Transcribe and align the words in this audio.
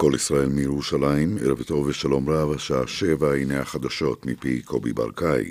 כל 0.00 0.12
ישראל 0.14 0.48
מירושלים, 0.48 1.38
ערב 1.40 1.62
טוב 1.62 1.86
ושלום 1.86 2.28
רב, 2.30 2.52
השעה 2.52 2.86
שבע, 2.86 3.34
הנה 3.34 3.60
החדשות 3.60 4.26
מפי 4.26 4.62
קובי 4.62 4.92
ברקאי. 4.92 5.50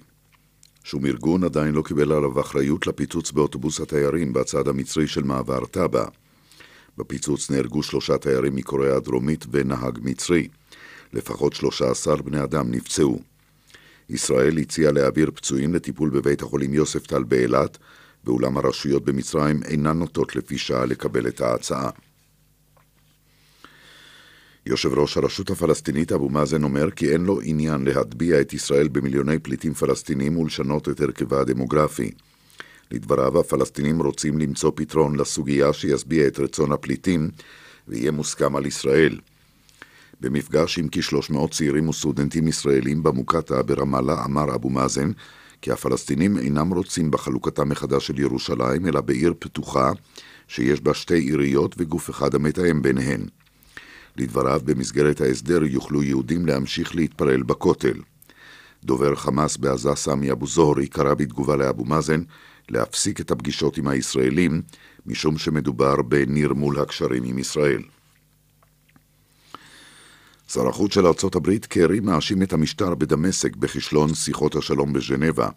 שום 0.83 1.05
ארגון 1.05 1.43
עדיין 1.43 1.73
לא 1.73 1.81
קיבל 1.81 2.11
עליו 2.11 2.41
אחריות 2.41 2.87
לפיצוץ 2.87 3.31
באוטובוס 3.31 3.79
התיירים 3.79 4.33
בצד 4.33 4.67
המצרי 4.67 5.07
של 5.07 5.23
מעבר 5.23 5.65
טאבה. 5.65 6.05
בפיצוץ 6.97 7.51
נהרגו 7.51 7.83
שלושה 7.83 8.17
תיירים 8.17 8.55
מקוריאה 8.55 8.95
הדרומית 8.95 9.45
ונהג 9.51 9.99
מצרי. 10.01 10.47
לפחות 11.13 11.53
13 11.53 12.15
בני 12.15 12.43
אדם 12.43 12.71
נפצעו. 12.71 13.19
ישראל 14.09 14.57
הציעה 14.57 14.91
להעביר 14.91 15.31
פצועים 15.35 15.73
לטיפול 15.73 16.09
בבית 16.09 16.41
החולים 16.41 16.73
יוספטל 16.73 17.23
באילת, 17.23 17.77
ואולם 18.25 18.57
הרשויות 18.57 19.05
במצרים 19.05 19.63
אינן 19.63 19.99
נוטות 19.99 20.35
לפי 20.35 20.57
שעה 20.57 20.85
לקבל 20.85 21.27
את 21.27 21.41
ההצעה. 21.41 21.89
יושב 24.69 24.93
ראש 24.93 25.17
הרשות 25.17 25.49
הפלסטינית 25.49 26.11
אבו 26.11 26.29
מאזן 26.29 26.63
אומר 26.63 26.91
כי 26.91 27.13
אין 27.13 27.25
לו 27.25 27.39
עניין 27.43 27.85
להטביע 27.85 28.41
את 28.41 28.53
ישראל 28.53 28.87
במיליוני 28.87 29.39
פליטים 29.39 29.73
פלסטינים 29.73 30.37
ולשנות 30.37 30.89
את 30.89 31.01
הרכבה 31.01 31.41
הדמוגרפי. 31.41 32.11
לדבריו, 32.91 33.39
הפלסטינים 33.39 34.01
רוצים 34.01 34.37
למצוא 34.39 34.71
פתרון 34.75 35.15
לסוגיה 35.15 35.73
שישביע 35.73 36.27
את 36.27 36.39
רצון 36.39 36.71
הפליטים 36.71 37.29
ויהיה 37.87 38.11
מוסכם 38.11 38.55
על 38.55 38.65
ישראל. 38.65 39.19
במפגש 40.21 40.79
עם 40.79 40.87
כ-300 40.91 41.51
צעירים 41.51 41.89
וסטודנטים 41.89 42.47
ישראלים 42.47 43.03
במוקטעה 43.03 43.63
ברמאללה 43.63 44.25
אמר 44.25 44.55
אבו 44.55 44.69
מאזן 44.69 45.11
כי 45.61 45.71
הפלסטינים 45.71 46.37
אינם 46.37 46.73
רוצים 46.73 47.11
בחלוקתה 47.11 47.63
מחדש 47.65 48.07
של 48.07 48.19
ירושלים, 48.19 48.87
אלא 48.87 49.01
בעיר 49.01 49.33
פתוחה 49.39 49.91
שיש 50.47 50.81
בה 50.81 50.93
שתי 50.93 51.19
עיריות 51.19 51.75
וגוף 51.77 52.09
אחד 52.09 52.35
המתאם 52.35 52.81
ביניהן. 52.81 53.21
לדבריו, 54.19 54.61
במסגרת 54.63 55.21
ההסדר 55.21 55.63
יוכלו 55.63 56.03
יהודים 56.03 56.45
להמשיך 56.45 56.95
להתפלל 56.95 57.43
בכותל. 57.43 57.99
דובר 58.83 59.15
חמאס 59.15 59.57
בעזה 59.57 59.95
סמי 59.95 60.31
אבו 60.31 60.47
זוהרי 60.47 60.87
קרא 60.87 61.13
בתגובה 61.13 61.55
לאבו 61.55 61.85
מאזן 61.85 62.21
להפסיק 62.69 63.21
את 63.21 63.31
הפגישות 63.31 63.77
עם 63.77 63.87
הישראלים, 63.87 64.61
משום 65.05 65.37
שמדובר 65.37 66.01
בנרמול 66.01 66.79
הקשרים 66.79 67.23
עם 67.23 67.39
ישראל. 67.39 67.81
שר 70.49 70.67
החוץ 70.67 70.93
של 70.93 71.07
ארצות 71.07 71.35
הברית, 71.35 71.65
קרי, 71.65 71.99
מאשים 71.99 72.43
את 72.43 72.53
המשטר 72.53 72.95
בדמשק 72.95 73.55
בכישלון 73.55 74.13
שיחות 74.13 74.55
השלום 74.55 74.93
בז'נבה. 74.93 75.49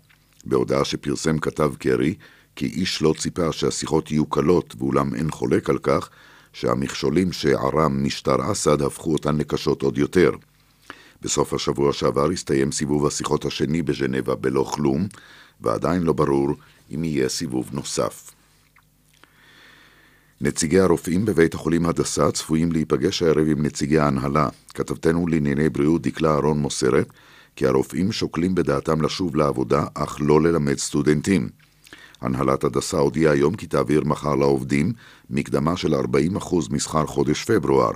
בהודעה 0.44 0.84
שפרסם 0.84 1.38
כתב 1.38 1.72
קרי, 1.78 2.14
כי 2.56 2.66
איש 2.66 3.02
לא 3.02 3.14
ציפה 3.18 3.52
שהשיחות 3.52 4.10
יהיו 4.10 4.26
קלות, 4.26 4.74
ואולם 4.78 5.14
אין 5.14 5.30
חולק 5.30 5.70
על 5.70 5.78
כך 5.78 6.10
שהמכשולים 6.52 7.32
שערם 7.32 8.04
משטר 8.04 8.52
אסד 8.52 8.82
הפכו 8.82 9.12
אותן 9.12 9.36
לקשות 9.36 9.82
עוד 9.82 9.98
יותר. 9.98 10.30
בסוף 11.22 11.54
השבוע 11.54 11.92
שעבר 11.92 12.30
הסתיים 12.30 12.72
סיבוב 12.72 13.06
השיחות 13.06 13.44
השני 13.44 13.82
בז'נבה 13.82 14.34
בלא 14.34 14.70
כלום, 14.74 15.06
ועדיין 15.60 16.02
לא 16.02 16.12
ברור 16.12 16.48
אם 16.94 17.04
יהיה 17.04 17.28
סיבוב 17.28 17.70
נוסף. 17.72 18.30
נציגי 20.40 20.80
הרופאים 20.80 21.24
בבית 21.24 21.54
החולים 21.54 21.86
הדסה 21.86 22.32
צפויים 22.32 22.72
להיפגש 22.72 23.22
הערב 23.22 23.46
עם 23.48 23.62
נציגי 23.66 23.98
ההנהלה. 23.98 24.48
כתבתנו 24.74 25.26
לענייני 25.26 25.68
בריאות 25.68 26.02
דקלה 26.02 26.30
אהרון 26.30 26.58
מוסרת 26.58 27.08
כי 27.56 27.66
הרופאים 27.66 28.12
שוקלים 28.12 28.54
בדעתם 28.54 29.02
לשוב 29.02 29.36
לעבודה, 29.36 29.84
אך 29.94 30.16
לא 30.20 30.42
ללמד 30.42 30.78
סטודנטים. 30.78 31.48
הנהלת 32.20 32.64
הדסה 32.64 32.98
הודיעה 32.98 33.32
היום 33.32 33.54
כי 33.54 33.66
תעביר 33.66 34.04
מחר 34.04 34.34
לעובדים 34.34 34.92
מקדמה 35.30 35.76
של 35.76 35.94
40% 35.94 35.98
משכר 36.70 37.06
חודש 37.06 37.44
פברואר. 37.44 37.92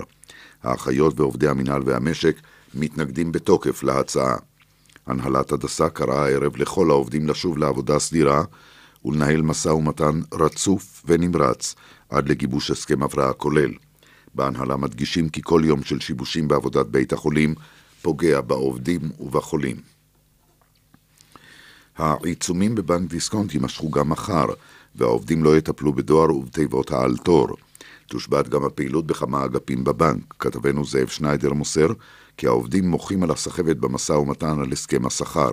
האחיות 0.63 1.19
ועובדי 1.19 1.47
המינהל 1.47 1.81
והמשק 1.85 2.35
מתנגדים 2.73 3.31
בתוקף 3.31 3.83
להצעה. 3.83 4.35
הנהלת 5.07 5.51
הדסה 5.51 5.89
קראה 5.89 6.25
הערב 6.25 6.57
לכל 6.57 6.89
העובדים 6.89 7.27
לשוב 7.27 7.57
לעבודה 7.57 7.99
סדירה 7.99 8.43
ולנהל 9.05 9.41
משא 9.41 9.69
ומתן 9.69 10.21
רצוף 10.33 11.03
ונמרץ 11.05 11.75
עד 12.09 12.29
לגיבוש 12.29 12.71
הסכם 12.71 13.03
הבראה 13.03 13.33
כולל. 13.33 13.71
בהנהלה 14.35 14.77
מדגישים 14.77 15.29
כי 15.29 15.41
כל 15.43 15.61
יום 15.65 15.83
של 15.83 15.99
שיבושים 15.99 16.47
בעבודת 16.47 16.85
בית 16.85 17.13
החולים 17.13 17.55
פוגע 18.01 18.41
בעובדים 18.41 19.01
ובחולים. 19.19 19.94
העיצומים 21.97 22.75
בבנק 22.75 23.09
דיסקונט 23.09 23.53
יימשכו 23.53 23.91
גם 23.91 24.09
מחר, 24.09 24.45
והעובדים 24.95 25.43
לא 25.43 25.57
יטפלו 25.57 25.93
בדואר 25.93 26.35
ובתיבות 26.35 26.91
האלתור. 26.91 27.47
תושבת 28.07 28.49
גם 28.49 28.65
הפעילות 28.65 29.07
בכמה 29.07 29.45
אגפים 29.45 29.83
בבנק. 29.83 30.33
כתבנו 30.39 30.85
זאב 30.85 31.07
שניידר 31.07 31.53
מוסר 31.53 31.87
כי 32.37 32.47
העובדים 32.47 32.87
מוחים 32.89 33.23
על 33.23 33.31
הסחבת 33.31 33.77
במשא 33.77 34.13
ומתן 34.13 34.59
על 34.59 34.71
הסכם 34.71 35.05
השכר. 35.05 35.51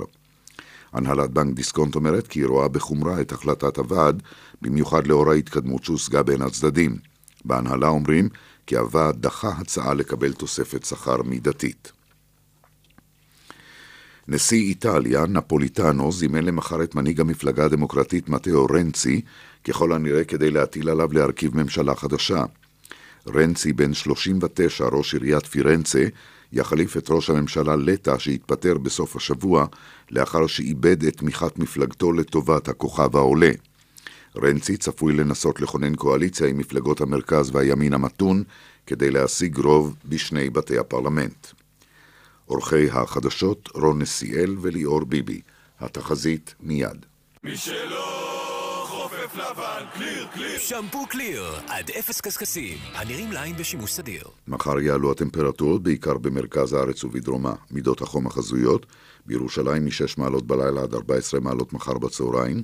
הנהלת 0.92 1.31
בנק 1.31 1.54
דיסקונט 1.54 1.94
אומרת 1.94 2.26
כי 2.26 2.41
היא 2.41 2.47
רואה 2.47 2.69
בחומרה 2.69 3.20
את 3.20 3.32
החלטת 3.32 3.78
הוועד, 3.78 4.22
במיוחד 4.62 5.06
לאור 5.06 5.31
ההתקדמות 5.31 5.84
שהושגה 5.84 6.22
בין 6.22 6.42
הצדדים. 6.42 6.97
בהנהלה 7.44 7.88
אומרים 7.88 8.28
כי 8.66 8.76
הוועד 8.76 9.22
דחה 9.22 9.48
הצעה 9.48 9.94
לקבל 9.94 10.32
תוספת 10.32 10.84
שכר 10.84 11.22
מידתית. 11.22 11.92
נשיא 14.28 14.60
איטליה, 14.60 15.27
נפוליטנו, 15.27 16.12
זימן 16.12 16.44
למחר 16.44 16.83
את 16.83 16.94
מנהיג 16.94 17.21
המפלגה 17.21 17.65
הדמוקרטית 17.65 18.28
מתאו 18.28 18.66
רנצי, 18.66 19.21
ככל 19.65 19.93
הנראה 19.93 20.25
כדי 20.25 20.50
להטיל 20.50 20.88
עליו 20.88 21.12
להרכיב 21.12 21.56
ממשלה 21.56 21.94
חדשה. 21.94 22.44
רנצי, 23.28 23.72
בן 23.72 23.94
39, 23.94 24.84
ראש 24.93 25.15
עיריית 25.15 25.47
פירנצה, 25.47 26.05
יחליף 26.53 26.97
את 26.97 27.11
ראש 27.11 27.31
הממשלה 27.31 27.77
לטה 27.77 28.19
שהתפטר 28.19 28.78
בסוף 28.78 29.16
השבוע 29.16 29.66
לאחר 30.11 30.47
שאיבד 30.47 31.05
את 31.05 31.16
תמיכת 31.16 31.59
מפלגתו 31.59 32.12
לטובת 32.12 32.69
הכוכב 32.69 33.16
העולה. 33.16 33.50
רנצי 34.37 34.77
צפוי 34.77 35.12
לנסות 35.12 35.61
לכונן 35.61 35.94
קואליציה 35.94 36.47
עם 36.47 36.59
מפלגות 36.59 37.00
המרכז 37.00 37.50
והימין 37.55 37.93
המתון 37.93 38.43
כדי 38.87 39.11
להשיג 39.11 39.59
רוב 39.59 39.97
בשני 40.05 40.50
בתי 40.50 40.78
הפרלמנט. 40.78 41.47
עורכי 42.52 42.90
החדשות 42.90 43.68
רון 43.74 44.02
נסיאל 44.02 44.56
וליאור 44.60 45.04
ביבי. 45.04 45.40
התחזית 45.80 46.54
מיד. 46.60 47.06
מי 47.44 47.56
שלא 47.56 48.84
חופף 48.88 49.36
לבן, 49.36 49.84
קליר, 49.94 50.26
קליר. 50.34 50.58
שמפו 50.58 51.06
קליר, 51.06 51.44
עד 51.66 51.90
אפס 51.90 52.20
קשקשים, 52.20 52.78
הנראים 52.94 53.32
לעין 53.32 53.56
בשימוש 53.56 53.92
סדיר. 53.92 54.24
מחר 54.48 54.78
יעלו 54.78 55.12
הטמפרטורות 55.12 55.82
בעיקר 55.82 56.18
במרכז 56.18 56.72
הארץ 56.72 57.04
ובדרומה. 57.04 57.54
מידות 57.70 58.00
החום 58.00 58.26
החזויות, 58.26 58.86
בירושלים 59.26 59.84
מ-6 59.84 60.14
מעלות 60.19 60.46
בלילה 60.46 60.82
עד 60.82 60.94
14 60.94 61.40
מעלות 61.40 61.72
מחר 61.72 61.98
בצהריים, 61.98 62.62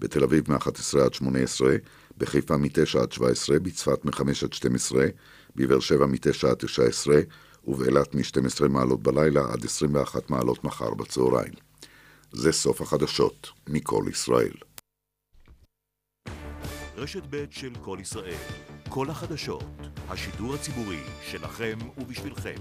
בתל 0.00 0.24
אביב 0.24 0.52
מ-11 0.52 1.00
עד 1.04 1.14
18, 1.14 1.76
בחיפה 2.18 2.56
מ-9 2.56 2.98
עד 3.02 3.12
17, 3.12 3.58
בצפת 3.58 4.04
מ-5 4.04 4.20
עד 4.44 4.52
12, 4.52 5.06
בבאר 5.56 5.80
שבע 5.80 6.06
מ-9 6.06 6.48
עד 6.50 6.56
19, 6.56 7.20
ובאילת 7.64 8.14
מ-12 8.14 8.68
מעלות 8.68 9.02
בלילה 9.02 9.40
עד 9.52 9.64
21 9.64 10.30
מעלות 10.30 10.64
מחר 10.64 10.94
בצהריים. 10.94 11.52
זה 12.32 12.52
סוף 12.52 12.80
החדשות 12.80 13.48
מכל 13.68 14.04
ישראל. 14.10 14.52
רשת 16.96 17.22
ב' 17.30 17.44
של 17.50 17.72
כל 17.82 17.98
ישראל, 18.00 18.34
כל 18.88 19.10
החדשות, 19.10 19.64
השידור 20.08 20.54
הציבורי 20.54 21.00
שלכם 21.30 21.78
ובשבילכם. 21.98 22.54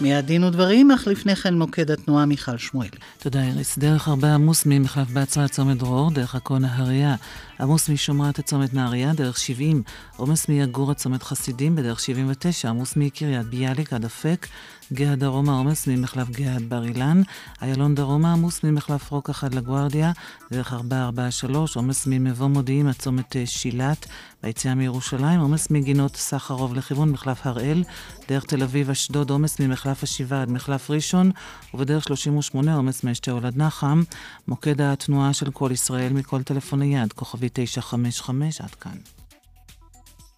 מיד 0.00 0.26
דין 0.26 0.44
ודברים, 0.44 0.90
אך 0.90 1.06
לפני 1.06 1.36
כן 1.36 1.54
מוקד 1.54 1.90
התנועה 1.90 2.26
מיכל 2.26 2.58
שמואל. 2.58 2.88
תודה 3.18 3.42
איריס. 3.42 3.78
דרך 3.78 4.08
הרבה 4.08 4.34
עמוס 4.34 4.66
ממחלף 4.66 5.10
בצרה 5.10 5.48
צומת 5.48 5.76
דרור, 5.76 6.10
דרך 6.10 6.34
עכו 6.34 6.58
נהריה, 6.58 7.14
עמוס 7.62 7.88
משומרת 7.88 8.40
צומת 8.40 8.74
נהריה, 8.74 9.12
דרך 9.12 9.38
70, 9.38 9.82
עומס 10.16 10.48
מיגור 10.48 10.94
צומת 10.94 11.22
חסידים, 11.22 11.76
בדרך 11.76 12.00
79, 12.00 12.68
עמוס 12.68 12.96
מקריית 12.96 13.46
ביאליק 13.46 13.92
עד 13.92 14.04
אפק, 14.04 14.46
גאה 14.92 15.16
דרומה 15.16 15.52
עומס 15.52 15.86
ממחלף 15.86 16.30
גאה 16.30 16.54
עד 16.54 16.62
בר 16.68 16.84
אילן, 16.84 17.22
איילון 17.62 17.94
דרומה 17.94 18.32
עמוס 18.32 18.64
ממחלף 18.64 19.10
רוקח 19.10 19.44
עד 19.44 19.54
לגוארדיה, 19.54 20.12
דרך 20.50 20.72
443, 20.72 21.76
עומס 21.76 22.06
ממבוא 22.06 22.46
מודיעין 22.46 22.88
עד 22.88 22.94
צומת 22.94 23.36
אה, 23.36 23.46
שילת, 23.46 24.06
ביציאה 24.42 24.74
מירושלים, 24.74 25.40
עומס 25.40 25.70
מגינות 25.70 26.16
סחרוב 26.16 26.74
לכיוון 26.74 27.10
מחלף 27.10 27.46
הראל, 27.46 27.84
דרך 28.28 28.44
תל 28.44 28.62
אביב 28.62 28.90
אשדוד 28.90 29.30
עומס 29.30 29.60
ממחלף 29.60 30.02
השבעה 30.02 30.42
עד 30.42 30.50
מחלף 30.50 30.90
ראשון, 30.90 31.30
ובדרך 31.74 32.04
38 32.04 32.74
עומס 32.74 33.04
מאשתאול 33.04 33.46
עד 33.46 33.56
נחם, 33.56 34.02
מוקד 34.48 34.80
התנועה 34.80 35.32
של 35.32 35.50
כל 35.50 35.70
ישראל 35.72 36.12
מכל 36.12 36.42
טלפון 36.42 36.78
נייד, 36.78 37.12
כוכבית 37.12 37.48
955 37.52 38.60
עד 38.60 38.74
כאן. 38.74 38.98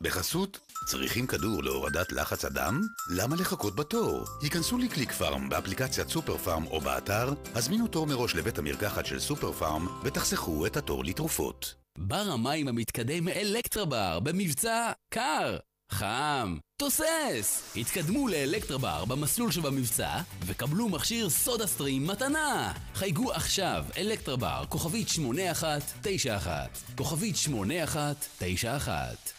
בחסות 0.00 0.58
צריכים 0.86 1.26
כדור 1.26 1.62
להורדת 1.62 2.12
לחץ 2.12 2.44
הדם? 2.44 2.80
למה 3.10 3.36
לחכות 3.36 3.76
בתור? 3.76 4.24
היכנסו 4.42 4.78
לקליק 4.78 5.12
פארם 5.12 5.48
באפליקציית 5.48 6.08
סופר 6.08 6.38
פארם 6.38 6.66
או 6.66 6.80
באתר, 6.80 7.32
הזמינו 7.54 7.88
תור 7.88 8.06
מראש 8.06 8.34
לבית 8.34 8.58
המרקחת 8.58 9.06
של 9.06 9.20
סופר 9.20 9.52
פארם 9.52 9.86
ותחסכו 10.04 10.66
את 10.66 10.76
התור 10.76 11.04
לתרופות. 11.04 11.74
בר 11.98 12.30
המים 12.32 12.68
המתקדם 12.68 13.28
אלקטרה 13.28 13.84
בר 13.84 14.20
במבצע 14.20 14.92
קר! 15.14 15.56
חם, 15.94 16.56
תוסס! 16.76 17.72
התקדמו 17.76 18.28
לאלקטרבר 18.28 19.04
במסלול 19.04 19.50
שבמבצע 19.50 20.20
וקבלו 20.46 20.88
מכשיר 20.88 21.30
סודה 21.30 21.66
סטרים 21.66 22.06
מתנה! 22.06 22.72
חייגו 22.94 23.32
עכשיו, 23.32 23.84
אלקטרבר, 23.96 24.64
כוכבית 24.68 25.08
8191, 25.08 26.78
כוכבית 26.96 27.36
8191 27.36 29.32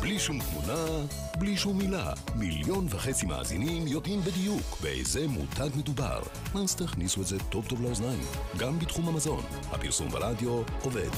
בלי 0.00 0.18
שום 0.18 0.38
תמונה, 0.40 1.06
בלי 1.44 1.56
שום 1.56 1.78
מילה. 1.78 2.12
מיליון 2.36 2.86
וחצי 2.90 3.26
מאזינים 3.26 3.86
יודעים 3.86 4.20
בדיוק 4.20 4.80
באיזה 4.82 5.28
מותג 5.28 5.68
מדובר. 5.76 6.22
אז 6.54 6.76
תכניסו 6.76 7.20
את 7.20 7.26
זה 7.26 7.38
טוב 7.38 7.66
טוב 7.66 7.82
לאוזניים, 7.82 8.24
גם 8.58 8.78
בתחום 8.78 9.08
המזון. 9.08 9.42
הפרסום 9.70 10.08
ברדיו 10.08 10.62
עובד. 10.82 11.08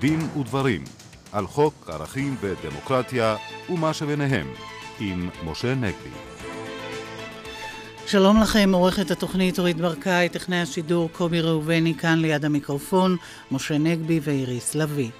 דין 0.00 0.20
ודברים 0.40 0.84
על 1.32 1.46
חוק 1.46 1.90
ערכים 1.92 2.36
ודמוקרטיה 2.40 3.36
ומה 3.70 3.94
שביניהם 3.94 4.46
עם 5.00 5.28
משה 5.44 5.74
נגבי. 5.74 6.10
שלום 8.06 8.40
לכם, 8.40 8.70
עורכת 8.74 9.10
התוכנית 9.10 9.58
אורית 9.58 9.76
ברקאי, 9.76 10.28
טכנאי 10.28 10.58
השידור 10.58 11.10
קובי 11.12 11.40
ראובני 11.40 11.94
כאן 11.94 12.18
ליד 12.18 12.44
המיקרופון, 12.44 13.16
משה 13.50 13.78
נגבי 13.78 14.20
ואיריס 14.22 14.74
לביא. 14.74 15.10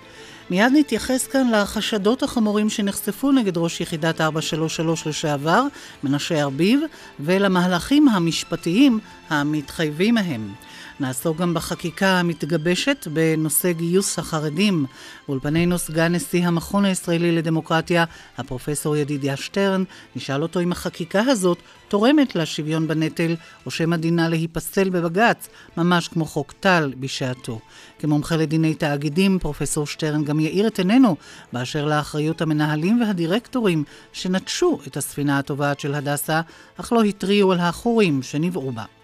מיד 0.50 0.72
נתייחס 0.76 1.26
כאן 1.26 1.50
לחשדות 1.50 2.22
החמורים 2.22 2.70
שנחשפו 2.70 3.32
נגד 3.32 3.56
ראש 3.56 3.80
יחידת 3.80 4.20
433 4.20 5.06
לשעבר, 5.06 5.62
מנשה 6.02 6.42
ארביב, 6.42 6.80
ולמהלכים 7.20 8.08
המשפטיים 8.08 8.98
המתחייבים 9.30 10.14
מהם. 10.14 10.52
נעסוק 11.00 11.36
גם 11.36 11.54
בחקיקה 11.54 12.20
המתגבשת 12.20 13.08
בנושא 13.12 13.72
גיוס 13.72 14.18
החרדים. 14.18 14.86
באולפנינו 15.28 15.78
סגן 15.78 16.14
נשיא 16.14 16.46
המכון 16.46 16.84
הישראלי 16.84 17.32
לדמוקרטיה, 17.32 18.04
הפרופסור 18.38 18.96
ידידיה 18.96 19.36
שטרן, 19.36 19.84
נשאל 20.16 20.42
אותו 20.42 20.60
אם 20.60 20.72
החקיקה 20.72 21.20
הזאת 21.20 21.58
תורמת 21.88 22.36
לשוויון 22.36 22.88
בנטל, 22.88 23.36
או 23.66 23.70
שמא 23.70 23.96
דינה 23.96 24.28
להיפסל 24.28 24.90
בבג"ץ, 24.90 25.48
ממש 25.76 26.08
כמו 26.08 26.24
חוק 26.24 26.52
טל 26.52 26.92
בשעתו. 27.00 27.60
כמומחה 27.98 28.36
לדיני 28.36 28.74
תאגידים, 28.74 29.38
פרופסור 29.38 29.86
שטרן 29.86 30.24
גם 30.24 30.40
יאיר 30.40 30.66
את 30.66 30.78
עינינו 30.78 31.16
באשר 31.52 31.84
לאחריות 31.84 32.42
המנהלים 32.42 33.00
והדירקטורים 33.00 33.84
שנטשו 34.12 34.78
את 34.86 34.96
הספינה 34.96 35.38
הטובעת 35.38 35.80
של 35.80 35.94
הדסה, 35.94 36.40
אך 36.76 36.92
לא 36.92 37.02
התריעו 37.02 37.52
על 37.52 37.58
החורים 37.60 38.22
שנבעו 38.22 38.72
בה. 38.72 38.97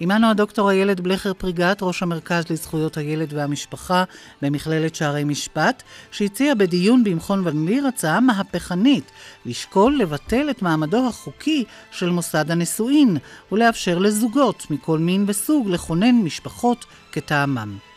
עמנו 0.00 0.30
הדוקטור 0.30 0.70
איילת 0.70 1.00
בלכר 1.00 1.34
פריגת, 1.34 1.78
ראש 1.82 2.02
המרכז 2.02 2.44
לזכויות 2.50 2.96
הילד 2.96 3.32
והמשפחה 3.32 4.04
במכללת 4.42 4.94
שערי 4.94 5.24
משפט, 5.24 5.82
שהציע 6.10 6.54
בדיון 6.54 7.04
במכון 7.04 7.46
ון 7.46 7.66
ליר 7.66 7.86
הצעה 7.86 8.20
מהפכנית 8.20 9.10
לשקול 9.46 9.98
לבטל 9.98 10.50
את 10.50 10.62
מעמדו 10.62 11.08
החוקי 11.08 11.64
של 11.90 12.10
מוסד 12.10 12.50
הנישואין 12.50 13.16
ולאפשר 13.52 13.98
לזוגות 13.98 14.66
מכל 14.70 14.98
מין 14.98 15.24
וסוג 15.26 15.68
לכונן 15.68 16.14
משפחות 16.14 16.84
כטעמם. 17.12 17.87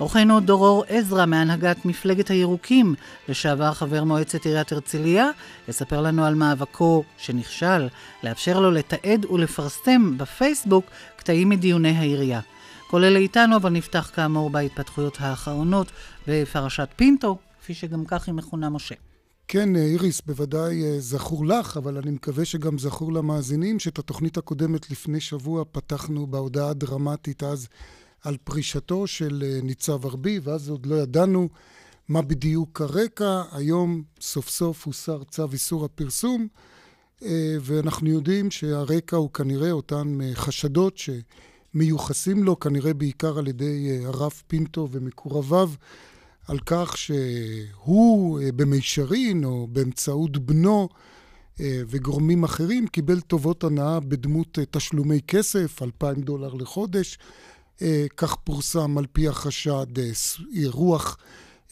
אורחנו 0.00 0.40
דורור 0.40 0.84
עזרא 0.88 1.26
מהנהגת 1.26 1.84
מפלגת 1.84 2.28
הירוקים, 2.30 2.94
לשעבר 3.28 3.72
חבר 3.72 4.04
מועצת 4.04 4.44
עיריית 4.44 4.72
הרצליה, 4.72 5.30
יספר 5.68 6.00
לנו 6.00 6.24
על 6.24 6.34
מאבקו 6.34 7.04
שנכשל, 7.18 7.88
לאפשר 8.24 8.60
לו 8.60 8.70
לתעד 8.70 9.26
ולפרסם 9.30 10.18
בפייסבוק 10.18 10.84
קטעים 11.16 11.48
מדיוני 11.48 11.88
העירייה. 11.88 12.40
כל 12.90 13.04
אלה 13.04 13.18
איתנו, 13.18 13.56
אבל 13.56 13.70
נפתח 13.70 14.10
כאמור 14.14 14.50
בהתפתחויות 14.50 15.16
האחרונות 15.20 15.86
בפרשת 16.28 16.88
פינטו, 16.96 17.38
כפי 17.60 17.74
שגם 17.74 18.04
כך 18.04 18.26
היא 18.26 18.34
מכונה 18.34 18.70
משה. 18.70 18.94
כן, 19.48 19.76
איריס, 19.76 20.20
בוודאי 20.26 20.84
אה, 20.84 21.00
זכור 21.00 21.46
לך, 21.46 21.76
אבל 21.76 21.98
אני 21.98 22.10
מקווה 22.10 22.44
שגם 22.44 22.78
זכור 22.78 23.12
למאזינים, 23.12 23.78
שאת 23.78 23.98
התוכנית 23.98 24.36
הקודמת 24.36 24.90
לפני 24.90 25.20
שבוע 25.20 25.64
פתחנו 25.72 26.26
בהודעה 26.26 26.70
הדרמטית 26.70 27.42
אז 27.42 27.68
על 28.24 28.36
פרישתו 28.44 29.06
של 29.06 29.44
אה, 29.46 29.60
ניצב 29.62 30.06
ארביב, 30.06 30.42
ואז 30.46 30.68
עוד 30.68 30.86
לא 30.86 30.94
ידענו 30.94 31.48
מה 32.08 32.22
בדיוק 32.22 32.80
הרקע. 32.80 33.42
היום 33.52 34.02
סוף 34.20 34.48
סוף 34.48 34.86
הוסר 34.86 35.22
צו 35.24 35.46
איסור 35.52 35.84
הפרסום, 35.84 36.48
אה, 37.22 37.56
ואנחנו 37.60 38.10
יודעים 38.10 38.50
שהרקע 38.50 39.16
הוא 39.16 39.30
כנראה 39.30 39.70
אותן 39.70 40.18
אה, 40.22 40.30
חשדות 40.34 40.98
שמיוחסים 40.98 42.44
לו, 42.44 42.60
כנראה 42.60 42.94
בעיקר 42.94 43.38
על 43.38 43.48
ידי 43.48 44.00
הרב 44.04 44.32
פינטו 44.46 44.88
ומקורביו, 44.90 45.70
על 46.48 46.58
כך 46.66 46.96
שהוא 46.96 48.40
במישרין 48.56 49.44
או 49.44 49.66
באמצעות 49.72 50.38
בנו 50.38 50.88
וגורמים 51.60 52.44
אחרים 52.44 52.86
קיבל 52.86 53.20
טובות 53.20 53.64
הנאה 53.64 54.00
בדמות 54.00 54.58
תשלומי 54.70 55.20
כסף, 55.26 55.82
2,000 55.82 56.22
דולר 56.22 56.54
לחודש, 56.54 57.18
כך 58.16 58.34
פורסם 58.34 58.98
על 58.98 59.06
פי 59.12 59.28
החשד, 59.28 59.98
אה, 59.98 60.10
אירוח 60.54 61.16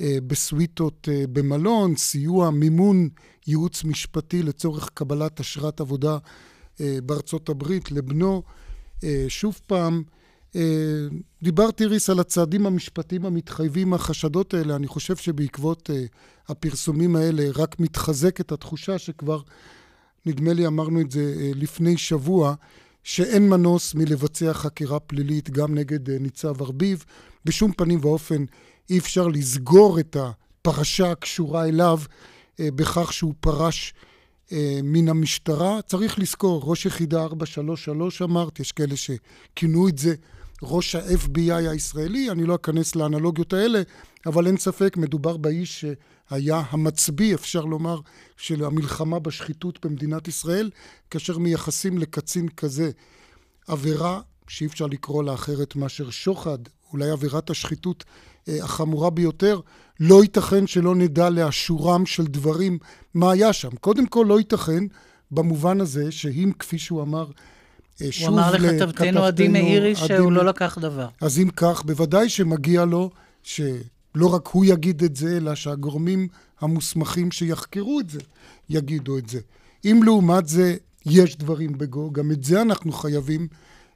אה, 0.01 0.19
בסוויטות 0.27 1.09
במלון, 1.33 1.97
סיוע, 1.97 2.51
מימון 2.51 3.09
ייעוץ 3.47 3.85
משפטי 3.85 4.43
לצורך 4.43 4.91
קבלת 4.95 5.41
אשרת 5.41 5.81
עבודה 5.81 6.19
בארצות 6.81 7.49
הברית 7.49 7.93
לבנו. 7.93 8.43
שוב 9.29 9.61
פעם, 9.67 10.03
דיברתי, 11.43 11.87
ריס, 11.87 12.11
על 12.11 12.21
הצעדים 12.21 12.67
המשפטיים 12.67 13.25
המתחייבים 13.25 13.91
מהחשדות 13.91 14.55
האלה. 14.55 14.77
אני 14.77 14.87
חושב 14.87 15.17
שבעקבות 15.17 15.91
הפרסומים 16.49 17.17
האלה 17.17 17.45
רק 17.57 17.81
מתחזקת 17.81 18.53
התחושה 18.53 18.99
שכבר, 18.99 19.41
נדמה 20.27 20.53
לי 20.53 20.67
אמרנו 20.67 21.01
את 21.01 21.11
זה 21.11 21.35
לפני 21.55 21.97
שבוע, 21.97 22.55
שאין 23.09 23.49
מנוס 23.49 23.95
מלבצע 23.95 24.53
חקירה 24.53 25.01
פלילית 25.01 25.51
גם 25.51 25.75
נגד 25.75 26.11
אה, 26.11 26.17
ניצב 26.21 26.63
ארביב. 26.63 27.05
בשום 27.45 27.73
פנים 27.73 27.99
ואופן 28.03 28.45
אי 28.91 28.99
אפשר 28.99 29.29
לסגור 29.29 30.01
את 30.01 30.17
הפרשה 30.21 31.11
הקשורה 31.11 31.69
אליו 31.69 31.99
אה, 32.61 32.69
בכך 32.75 33.13
שהוא 33.13 33.35
פרש 33.41 33.95
אה, 34.53 34.81
מן 34.83 35.09
המשטרה. 35.09 35.83
צריך 35.83 36.19
לזכור, 36.19 36.63
ראש 36.65 36.87
יחידה 36.87 37.23
433 37.23 38.23
אמרת, 38.23 38.61
יש 38.61 38.73
כאלה 38.73 38.95
שכינו 38.97 39.89
את 39.89 39.99
זה 39.99 40.15
ראש 40.63 40.95
ה-FBI 40.95 41.53
הישראלי, 41.53 42.31
אני 42.31 42.45
לא 42.45 42.55
אכנס 42.55 42.97
לאנלוגיות 42.97 43.53
האלה, 43.53 43.83
אבל 44.27 44.47
אין 44.47 44.57
ספק, 44.57 44.97
מדובר 44.97 45.37
באיש 45.37 45.85
שהיה 46.31 46.63
המצביא, 46.71 47.35
אפשר 47.35 47.65
לומר, 47.65 48.01
של 48.37 48.65
המלחמה 48.65 49.19
בשחיתות 49.19 49.87
במדינת 49.87 50.29
ישראל, 50.29 50.71
כאשר 51.11 51.39
מייחסים 51.39 51.99
לקצין 51.99 52.49
כזה 52.49 52.91
עבירה 53.69 54.21
שאי 54.49 54.67
אפשר 54.67 54.87
לקרוא 54.87 55.25
לה 55.25 55.35
אחרת 55.35 55.77
מאשר 55.77 56.11
שוחד, 56.11 56.59
אולי 56.93 57.11
עבירת 57.11 57.51
השחיתות 57.51 58.05
אה, 58.49 58.65
החמורה 58.65 59.11
ביותר, 59.11 59.61
לא 60.01 60.23
ייתכן 60.23 60.67
שלא 60.67 60.95
נדע 60.95 61.31
לאשורם 61.31 62.07
של 62.07 62.27
דברים 62.27 62.79
מה 63.15 63.33
היה 63.33 63.53
שם. 63.53 63.71
קודם 63.81 64.07
כל, 64.07 64.25
לא 64.29 64.39
ייתכן 64.39 64.85
במובן 65.31 65.81
הזה 65.81 66.13
שאם, 66.13 66.53
כפי 66.59 66.79
שהוא 66.79 67.03
אמר, 67.03 67.27
אה, 68.03 68.09
הוא 68.21 68.29
אמר 68.29 68.53
לכתבתנו 68.53 69.25
עדי 69.25 69.49
מאירי 69.49 69.97
שהוא 69.97 70.33
לא 70.33 70.45
לקח 70.45 70.79
דבר. 70.79 71.09
אז 71.21 71.39
אם 71.39 71.51
כך, 71.57 71.83
בוודאי 71.85 72.29
שמגיע 72.29 72.85
לו 72.85 73.11
שלא 74.17 74.35
רק 74.35 74.47
הוא 74.47 74.65
יגיד 74.65 75.05
את 75.05 75.17
זה, 75.17 75.37
אלא 75.37 75.55
שהגורמים 75.55 76.29
המוסמכים 76.61 77.31
שיחקרו 77.31 78.01
את 78.01 78.11
זה 78.11 78.19
יגידו 78.69 79.19
את 79.19 79.29
זה. 79.29 79.41
אם 79.85 80.01
לעומת 80.05 80.49
זה 80.49 80.77
יש 81.07 81.37
דברים 81.37 81.79
בגו, 81.79 82.11
גם 82.11 82.31
את 82.31 82.45
זה 82.45 82.63
אנחנו 82.63 82.93
חייבים 82.93 83.49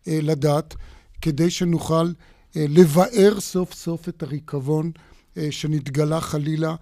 אה, 0.09 0.19
לדעת, 0.23 0.75
כדי 1.21 1.51
שנוכל 1.51 2.13
אה, 2.57 2.65
לבאר 2.69 3.41
סוף 3.41 3.75
סוף 3.75 4.09
את 4.09 4.23
הריקבון 4.23 4.91
אה, 5.37 5.49
שנתגלה 5.51 6.21
חלילה 6.21 6.75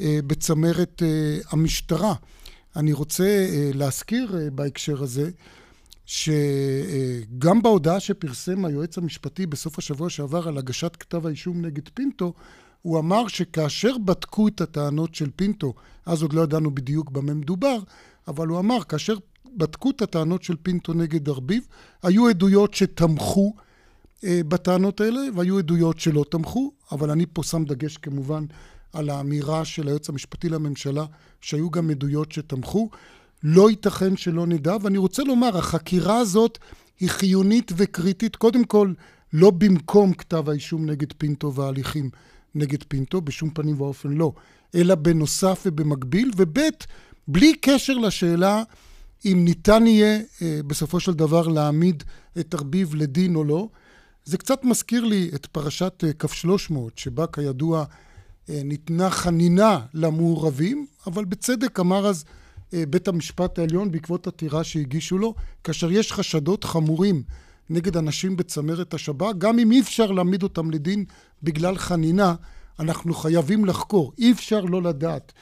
אה, 0.00 0.18
בצמרת 0.26 1.02
אה, 1.02 1.38
המשטרה. 1.50 2.14
אני 2.76 2.92
רוצה 2.92 3.24
אה, 3.24 3.70
להזכיר 3.74 4.38
אה, 4.38 4.50
בהקשר 4.50 5.02
הזה, 5.02 5.30
שגם 6.06 7.62
בהודעה 7.62 8.00
שפרסם 8.00 8.64
היועץ 8.64 8.98
המשפטי 8.98 9.46
בסוף 9.46 9.78
השבוע 9.78 10.10
שעבר 10.10 10.48
על 10.48 10.58
הגשת 10.58 10.96
כתב 10.96 11.26
האישום 11.26 11.64
נגד 11.64 11.88
פינטו, 11.88 12.32
הוא 12.82 12.98
אמר 12.98 13.28
שכאשר 13.28 13.98
בדקו 13.98 14.48
את 14.48 14.60
הטענות 14.60 15.14
של 15.14 15.30
פינטו, 15.36 15.74
אז 16.06 16.22
עוד 16.22 16.32
לא 16.32 16.40
ידענו 16.40 16.74
בדיוק 16.74 17.10
במה 17.10 17.34
מדובר, 17.34 17.78
אבל 18.28 18.48
הוא 18.48 18.58
אמר, 18.58 18.82
כאשר 18.82 19.14
בדקו 19.56 19.90
את 19.90 20.02
הטענות 20.02 20.42
של 20.42 20.56
פינטו 20.62 20.92
נגד 20.92 21.28
ארביב. 21.28 21.62
היו 22.02 22.28
עדויות 22.28 22.74
שתמכו 22.74 23.54
אה, 24.24 24.40
בטענות 24.48 25.00
האלה, 25.00 25.20
והיו 25.34 25.58
עדויות 25.58 26.00
שלא 26.00 26.24
תמכו, 26.30 26.72
אבל 26.92 27.10
אני 27.10 27.26
פה 27.32 27.42
שם 27.42 27.64
דגש 27.64 27.96
כמובן 27.96 28.44
על 28.92 29.10
האמירה 29.10 29.64
של 29.64 29.88
היועץ 29.88 30.08
המשפטי 30.08 30.48
לממשלה, 30.48 31.04
שהיו 31.40 31.70
גם 31.70 31.90
עדויות 31.90 32.32
שתמכו. 32.32 32.90
לא 33.42 33.70
ייתכן 33.70 34.16
שלא 34.16 34.46
נדע, 34.46 34.76
ואני 34.82 34.98
רוצה 34.98 35.22
לומר, 35.22 35.58
החקירה 35.58 36.18
הזאת 36.18 36.58
היא 37.00 37.08
חיונית 37.08 37.72
וקריטית, 37.76 38.36
קודם 38.36 38.64
כל, 38.64 38.92
לא 39.32 39.50
במקום 39.50 40.12
כתב 40.12 40.48
האישום 40.48 40.90
נגד 40.90 41.12
פינטו 41.12 41.54
וההליכים 41.54 42.10
נגד 42.54 42.82
פינטו, 42.82 43.20
בשום 43.20 43.50
פנים 43.50 43.80
ואופן 43.80 44.12
לא, 44.12 44.32
אלא 44.74 44.94
בנוסף 44.94 45.62
ובמקביל, 45.66 46.30
וב' 46.36 46.58
בלי 47.28 47.54
קשר 47.60 47.94
לשאלה 47.94 48.62
אם 49.24 49.44
ניתן 49.44 49.86
יהיה 49.86 50.20
אה, 50.42 50.60
בסופו 50.66 51.00
של 51.00 51.14
דבר 51.14 51.48
להעמיד 51.48 52.02
את 52.38 52.54
ארביב 52.54 52.94
לדין 52.94 53.36
או 53.36 53.44
לא. 53.44 53.68
זה 54.24 54.38
קצת 54.38 54.64
מזכיר 54.64 55.04
לי 55.04 55.30
את 55.34 55.46
פרשת 55.46 56.04
אה, 56.06 56.12
כף 56.12 56.32
300, 56.32 56.98
שבה 56.98 57.26
כידוע 57.26 57.84
אה, 58.50 58.60
ניתנה 58.64 59.10
חנינה 59.10 59.78
למעורבים, 59.94 60.86
אבל 61.06 61.24
בצדק 61.24 61.80
אמר 61.80 62.06
אז 62.06 62.24
בית 62.90 63.08
המשפט 63.08 63.58
העליון 63.58 63.90
בעקבות 63.90 64.26
עתירה 64.26 64.64
שהגישו 64.64 65.18
לו, 65.18 65.34
כאשר 65.64 65.90
יש 65.90 66.12
חשדות 66.12 66.64
חמורים 66.64 67.22
נגד 67.70 67.96
אנשים 67.96 68.36
בצמרת 68.36 68.94
השב"כ, 68.94 69.34
גם 69.38 69.58
אם 69.58 69.72
אי 69.72 69.80
אפשר 69.80 70.12
להעמיד 70.12 70.42
אותם 70.42 70.70
לדין 70.70 71.04
בגלל 71.42 71.78
חנינה, 71.78 72.34
אנחנו 72.80 73.14
חייבים 73.14 73.64
לחקור. 73.64 74.12
אי 74.18 74.32
אפשר 74.32 74.60
לא 74.60 74.82
לדעת 74.82 75.32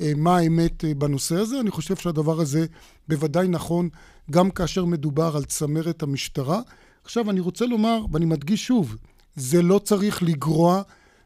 אה, 0.00 0.12
מה 0.16 0.36
האמת 0.36 0.84
אה, 0.84 0.94
בנושא 0.94 1.36
הזה. 1.36 1.60
אני 1.60 1.70
חושב 1.70 1.96
שהדבר 1.96 2.40
הזה 2.40 2.66
בוודאי 3.08 3.48
נכון 3.48 3.88
גם 4.30 4.50
כאשר 4.50 4.84
מדובר 4.84 5.36
על 5.36 5.44
צמרת 5.44 6.02
המשטרה. 6.02 6.60
עכשיו, 7.04 7.30
אני 7.30 7.40
רוצה 7.40 7.66
לומר, 7.66 8.04
ואני 8.12 8.24
מדגיש 8.24 8.66
שוב, 8.66 8.96
זה 9.36 9.62
לא 9.62 9.78
צריך 9.78 10.22
לגרוע 10.22 10.82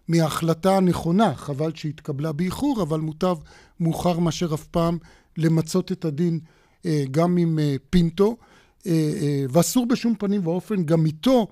מההחלטה 0.09 0.77
הנכונה, 0.77 1.35
חבל 1.35 1.75
שהתקבלה 1.75 2.33
באיחור, 2.33 2.83
אבל 2.83 3.01
מוטב 3.01 3.37
מאוחר 3.81 4.19
מאשר 4.19 4.55
אף 4.55 4.65
פעם 4.65 4.99
למצות 5.37 5.93
את 5.93 6.05
הדין 6.05 6.41
אה, 6.87 7.05
גם 7.11 7.37
עם 7.37 7.59
פינטו, 7.91 8.37
ואסור 9.51 9.87
בשום 9.87 10.15
פנים 10.19 10.47
ואופן 10.47 10.85
גם 10.85 11.07
איתו 11.07 11.47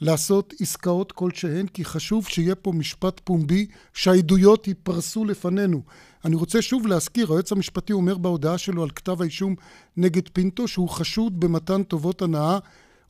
לעשות 0.00 0.54
עסקאות 0.60 1.12
כלשהן, 1.12 1.66
כי 1.66 1.84
חשוב 1.84 2.26
שיהיה 2.28 2.54
פה 2.54 2.72
משפט 2.72 3.20
פומבי, 3.24 3.66
שהעדויות 3.94 4.68
ייפרסו 4.68 5.24
לפנינו. 5.24 5.82
אני 6.24 6.36
רוצה 6.36 6.62
שוב 6.62 6.86
להזכיר, 6.86 7.32
היועץ 7.32 7.52
המשפטי 7.52 7.92
אומר 7.92 8.18
בהודעה 8.18 8.58
שלו 8.58 8.82
על 8.82 8.90
כתב 8.90 9.22
האישום 9.22 9.54
נגד 9.96 10.28
פינטו, 10.28 10.68
שהוא 10.68 10.88
חשוד 10.88 11.40
במתן 11.40 11.82
טובות 11.82 12.22
הנאה, 12.22 12.58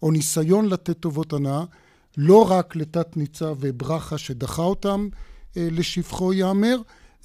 או 0.03 0.11
ניסיון 0.11 0.69
לתת 0.69 1.01
טובות 1.01 1.33
הנאה, 1.33 1.65
לא 2.17 2.51
רק 2.51 2.77
לתת 2.77 3.17
ניצב 3.17 3.57
ברכה 3.77 4.19
שדחה 4.19 4.63
אותם 4.63 5.09
אה, 5.57 5.69
לשבחו 5.71 6.33
ייאמר, 6.33 6.77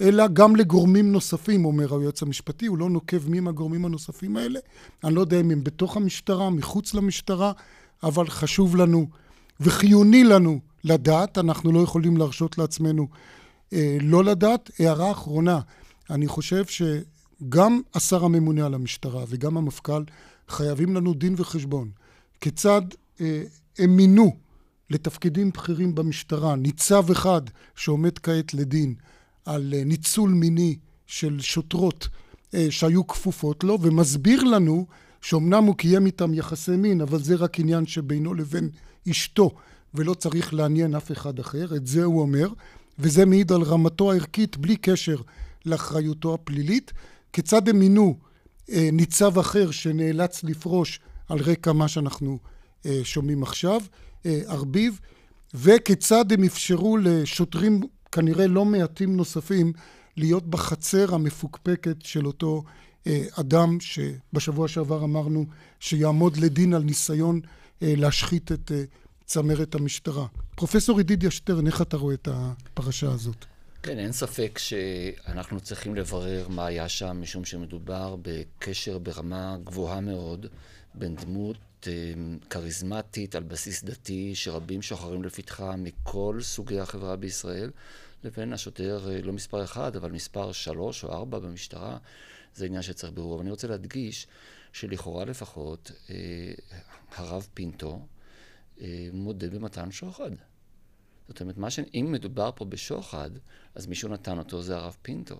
אלא 0.01 0.27
גם 0.27 0.55
לגורמים 0.55 1.11
נוספים, 1.11 1.65
אומר 1.65 1.95
היועץ 1.95 2.21
המשפטי, 2.21 2.65
הוא 2.65 2.77
לא 2.77 2.89
נוקב 2.89 3.29
מי 3.29 3.37
הם 3.37 3.47
הגורמים 3.47 3.85
הנוספים 3.85 4.37
האלה. 4.37 4.59
אני 5.03 5.15
לא 5.15 5.21
יודע 5.21 5.39
אם 5.39 5.51
הם 5.51 5.63
בתוך 5.63 5.97
המשטרה, 5.97 6.49
מחוץ 6.49 6.93
למשטרה, 6.93 7.51
אבל 8.03 8.29
חשוב 8.29 8.75
לנו 8.75 9.07
וחיוני 9.59 10.23
לנו 10.23 10.59
לדעת, 10.83 11.37
אנחנו 11.37 11.71
לא 11.71 11.79
יכולים 11.79 12.17
להרשות 12.17 12.57
לעצמנו 12.57 13.07
אה, 13.73 13.97
לא 14.01 14.23
לדעת. 14.23 14.71
הערה 14.79 15.11
אחרונה, 15.11 15.59
אני 16.09 16.27
חושב 16.27 16.63
שגם 16.65 17.81
השר 17.95 18.25
הממונה 18.25 18.65
על 18.65 18.73
המשטרה 18.73 19.23
וגם 19.27 19.57
המפכ"ל 19.57 20.03
חייבים 20.47 20.95
לנו 20.95 21.13
דין 21.13 21.35
וחשבון. 21.37 21.89
כיצד 22.41 22.81
אה, 23.21 23.43
הם 23.79 23.95
מינו 23.95 24.35
לתפקידים 24.89 25.49
בכירים 25.49 25.95
במשטרה 25.95 26.55
ניצב 26.55 27.11
אחד 27.11 27.41
שעומד 27.75 28.19
כעת 28.19 28.53
לדין 28.53 28.95
על 29.45 29.73
אה, 29.73 29.83
ניצול 29.83 30.31
מיני 30.31 30.75
של 31.07 31.39
שוטרות 31.39 32.07
אה, 32.53 32.67
שהיו 32.69 33.07
כפופות 33.07 33.63
לו, 33.63 33.77
ומסביר 33.81 34.43
לנו 34.43 34.85
שאומנם 35.21 35.63
הוא 35.63 35.75
קיים 35.75 36.05
איתם 36.05 36.33
יחסי 36.33 36.75
מין, 36.75 37.01
אבל 37.01 37.19
זה 37.23 37.35
רק 37.35 37.59
עניין 37.59 37.85
שבינו 37.85 38.33
לבין 38.33 38.69
אשתו, 39.09 39.51
ולא 39.93 40.13
צריך 40.13 40.53
לעניין 40.53 40.95
אף 40.95 41.11
אחד 41.11 41.39
אחר, 41.39 41.75
את 41.75 41.87
זה 41.87 42.03
הוא 42.03 42.21
אומר, 42.21 42.47
וזה 42.99 43.25
מעיד 43.25 43.51
על 43.51 43.61
רמתו 43.61 44.11
הערכית 44.11 44.57
בלי 44.57 44.75
קשר 44.75 45.15
לאחריותו 45.65 46.33
הפלילית. 46.33 46.91
כיצד 47.33 47.69
הם 47.69 47.79
מינו 47.79 48.17
אה, 48.71 48.89
ניצב 48.93 49.39
אחר 49.39 49.71
שנאלץ 49.71 50.43
לפרוש 50.43 50.99
על 51.29 51.39
רקע 51.39 51.71
מה 51.71 51.87
שאנחנו 51.87 52.39
שומעים 53.03 53.43
עכשיו, 53.43 53.81
ארביב, 54.25 54.99
וכיצד 55.53 56.31
הם 56.31 56.43
אפשרו 56.43 56.97
לשוטרים 56.97 57.81
כנראה 58.11 58.47
לא 58.47 58.65
מעטים 58.65 59.17
נוספים 59.17 59.73
להיות 60.17 60.47
בחצר 60.47 61.15
המפוקפקת 61.15 61.95
של 62.03 62.27
אותו 62.27 62.63
אה, 63.07 63.23
אדם 63.39 63.77
שבשבוע 63.79 64.67
שעבר 64.67 65.03
אמרנו 65.03 65.45
שיעמוד 65.79 66.37
לדין 66.37 66.73
על 66.73 66.83
ניסיון 66.83 67.39
אה, 67.83 67.93
להשחית 67.97 68.51
את 68.51 68.71
אה, 68.71 68.83
צמרת 69.25 69.75
המשטרה. 69.75 70.25
פרופסור 70.55 70.99
ידידיה 70.99 71.31
שטרן, 71.31 71.67
איך 71.67 71.81
אתה 71.81 71.97
רואה 71.97 72.13
את 72.13 72.27
הפרשה 72.31 73.11
הזאת? 73.11 73.45
כן, 73.83 73.99
אין 73.99 74.11
ספק 74.11 74.59
שאנחנו 74.59 75.59
צריכים 75.59 75.95
לברר 75.95 76.47
מה 76.49 76.65
היה 76.65 76.89
שם, 76.89 77.21
משום 77.21 77.45
שמדובר 77.45 78.15
בקשר 78.21 78.97
ברמה 78.97 79.57
גבוהה 79.63 80.01
מאוד 80.01 80.45
בין 80.93 81.15
דמות 81.15 81.57
כריזמטית 82.49 83.35
על 83.35 83.43
בסיס 83.43 83.83
דתי, 83.83 84.35
שרבים 84.35 84.81
שוחרים 84.81 85.23
לפתחה 85.23 85.75
מכל 85.75 86.37
סוגי 86.41 86.79
החברה 86.79 87.15
בישראל, 87.15 87.71
לבין 88.23 88.53
השוטר, 88.53 89.07
לא 89.23 89.33
מספר 89.33 89.63
אחד, 89.63 89.95
אבל 89.95 90.11
מספר 90.11 90.51
שלוש 90.51 91.03
או 91.03 91.11
ארבע 91.11 91.39
במשטרה. 91.39 91.97
זה 92.55 92.65
עניין 92.65 92.81
שצריך 92.81 93.13
בירור. 93.13 93.33
אבל 93.35 93.41
אני 93.41 93.51
רוצה 93.51 93.67
להדגיש 93.67 94.27
שלכאורה 94.73 95.25
לפחות, 95.25 95.91
אה, 96.09 96.53
הרב 97.15 97.47
פינטו 97.53 98.07
אה, 98.81 99.09
מודה 99.13 99.49
במתן 99.49 99.91
שוחד. 99.91 100.31
זאת 101.27 101.41
אומרת, 101.41 101.71
ש... 101.71 101.79
אם 101.93 102.11
מדובר 102.11 102.51
פה 102.55 102.65
בשוחד, 102.65 103.29
אז 103.75 103.87
מישהו 103.87 104.09
נתן 104.09 104.37
אותו, 104.37 104.61
זה 104.61 104.75
הרב 104.75 104.97
פינטו. 105.01 105.39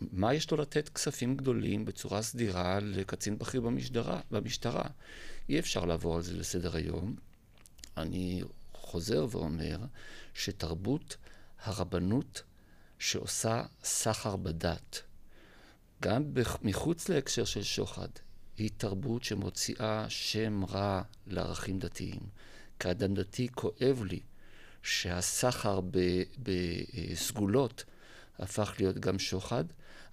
מה 0.00 0.34
יש 0.34 0.50
לו 0.50 0.56
לתת 0.56 0.88
כספים 0.88 1.36
גדולים 1.36 1.84
בצורה 1.84 2.22
סדירה 2.22 2.80
לקצין 2.80 3.38
בכיר 3.38 3.60
במשטרה? 3.60 4.20
במשטרה? 4.30 4.84
אי 5.48 5.58
אפשר 5.58 5.84
לעבור 5.84 6.16
על 6.16 6.22
זה 6.22 6.36
לסדר 6.36 6.76
היום. 6.76 7.16
אני 7.96 8.42
חוזר 8.72 9.26
ואומר 9.30 9.78
שתרבות 10.34 11.16
הרבנות 11.64 12.42
שעושה 12.98 13.62
סחר 13.84 14.36
בדת, 14.36 15.02
גם 16.02 16.22
מחוץ 16.62 17.08
להקשר 17.08 17.44
של 17.44 17.62
שוחד, 17.62 18.08
היא 18.56 18.70
תרבות 18.76 19.24
שמוציאה 19.24 20.04
שם 20.08 20.64
רע 20.64 21.02
לערכים 21.26 21.78
דתיים. 21.78 22.20
כאדם 22.80 23.14
דתי 23.14 23.48
כואב 23.54 24.02
לי 24.04 24.20
שהסחר 24.82 25.80
בסגולות 26.38 27.84
הפך 28.38 28.74
להיות 28.78 28.98
גם 28.98 29.18
שוחד, 29.18 29.64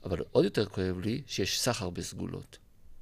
אבל 0.06 0.18
עוד 0.32 0.46
יותר 0.46 0.66
כואב 0.66 1.00
לי 1.00 1.22
שיש 1.28 1.62
סחר 1.62 1.90
בסגולות. 1.90 2.58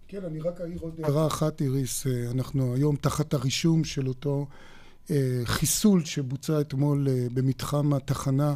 כן, 0.07 0.25
אני 0.25 0.41
רק 0.41 0.61
אעיר 0.61 0.79
עוד 0.79 0.99
הערה 1.03 1.27
אחת, 1.27 1.61
איריס. 1.61 2.07
אה, 2.07 2.31
אנחנו 2.31 2.75
היום 2.75 2.95
תחת 2.95 3.33
הרישום 3.33 3.83
של 3.83 4.07
אותו 4.07 4.47
אה, 5.11 5.41
חיסול 5.43 6.05
שבוצע 6.05 6.61
אתמול 6.61 7.07
אה, 7.09 7.27
במתחם 7.33 7.93
התחנה 7.93 8.55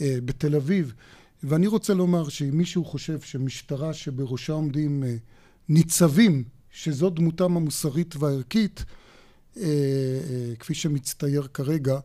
בתל 0.00 0.56
אביב. 0.56 0.94
ואני 1.42 1.66
רוצה 1.66 1.94
לומר 1.94 2.28
שאם 2.28 2.56
מישהו 2.56 2.84
חושב 2.84 3.20
שמשטרה 3.20 3.92
שבראשה 3.92 4.52
עומדים 4.52 5.04
אה, 5.04 5.14
ניצבים, 5.68 6.44
שזו 6.70 7.10
דמותם 7.10 7.56
המוסרית 7.56 8.16
והערכית, 8.16 8.84
אה, 9.56 9.62
אה, 9.62 10.56
כפי 10.58 10.74
שמצטייר 10.74 11.46
כרגע, 11.54 11.98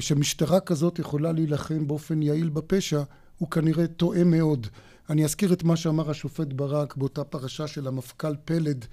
שמשטרה 0.00 0.60
כזאת 0.60 0.98
יכולה 0.98 1.32
להילחם 1.32 1.86
באופן 1.86 2.22
יעיל 2.22 2.48
בפשע, 2.48 3.02
הוא 3.38 3.50
כנראה 3.50 3.86
טועה 3.86 4.24
מאוד. 4.24 4.66
אני 5.10 5.24
אזכיר 5.24 5.52
את 5.52 5.62
מה 5.62 5.76
שאמר 5.76 6.10
השופט 6.10 6.52
ברק 6.52 6.96
באותה 6.96 7.24
פרשה 7.24 7.66
של 7.66 7.86
המפכ"ל 7.86 8.34
פלד 8.44 8.84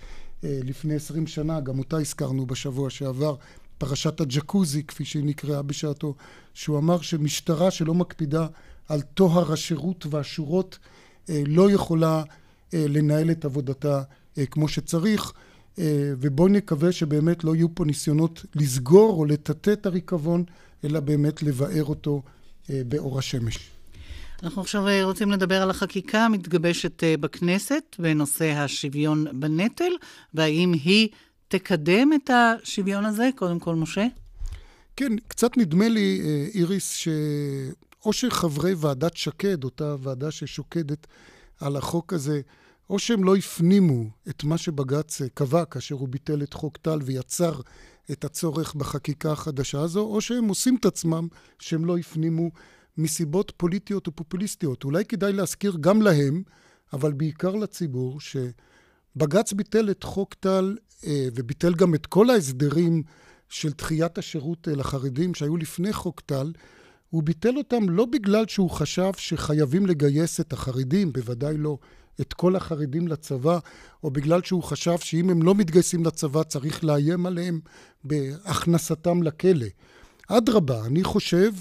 לפני 0.44 0.96
עשרים 0.96 1.28
שנה, 1.28 1.60
גם 1.60 1.80
אותה 1.80 1.98
הזכרנו 1.98 2.46
בשבוע 2.46 2.90
שעבר, 2.90 3.36
פרשת 3.77 4.22
הג'קוזי, 4.22 4.84
כפי 4.84 5.05
שהיא 5.05 5.25
נקראה 5.25 5.62
בשעתו, 5.62 6.15
שהוא 6.53 6.77
אמר 6.77 7.01
שמשטרה 7.01 7.72
שלא 7.72 7.93
מקפידה 7.93 8.48
על 8.89 9.01
טוהר 9.01 9.53
השירות 9.53 10.05
והשורות 10.10 10.79
אה, 11.29 11.43
לא 11.48 11.72
יכולה 11.72 12.24
אה, 12.74 12.86
לנהל 12.89 13.31
את 13.31 13.46
עבודתה 13.46 14.01
אה, 14.38 14.46
כמו 14.46 14.67
שצריך 14.67 15.34
ובואי 16.19 16.51
נקווה 16.51 16.91
שבאמת 16.91 17.43
לא 17.43 17.55
יהיו 17.55 17.75
פה 17.75 17.86
ניסיונות 17.86 18.46
לסגור 18.55 19.19
או 19.19 19.25
לטאטא 19.25 19.74
את 19.74 19.86
הריקבון 19.86 20.43
אלא 20.84 21.00
באמת 21.00 21.43
לבאר 21.43 21.84
אותו 21.84 22.22
באור 22.69 23.19
השמש. 23.19 23.69
אנחנו 24.43 24.62
עכשיו 24.62 24.84
רוצים 25.03 25.31
לדבר 25.31 25.62
על 25.62 25.69
החקיקה 25.69 26.25
המתגבשת 26.25 27.03
בכנסת 27.19 27.96
בנושא 28.00 28.51
השוויון 28.51 29.25
בנטל, 29.39 29.91
והאם 30.34 30.74
היא 30.74 31.10
תקדם 31.48 32.10
את 32.13 32.30
השוויון 32.30 33.06
הזה? 33.06 33.30
קודם 33.36 33.60
כל, 33.60 33.75
משה. 33.75 34.08
כן, 34.96 35.13
קצת 35.27 35.58
נדמה 35.58 35.89
לי, 35.89 36.22
אה, 36.24 36.48
איריס, 36.54 36.92
שאו 36.92 38.13
שחברי 38.13 38.74
ועדת 38.74 39.18
שקד, 39.18 39.63
אותה 39.63 39.96
ועדה 40.00 40.32
ששוקדת 40.32 41.08
על 41.60 41.75
החוק 41.75 42.13
הזה, 42.13 42.42
או 42.89 43.00
שהם 43.00 43.24
לא 43.24 43.36
הפנימו 43.36 44.10
את 44.30 44.44
מה 44.44 44.58
שבג"ץ 44.58 45.22
קבע 45.34 45.66
כאשר 45.66 45.96
הוא 45.96 46.08
ביטל 46.08 46.44
את 46.44 46.54
חוק 46.54 46.77
טל 46.77 47.00
ויצר 47.04 47.62
את 48.12 48.25
הצורך 48.25 48.75
בחקיקה 48.75 49.32
החדשה 49.32 49.80
הזו, 49.82 50.00
או 50.00 50.22
שהם 50.22 50.48
עושים 50.48 50.75
את 50.75 50.86
עצמם 50.86 51.27
שהם 51.60 51.86
לא 51.86 51.98
הפנימו 51.98 52.51
מסיבות 52.98 53.54
פוליטיות 53.58 54.08
ופופוליסטיות. 54.08 54.84
אולי 54.84 55.06
כדאי 55.06 55.34
להזכיר 55.34 55.77
גם 55.82 56.01
להם, 56.01 56.44
אבל 56.94 57.13
בעיקר 57.13 57.56
לציבור, 57.56 58.20
שבג"ץ 59.18 59.54
ביטל 59.54 59.90
את 59.92 60.04
חוק 60.04 60.34
טל 60.34 60.76
אה, 61.06 61.28
וביטל 61.36 61.74
גם 61.74 61.96
את 61.96 62.06
כל 62.06 62.30
ההסדרים 62.30 63.04
של 63.50 63.70
דחיית 63.70 64.18
השירות 64.18 64.68
אה, 64.68 64.76
לחרדים 64.76 65.34
שהיו 65.34 65.58
לפני 65.58 65.94
חוק 65.94 66.20
טל, 66.20 66.52
הוא 67.10 67.24
ביטל 67.24 67.58
אותם 67.58 67.90
לא 67.90 68.06
בגלל 68.06 68.48
שהוא 68.48 68.70
חשב 68.70 69.12
שחייבים 69.18 69.86
לגייס 69.86 70.40
את 70.40 70.54
החרדים, 70.54 71.14
בוודאי 71.14 71.58
לא 71.58 71.78
את 72.22 72.34
כל 72.34 72.56
החרדים 72.56 73.08
לצבא, 73.08 73.60
או 74.04 74.12
בגלל 74.12 74.42
שהוא 74.44 74.64
חשב 74.64 74.98
שאם 74.98 75.30
הם 75.30 75.44
לא 75.44 75.56
מתגייסים 75.56 76.06
לצבא 76.06 76.44
צריך 76.44 76.84
לאיים 76.84 77.26
עליהם 77.26 77.60
בהכנסתם 78.04 79.24
לכלא. 79.24 79.68
אדרבה, 80.28 80.86
אני 80.86 81.04
חושב 81.04 81.52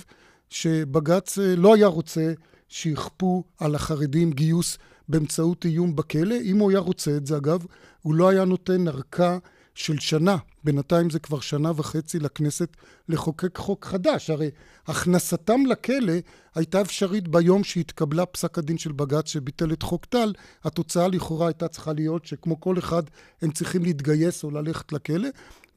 שבג"ץ 0.50 1.38
אה, 1.38 1.56
לא 1.56 1.74
היה 1.74 1.86
רוצה 1.86 2.32
שיכפו 2.68 3.44
על 3.58 3.74
החרדים 3.74 4.30
גיוס 4.32 4.78
באמצעות 5.08 5.64
איום 5.64 5.96
בכלא. 5.96 6.34
אם 6.44 6.58
הוא 6.58 6.70
היה 6.70 6.78
רוצה 6.78 7.16
את 7.16 7.26
זה, 7.26 7.36
אגב, 7.36 7.66
הוא 8.02 8.14
לא 8.14 8.28
היה 8.28 8.44
נותן 8.44 8.88
ארכה 8.88 9.38
של 9.76 9.98
שנה, 9.98 10.36
בינתיים 10.64 11.10
זה 11.10 11.18
כבר 11.18 11.40
שנה 11.40 11.72
וחצי 11.76 12.18
לכנסת 12.18 12.76
לחוקק 13.08 13.58
חוק 13.58 13.84
חדש. 13.84 14.30
הרי 14.30 14.50
הכנסתם 14.86 15.66
לכלא 15.66 16.12
הייתה 16.54 16.80
אפשרית 16.80 17.28
ביום 17.28 17.64
שהתקבלה 17.64 18.26
פסק 18.26 18.58
הדין 18.58 18.78
של 18.78 18.92
בג"ץ 18.92 19.28
שביטל 19.28 19.72
את 19.72 19.82
חוק 19.82 20.04
טל. 20.04 20.32
התוצאה 20.64 21.08
לכאורה 21.08 21.46
הייתה 21.46 21.68
צריכה 21.68 21.92
להיות 21.92 22.24
שכמו 22.24 22.60
כל 22.60 22.78
אחד 22.78 23.02
הם 23.42 23.50
צריכים 23.50 23.82
להתגייס 23.82 24.44
או 24.44 24.50
ללכת 24.50 24.92
לכלא. 24.92 25.28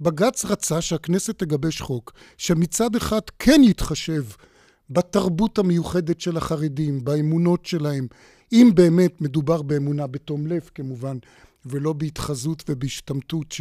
בג"ץ 0.02 0.46
רצה 0.46 0.82
שהכנסת 0.82 1.40
תגבש 1.40 1.82
חוק 1.82 2.14
שמצד 2.38 2.96
אחד 2.96 3.22
כן 3.40 3.62
יתחשב 3.64 4.24
בתרבות 4.90 5.58
המיוחדת 5.58 6.22
של 6.22 6.38
החרדים, 6.38 7.04
באמונות 7.04 7.66
שלהם, 7.66 8.08
אם 8.52 8.72
באמת 8.76 9.22
מדובר 9.22 9.62
באמונה 9.62 10.08
בתום 10.08 10.48
לב 10.48 10.70
כמובן, 10.76 11.18
ולא 11.66 11.94
בהתחזות 11.94 12.64
ובהשתמטות 12.70 13.56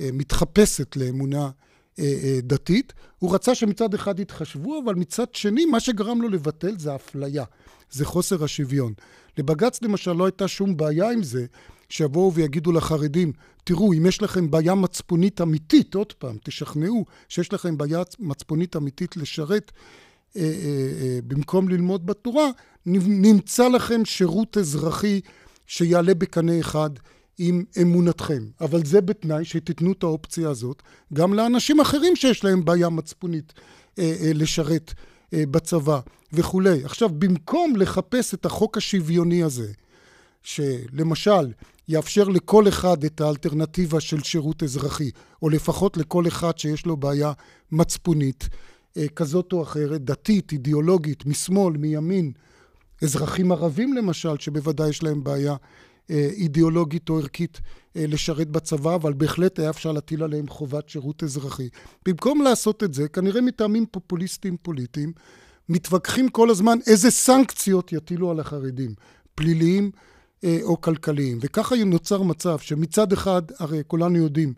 שמתחפשת 0.00 0.96
לאמונה 0.96 1.50
אה, 1.98 2.04
אה, 2.04 2.38
דתית. 2.42 2.92
הוא 3.18 3.34
רצה 3.34 3.54
שמצד 3.54 3.94
אחד 3.94 4.20
יתחשבו, 4.20 4.82
אבל 4.84 4.94
מצד 4.94 5.34
שני, 5.34 5.64
מה 5.64 5.80
שגרם 5.80 6.22
לו 6.22 6.28
לבטל 6.28 6.78
זה 6.78 6.94
אפליה, 6.94 7.44
זה 7.90 8.04
חוסר 8.04 8.44
השוויון. 8.44 8.92
לבג"ץ 9.38 9.82
למשל 9.82 10.12
לא 10.12 10.24
הייתה 10.24 10.48
שום 10.48 10.76
בעיה 10.76 11.10
עם 11.10 11.22
זה, 11.22 11.46
שיבואו 11.88 12.34
ויגידו 12.34 12.72
לחרדים, 12.72 13.32
תראו, 13.64 13.92
אם 13.92 14.06
יש 14.06 14.22
לכם 14.22 14.50
בעיה 14.50 14.74
מצפונית 14.74 15.40
אמיתית, 15.40 15.94
עוד 15.94 16.12
פעם, 16.12 16.36
תשכנעו 16.44 17.04
שיש 17.28 17.52
לכם 17.52 17.78
בעיה 17.78 18.02
מצפונית 18.18 18.76
אמיתית 18.76 19.16
לשרת 19.16 19.72
במקום 21.26 21.68
ללמוד 21.68 22.06
בתורה, 22.06 22.50
נמצא 22.86 23.68
לכם 23.68 24.04
שירות 24.04 24.56
אזרחי 24.56 25.20
שיעלה 25.66 26.14
בקנה 26.14 26.60
אחד 26.60 26.90
עם 27.38 27.64
אמונתכם. 27.82 28.42
אבל 28.60 28.84
זה 28.84 29.00
בתנאי 29.00 29.44
שתיתנו 29.44 29.92
את 29.92 30.02
האופציה 30.02 30.50
הזאת 30.50 30.82
גם 31.12 31.34
לאנשים 31.34 31.80
אחרים 31.80 32.16
שיש 32.16 32.44
להם 32.44 32.64
בעיה 32.64 32.88
מצפונית 32.88 33.52
לשרת 34.34 34.94
בצבא 35.32 36.00
וכולי. 36.32 36.84
עכשיו, 36.84 37.08
במקום 37.08 37.76
לחפש 37.76 38.34
את 38.34 38.46
החוק 38.46 38.76
השוויוני 38.76 39.42
הזה, 39.42 39.72
שלמשל 40.42 41.52
יאפשר 41.88 42.24
לכל 42.24 42.68
אחד 42.68 43.04
את 43.04 43.20
האלטרנטיבה 43.20 44.00
של 44.00 44.22
שירות 44.22 44.62
אזרחי, 44.62 45.10
או 45.42 45.48
לפחות 45.48 45.96
לכל 45.96 46.28
אחד 46.28 46.58
שיש 46.58 46.86
לו 46.86 46.96
בעיה 46.96 47.32
מצפונית, 47.72 48.48
אה, 48.52 48.56
כזאת 49.14 49.52
או 49.52 49.62
אחרת, 49.62 50.04
דתית, 50.04 50.52
אידיאולוגית, 50.52 51.26
משמאל, 51.26 51.76
מימין, 51.76 52.32
אזרחים 53.02 53.52
ערבים 53.52 53.92
למשל, 53.92 54.38
שבוודאי 54.38 54.88
יש 54.88 55.02
להם 55.02 55.24
בעיה 55.24 55.56
אה, 56.10 56.28
אידיאולוגית 56.32 57.08
או 57.08 57.18
ערכית 57.18 57.60
אה, 57.96 58.04
לשרת 58.08 58.48
בצבא, 58.48 58.94
אבל 58.94 59.12
בהחלט 59.12 59.58
היה 59.58 59.70
אפשר 59.70 59.92
להטיל 59.92 60.22
עליהם 60.22 60.48
חובת 60.48 60.88
שירות 60.88 61.22
אזרחי. 61.22 61.68
במקום 62.06 62.42
לעשות 62.42 62.82
את 62.84 62.94
זה, 62.94 63.08
כנראה 63.08 63.40
מטעמים 63.40 63.86
פופוליסטיים 63.90 64.56
פוליטיים, 64.62 65.12
מתווכחים 65.68 66.28
כל 66.28 66.50
הזמן 66.50 66.78
איזה 66.86 67.10
סנקציות 67.10 67.92
יטילו 67.92 68.30
על 68.30 68.40
החרדים, 68.40 68.94
פליליים 69.34 69.90
או 70.62 70.80
כלכליים. 70.80 71.38
וככה 71.40 71.76
נוצר 71.86 72.22
מצב 72.22 72.58
שמצד 72.58 73.12
אחד, 73.12 73.42
הרי 73.58 73.82
כולנו 73.86 74.16
יודעים 74.16 74.54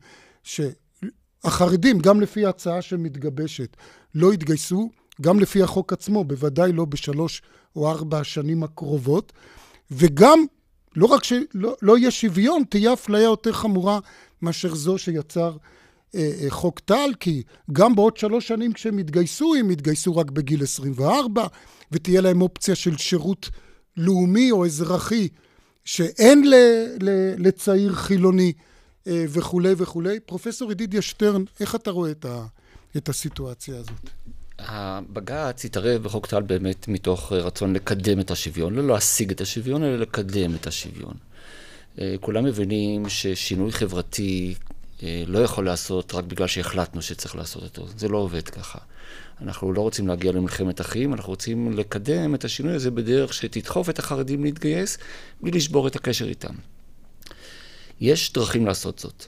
שהחרדים, 1.43 1.99
גם 1.99 2.21
לפי 2.21 2.47
ההצעה 2.47 2.83
שמתגבשת, 2.83 3.77
לא 4.15 4.33
יתגייסו, 4.33 4.91
גם 5.21 5.41
לפי 5.41 5.63
החוק 5.63 5.93
עצמו, 5.93 6.25
בוודאי 6.25 6.73
לא 6.73 6.85
בשלוש 6.85 7.43
או 7.77 7.91
ארבע 7.91 8.19
השנים 8.19 8.63
הקרובות, 8.63 9.33
וגם, 9.91 10.45
לא 10.97 11.07
רק 11.07 11.25
שלא 11.25 11.77
לא 11.83 11.99
יהיה 11.99 12.11
שוויון, 12.11 12.63
תהיה 12.69 12.93
אפליה 12.93 13.23
יותר 13.23 13.53
חמורה 13.53 13.99
מאשר 14.43 14.75
זו 14.75 14.99
שיצר 14.99 15.57
אה, 16.15 16.31
אה, 16.43 16.51
חוק 16.51 16.81
טל, 16.81 17.11
כי 17.21 17.43
גם 17.73 17.95
בעוד 17.95 18.17
שלוש 18.17 18.49
שנים 18.49 18.73
כשהם 18.73 18.99
יתגייסו, 18.99 19.55
הם 19.55 19.71
יתגייסו 19.71 20.17
רק 20.17 20.31
בגיל 20.31 20.63
24, 20.63 21.47
ותהיה 21.93 22.21
להם 22.21 22.43
אופציה 22.43 22.75
של 22.75 22.97
שירות 22.97 23.51
לאומי 23.97 24.51
או 24.51 24.67
אזרחי, 24.67 25.29
שאין 25.85 26.51
ל, 26.51 26.55
ל, 27.01 27.35
לצעיר 27.39 27.95
חילוני 27.95 28.53
וכולי 29.07 29.75
וכולי. 29.77 30.21
פרופסור 30.21 30.73
ידידיה 30.73 31.03
שטרן, 31.03 31.45
איך 31.61 31.75
אתה 31.75 31.91
רואה 31.91 32.11
את 32.11 32.25
ה... 32.25 32.47
את 32.97 33.09
הסיטואציה 33.09 33.79
הזאת? 33.79 34.11
הבג"ץ 34.59 35.65
התערב 35.65 36.03
בחוק 36.03 36.27
טל 36.27 36.43
באמת 36.43 36.89
מתוך 36.89 37.33
רצון 37.33 37.73
לקדם 37.73 38.21
את 38.21 38.31
השוויון, 38.31 38.75
לא 38.75 38.87
להשיג 38.87 39.31
את 39.31 39.41
השוויון, 39.41 39.83
אלא 39.83 39.97
לקדם 39.97 40.55
את 40.55 40.67
השוויון. 40.67 41.15
אה, 41.99 42.15
כולם 42.21 42.45
מבינים 42.45 43.09
ששינוי 43.09 43.73
חברתי 43.73 44.55
אה, 45.03 45.23
לא 45.27 45.39
יכול 45.39 45.67
לעשות 45.67 46.15
רק 46.15 46.25
בגלל 46.25 46.47
שהחלטנו 46.47 47.03
שצריך 47.03 47.37
לעשות 47.37 47.63
אותו. 47.63 47.87
זה 47.97 48.09
לא 48.09 48.19
עובד 48.19 48.49
ככה. 48.49 48.79
אנחנו 49.43 49.73
לא 49.73 49.81
רוצים 49.81 50.09
להגיע 50.09 50.33
למלחמת 50.33 50.81
אחים, 50.81 51.15
אנחנו 51.15 51.31
רוצים 51.31 51.73
לקדם 51.73 52.35
את 52.35 52.45
השינוי 52.45 52.75
הזה 52.75 52.91
בדרך 52.91 53.35
שתדחוף 53.35 53.91
את 53.91 53.99
החרדים 53.99 54.45
להתגייס 54.45 54.99
בלי 55.41 55.51
לשבור 55.51 55.89
את 55.89 55.97
הקשר 55.97 56.29
איתם. 56.29 56.55
יש 58.01 58.33
דרכים 58.33 58.67
לעשות 58.67 58.99
זאת. 58.99 59.25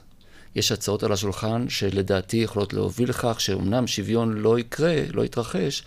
יש 0.55 0.71
הצעות 0.71 1.03
על 1.03 1.11
השולחן 1.11 1.69
שלדעתי 1.69 2.37
יכולות 2.37 2.73
להוביל 2.73 3.09
לכך 3.09 3.41
שאומנם 3.41 3.87
שוויון 3.87 4.33
לא 4.37 4.59
יקרה, 4.59 4.95
לא 5.13 5.25
יתרחש, 5.25 5.83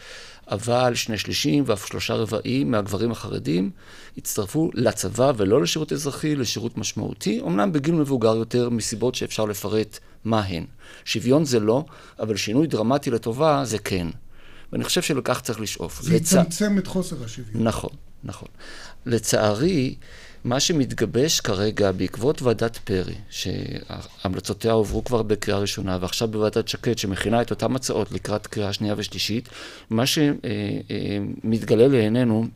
אבל 0.48 0.94
שני 0.94 1.18
שלישים 1.18 1.64
ואף 1.66 1.86
שלושה 1.86 2.14
רבעים 2.14 2.70
מהגברים 2.70 3.10
החרדים 3.10 3.70
יצטרפו 4.16 4.70
לצבא 4.74 5.32
ולא 5.36 5.62
לשירות 5.62 5.92
אזרחי, 5.92 6.36
לשירות 6.36 6.78
משמעותי, 6.78 7.40
אמנם 7.40 7.72
בגיל 7.72 7.94
מבוגר 7.94 8.36
יותר, 8.36 8.70
מסיבות 8.70 9.14
שאפשר 9.14 9.44
לפרט 9.44 9.98
מה 10.24 10.40
הן. 10.40 10.64
שוויון 11.04 11.44
זה 11.44 11.60
לא, 11.60 11.84
אבל 12.20 12.36
שינוי 12.36 12.66
דרמטי 12.66 13.10
לטובה 13.10 13.64
זה 13.64 13.78
כן. 13.78 14.06
ואני 14.72 14.84
חושב 14.84 15.02
שלכך 15.02 15.40
צריך 15.40 15.60
לשאוף. 15.60 16.02
זה 16.02 16.14
לצ... 16.14 16.32
יצמצם 16.32 16.78
את 16.78 16.86
חוסר 16.86 17.24
השוויון. 17.24 17.62
נכון, 17.62 17.90
נכון. 18.24 18.48
לצערי, 19.06 19.94
מה 20.44 20.60
שמתגבש 20.60 21.40
כרגע 21.40 21.92
בעקבות 21.92 22.42
ועדת 22.42 22.76
פרי, 22.76 23.14
שהמלצותיה 23.30 24.72
עוברו 24.72 25.04
כבר 25.04 25.22
בקריאה 25.22 25.58
ראשונה, 25.58 25.98
ועכשיו 26.00 26.28
בוועדת 26.28 26.68
שקד, 26.68 26.98
שמכינה 26.98 27.42
את 27.42 27.50
אותן 27.50 27.76
הצעות 27.76 28.12
לקראת 28.12 28.46
קריאה 28.46 28.72
שנייה 28.72 28.94
ושלישית, 28.96 29.48
מה 29.90 30.04
שמתגלה 30.06 31.88
לעינינו 31.88 32.46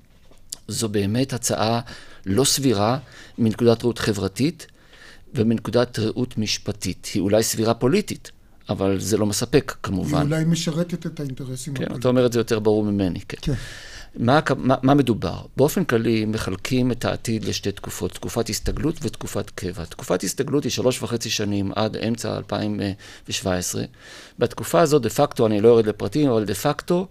זו 0.69 0.89
באמת 0.89 1.33
הצעה 1.33 1.81
לא 2.27 2.45
סבירה 2.45 2.99
מנקודת 3.39 3.85
ראות 3.85 3.99
חברתית 3.99 4.67
ומנקודת 5.35 5.99
ראות 5.99 6.39
משפטית. 6.39 7.11
היא 7.15 7.23
אולי 7.23 7.43
סבירה 7.43 7.75
פוליטית, 7.75 8.31
אבל 8.69 9.01
זה 9.01 9.17
לא 9.17 9.27
מספק 9.27 9.75
כמובן. 9.83 10.19
היא 10.19 10.27
אולי 10.27 10.45
משרתת 10.45 11.07
את 11.07 11.21
האינטרסים 11.21 11.75
כן, 11.75 11.83
הפוליטיים. 11.83 12.01
אתה 12.01 12.09
אומר 12.09 12.27
את 12.27 12.33
זה 12.33 12.41
יותר 12.41 12.59
ברור 12.59 12.85
ממני, 12.85 13.21
כן. 13.21 13.37
כן. 13.43 13.53
מה, 14.17 14.41
מה, 14.57 14.75
מה 14.83 14.95
מדובר? 14.95 15.41
באופן 15.57 15.85
כללי 15.85 16.25
מחלקים 16.25 16.93
את 16.93 17.05
העתיד 17.05 17.45
לשתי 17.45 17.73
תקופות, 17.73 18.13
תקופת 18.13 18.49
הסתגלות 18.49 18.97
ותקופת 19.03 19.51
קבע. 19.51 19.85
תקופת 19.85 20.23
הסתגלות 20.23 20.65
היא 20.65 20.73
שלוש 20.73 21.03
וחצי 21.03 21.31
שנים 21.31 21.73
עד 21.77 21.97
אמצע 21.97 22.37
2017. 22.37 23.83
בתקופה 24.39 24.81
הזאת, 24.81 25.03
דה 25.03 25.11
פקטו, 25.11 25.47
אני 25.47 25.61
לא 25.61 25.69
יורד 25.69 25.87
לפרטים, 25.87 26.31
אבל 26.31 26.45
דה 26.45 26.55
פקטו, 26.55 27.07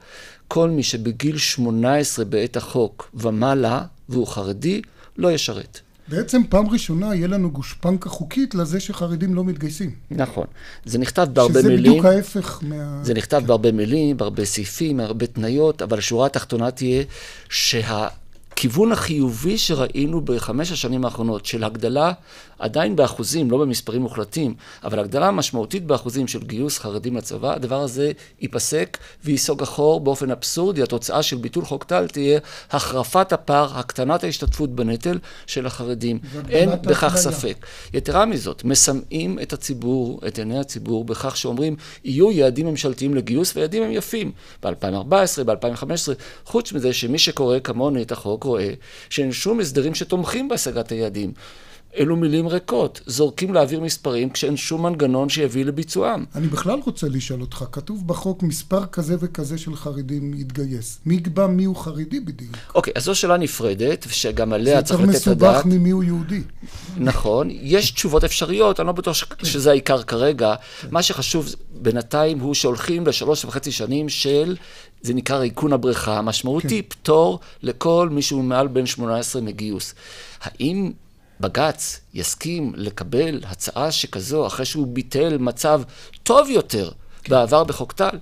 כל 0.47 0.69
מי 0.69 0.83
שבגיל 0.83 1.38
18 1.38 2.25
בעת 2.25 2.57
החוק 2.57 3.09
ומעלה, 3.13 3.81
והוא 4.09 4.27
חרדי, 4.27 4.81
לא 5.17 5.31
ישרת. 5.31 5.79
בעצם 6.10 6.41
פעם 6.50 6.69
ראשונה 6.69 7.15
יהיה 7.15 7.28
לנו 7.28 7.52
גושפנקה 7.52 8.10
חוקית 8.10 8.56
לזה 8.56 8.80
שחרדים 8.80 9.36
לא 9.36 9.43
מתגייסים. 9.43 9.91
נכון. 10.12 10.45
זה 10.86 10.98
נכתב 10.98 11.28
בהרבה 11.34 11.60
שזה 11.60 11.69
מילים. 11.69 11.84
שזה 11.84 11.91
בדיוק 11.91 12.06
ההפך 12.06 12.60
מה... 12.62 13.00
זה 13.04 13.13
נכתב 13.13 13.39
כן. 13.39 13.48
בהרבה 13.48 13.72
מילים, 13.72 14.17
בהרבה 14.17 14.45
סעיפים, 14.45 14.98
בהרבה 14.98 15.28
תניות, 15.28 15.82
אבל 15.82 15.98
השורה 15.98 16.26
התחתונה 16.26 16.72
תהיה 16.72 17.04
שה... 17.50 18.08
הכיוון 18.60 18.91
החיובי 18.91 19.58
שראינו 19.58 20.22
בחמש 20.22 20.72
השנים 20.72 21.06
האחרונות 21.06 21.45
של 21.45 21.63
הגדלה, 21.63 22.12
עדיין 22.60 22.95
באחוזים, 22.95 23.52
לא 23.52 23.58
במספרים 23.58 24.02
מוחלטים, 24.02 24.54
אבל 24.84 25.00
הגדלה 25.00 25.32
משמעותית 25.32 25.86
באחוזים 25.86 26.28
של 26.28 26.43
גיוס 26.43 26.80
חרדים 26.80 27.17
לצבא, 27.17 27.54
הדבר 27.54 27.82
הזה 27.82 28.12
ייפסק 28.41 28.98
וייסוג 29.24 29.62
אחור 29.62 30.00
באופן 30.00 30.32
אבסורדי. 30.32 30.84
התוצאה 30.84 31.24
של 31.24 31.36
ביטול 31.36 31.65
חוק 31.65 31.84
טל 31.84 32.08
תהיה 32.08 32.39
החרפת 32.72 33.34
הפער, 33.34 33.80
הקטנת 33.80 34.24
ההשתתפות 34.24 34.69
בנטל 34.69 35.17
של 35.48 35.65
החרדים. 35.65 36.19
אין 36.50 36.69
בכך 36.82 37.15
ספק. 37.17 37.65
יתרה 37.93 38.26
מזאת, 38.26 38.63
מסמאים 38.63 39.39
את 39.41 39.54
הציבור, 39.54 40.19
את 40.28 40.39
עיני 40.39 40.60
הציבור, 40.60 41.06
בכך 41.06 41.38
שאומרים, 41.38 41.76
יהיו 42.04 42.32
יעדים 42.32 42.67
ממשלתיים 42.67 43.15
לגיוס, 43.15 43.56
ויעדים 43.56 43.84
הם 43.84 43.91
יפים. 43.91 44.32
ב-2014, 44.63 45.43
ב-2015, 45.45 45.86
חוץ 46.45 46.74
מזה 46.74 46.93
שמי 46.93 47.19
שקורא 47.19 47.60
כמוני 47.60 48.02
את 48.02 48.12
החוק, 48.12 48.43
רואה 48.43 48.74
שאין 49.10 49.32
שום 49.32 49.60
הסדרים 49.60 49.95
שתומכים 49.95 50.50
בהשגת 50.50 50.91
היעדים. 50.91 51.34
אלו 51.97 52.15
מילים 52.15 52.47
ריקות, 52.47 53.02
זורקים 53.06 53.54
לאוויר 53.54 53.80
מספרים 53.80 54.30
כשאין 54.30 54.58
שום 54.58 54.84
מנגנון 54.86 55.30
שיביא 55.30 55.65
לביצועם. 55.65 56.25
אני 56.36 56.47
בכלל 56.47 56.80
רוצה 56.86 57.08
לשאול 57.08 57.41
אותך, 57.41 57.65
כתוב 57.71 58.08
בחוק 58.08 58.43
מספר 58.43 58.86
כזה 58.86 59.15
וכזה 59.19 59.58
של 59.58 59.75
חרדים 59.75 60.34
יתגייס. 60.34 60.99
מי 61.06 61.15
יקבע 61.15 61.47
מי 61.47 61.63
הוא 61.63 61.75
חרדי 61.75 62.19
בדיוק? 62.19 62.56
אוקיי, 62.75 62.93
אז 62.95 63.04
זו 63.04 63.15
שאלה 63.15 63.38
נפרדת, 63.38 64.06
שגם 64.10 64.54
עליה 64.54 64.82
צריך 64.82 65.02
לתת 65.02 65.10
את 65.10 65.15
הדעת. 65.15 65.23
זה 65.23 65.32
יותר 65.32 65.60
מסובך 65.60 65.65
ממי 65.65 65.89
הוא 65.89 66.04
יהודי. 66.04 66.41
נכון, 66.97 67.47
יש 67.52 67.91
תשובות 67.91 68.23
אפשריות, 68.23 68.80
אני 68.80 68.88
לא 68.88 68.93
בטוח 68.93 69.15
שזה 69.43 69.69
העיקר 69.69 70.04
כרגע. 70.04 70.56
מה 70.91 71.04
שחשוב 71.04 71.56
בינתיים 71.82 72.39
הוא 72.39 72.54
שהולכים 72.54 73.08
לשלוש 73.08 73.45
וחצי 73.45 73.71
שנים 73.71 74.10
של 74.10 74.56
זה 75.02 75.13
נקרא 75.13 75.38
ריקון 75.38 75.73
הבריכה. 75.73 76.17
המשמעות 76.17 76.63
כן. 76.63 76.69
היא 76.69 76.84
פטור 76.88 77.39
לכל 77.63 78.10
מי 78.12 78.21
שהוא 78.21 78.43
מעל 78.43 78.67
בן 78.67 78.86
18 78.86 79.41
מגיוס. 79.41 79.93
האם 80.41 80.91
בג"ץ 81.39 81.99
יסכים 82.13 82.73
לקבל 82.75 83.41
הצעה 83.47 83.91
שכזו 83.91 84.47
אחרי 84.47 84.65
שהוא 84.65 84.88
ביטל 84.88 85.38
מצב 85.38 85.82
טוב 86.23 86.49
יותר 86.49 86.91
כן. 87.23 87.36
בעבר 87.36 87.63
בחוק 87.63 87.91
טל? 87.91 88.17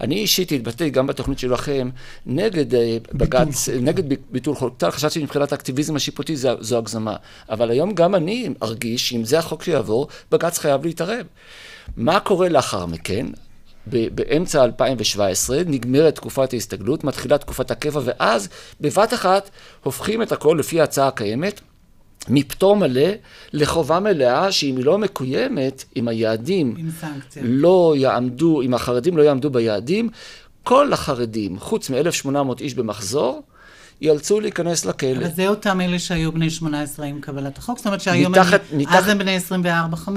אני 0.00 0.14
אישית 0.14 0.52
התבטאתי 0.52 0.90
גם 0.90 1.06
בתוכנית 1.06 1.38
שלכם 1.38 1.90
נגד 2.26 2.74
אה, 2.74 2.96
בג"ץ, 3.12 3.68
נגד 3.68 4.02
ביטול 4.30 4.54
חוק 4.54 4.74
טל, 4.76 4.90
חשבתי 4.90 5.14
שמבחינת 5.14 5.52
האקטיביזם 5.52 5.96
השיפוטי 5.96 6.36
זו, 6.36 6.50
זו 6.60 6.78
הגזמה. 6.78 7.16
אבל 7.50 7.70
היום 7.70 7.94
גם 7.94 8.14
אני 8.14 8.48
ארגיש 8.62 9.08
שאם 9.08 9.24
זה 9.24 9.38
החוק 9.38 9.62
שיעבור, 9.62 10.08
בג"ץ 10.30 10.58
חייב 10.58 10.84
להתערב. 10.86 11.26
מה 11.96 12.20
קורה 12.20 12.48
לאחר 12.48 12.86
מכן? 12.86 13.26
באמצע 13.86 14.64
2017, 14.64 15.58
נגמרת 15.66 16.14
תקופת 16.14 16.52
ההסתגלות, 16.52 17.04
מתחילה 17.04 17.38
תקופת 17.38 17.70
הקבע, 17.70 18.00
ואז 18.04 18.48
בבת 18.80 19.14
אחת 19.14 19.50
הופכים 19.82 20.22
את 20.22 20.32
הכל 20.32 20.56
לפי 20.58 20.80
ההצעה 20.80 21.08
הקיימת. 21.08 21.60
מפטור 22.28 22.76
מלא 22.76 23.10
לחובה 23.52 24.00
מלאה 24.00 24.52
שאם 24.52 24.76
היא 24.76 24.84
לא 24.84 24.98
מקוימת, 24.98 25.84
אם 25.96 26.08
היעדים 26.08 26.74
לא 27.42 27.94
יעמדו, 27.96 28.62
אם 28.62 28.74
החרדים 28.74 29.16
לא 29.16 29.22
יעמדו 29.22 29.50
ביעדים, 29.50 30.10
כל 30.62 30.92
החרדים, 30.92 31.58
חוץ 31.58 31.90
מ-1,800 31.90 32.60
איש 32.60 32.74
במחזור, 32.74 33.42
ייאלצו 34.00 34.40
להיכנס 34.40 34.84
לכלא. 34.84 35.10
אבל 35.10 35.30
זה 35.34 35.48
אותם 35.48 35.80
אלה 35.80 35.98
שהיו 35.98 36.32
בני 36.32 36.50
18 36.50 37.06
עם 37.06 37.20
קבלת 37.20 37.58
החוק? 37.58 37.78
זאת 37.78 37.86
אומרת 37.86 38.00
שהיום 38.00 38.32
מתחת, 38.32 38.60
הם, 38.72 38.78
מתחת, 38.78 38.96
אז 38.96 39.08
הם 39.08 39.18
בני 39.18 39.38
24-5. 39.38 40.08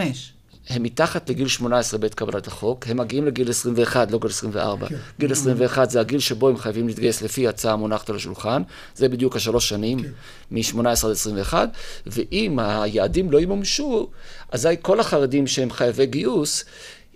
הם 0.71 0.83
מתחת 0.83 1.29
לגיל 1.29 1.47
18 1.47 1.99
בעת 1.99 2.13
קבלת 2.13 2.47
החוק, 2.47 2.87
הם 2.87 2.97
מגיעים 2.97 3.25
לגיל 3.25 3.49
21, 3.49 4.11
לא 4.11 4.19
גיל 4.19 4.29
24. 4.29 4.87
כן. 4.87 4.95
גיל 5.19 5.31
21 5.31 5.89
זה 5.89 5.99
הגיל 5.99 6.19
שבו 6.19 6.49
הם 6.49 6.57
חייבים 6.57 6.87
להתגייס 6.87 7.21
לפי 7.21 7.47
הצעה 7.47 7.73
המונחת 7.73 8.09
על 8.09 8.15
השולחן, 8.15 8.61
זה 8.95 9.09
בדיוק 9.09 9.35
השלוש 9.35 9.69
שנים, 9.69 10.03
כן. 10.03 10.09
מ-18 10.51 10.79
עד 11.05 11.11
21, 11.11 11.69
ואם 12.05 12.59
היעדים 12.59 13.31
לא 13.31 13.41
ימומשו, 13.41 14.07
אזי 14.51 14.75
כל 14.81 14.99
החרדים 14.99 15.47
שהם 15.47 15.71
חייבי 15.71 16.05
גיוס, 16.05 16.65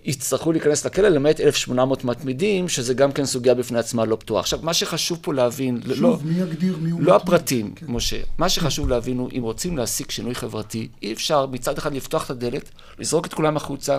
יצטרכו 0.05 0.51
להיכנס 0.51 0.85
לכלא 0.85 1.09
למעט 1.09 1.39
1,800 1.39 2.03
מתמידים, 2.03 2.69
שזה 2.69 2.93
גם 2.93 3.11
כן 3.11 3.25
סוגיה 3.25 3.53
בפני 3.53 3.79
עצמה 3.79 4.05
לא 4.05 4.15
פתוחה. 4.15 4.39
עכשיו, 4.39 4.59
מה 4.63 4.73
שחשוב 4.73 5.19
פה 5.21 5.33
להבין, 5.33 5.81
שוב, 5.81 6.01
לא, 6.01 6.17
מי 6.23 6.41
יגדיר 6.41 6.77
מי 6.81 6.89
הוא 6.89 7.01
לא 7.01 7.15
הפרטים, 7.15 7.75
כן. 7.75 7.85
משה, 7.89 8.17
מה 8.37 8.49
שחשוב 8.49 8.89
להבין 8.89 9.17
הוא, 9.17 9.29
אם 9.37 9.43
רוצים 9.43 9.77
להשיג 9.77 10.11
שינוי 10.11 10.35
חברתי, 10.35 10.87
אי 11.01 11.13
אפשר 11.13 11.45
מצד 11.45 11.77
אחד 11.77 11.93
לפתוח 11.93 12.25
את 12.25 12.29
הדלת, 12.29 12.69
לזרוק 12.99 13.25
את 13.25 13.33
כולם 13.33 13.57
החוצה, 13.57 13.97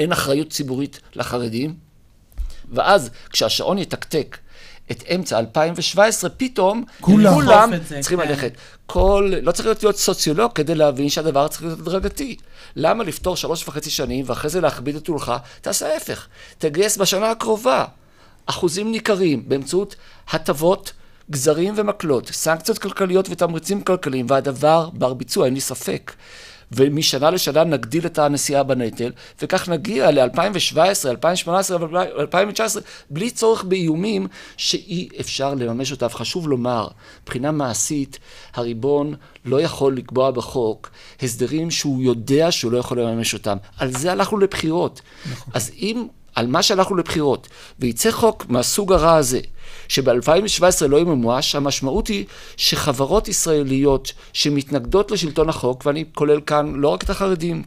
אין 0.00 0.12
אחריות 0.12 0.50
ציבורית 0.50 1.00
לחרדים, 1.14 1.74
ואז 2.72 3.10
כשהשעון 3.30 3.78
יתקתק 3.78 4.38
את 4.90 5.04
אמצע 5.14 5.38
2017, 5.38 6.30
פתאום 6.30 6.84
כולם, 7.00 7.34
כולם 7.34 7.70
צריכים 8.00 8.20
כן. 8.20 8.28
ללכת. 8.28 8.52
כל, 8.86 9.32
לא 9.42 9.52
צריך 9.52 9.66
להיות, 9.66 9.82
להיות 9.82 9.96
סוציולוג 9.96 10.52
כדי 10.52 10.74
להבין 10.74 11.08
שהדבר 11.08 11.48
צריך 11.48 11.62
להיות 11.62 11.78
הדרגתי. 11.78 12.36
למה 12.76 13.04
לפתור 13.04 13.36
שלוש 13.36 13.68
וחצי 13.68 13.90
שנים 13.90 14.24
ואחרי 14.28 14.50
זה 14.50 14.60
להכביד 14.60 14.96
את 14.96 15.08
עולך? 15.08 15.32
תעשה 15.60 15.92
ההפך. 15.92 16.26
תגייס 16.58 16.96
בשנה 16.96 17.30
הקרובה 17.30 17.84
אחוזים 18.46 18.90
ניכרים 18.90 19.48
באמצעות 19.48 19.96
הטבות, 20.30 20.92
גזרים 21.30 21.74
ומקלות, 21.76 22.26
סנקציות 22.26 22.78
כלכליות 22.78 23.26
ותמריצים 23.30 23.82
כלכליים, 23.82 24.26
והדבר 24.28 24.90
בר 24.92 25.14
ביצוע, 25.14 25.46
אין 25.46 25.54
לי 25.54 25.60
ספק. 25.60 26.12
ומשנה 26.72 27.30
לשנה 27.30 27.64
נגדיל 27.64 28.06
את 28.06 28.18
הנסיעה 28.18 28.62
בנטל, 28.62 29.10
וכך 29.42 29.68
נגיע 29.68 30.10
ל-2017, 30.10 30.78
2018 31.08 31.76
ו-2019, 31.80 32.80
בלי 33.10 33.30
צורך 33.30 33.64
באיומים 33.64 34.26
שאי 34.56 35.08
אפשר 35.20 35.54
לממש 35.54 35.90
אותם. 35.90 36.08
חשוב 36.08 36.48
לומר, 36.48 36.88
מבחינה 37.22 37.52
מעשית, 37.52 38.18
הריבון 38.54 39.14
לא 39.44 39.60
יכול 39.60 39.96
לקבוע 39.96 40.30
בחוק 40.30 40.90
הסדרים 41.22 41.70
שהוא 41.70 42.02
יודע 42.02 42.52
שהוא 42.52 42.72
לא 42.72 42.78
יכול 42.78 43.00
לממש 43.00 43.34
אותם. 43.34 43.56
על 43.78 43.92
זה 43.92 44.12
הלכנו 44.12 44.38
לבחירות. 44.38 45.00
נכון. 45.32 45.52
אז 45.54 45.70
אם 45.78 46.06
על 46.34 46.46
מה 46.46 46.62
שהלכנו 46.62 46.96
לבחירות, 46.96 47.48
וייצא 47.78 48.10
חוק 48.10 48.46
מהסוג 48.48 48.92
הרע 48.92 49.14
הזה, 49.14 49.40
שב-2017 49.90 50.86
לא 50.88 51.00
ימומש, 51.00 51.54
המשמעות 51.54 52.08
היא 52.08 52.24
שחברות 52.56 53.28
ישראליות 53.28 54.12
שמתנגדות 54.32 55.10
לשלטון 55.10 55.48
החוק, 55.48 55.86
ואני 55.86 56.04
כולל 56.14 56.40
כאן 56.40 56.72
לא 56.76 56.88
רק 56.88 57.02
את 57.02 57.10
החרדים, 57.10 57.62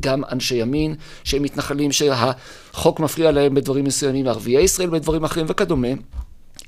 גם 0.00 0.22
אנשי 0.32 0.54
ימין 0.54 0.94
שהם 1.24 1.42
מתנחלים 1.42 1.92
שהחוק 1.92 3.00
מפריע 3.00 3.30
להם 3.30 3.54
בדברים 3.54 3.84
מסוימים, 3.84 4.28
ערביי 4.28 4.62
ישראל 4.62 4.90
בדברים 4.90 5.24
אחרים 5.24 5.46
וכדומה, 5.48 5.88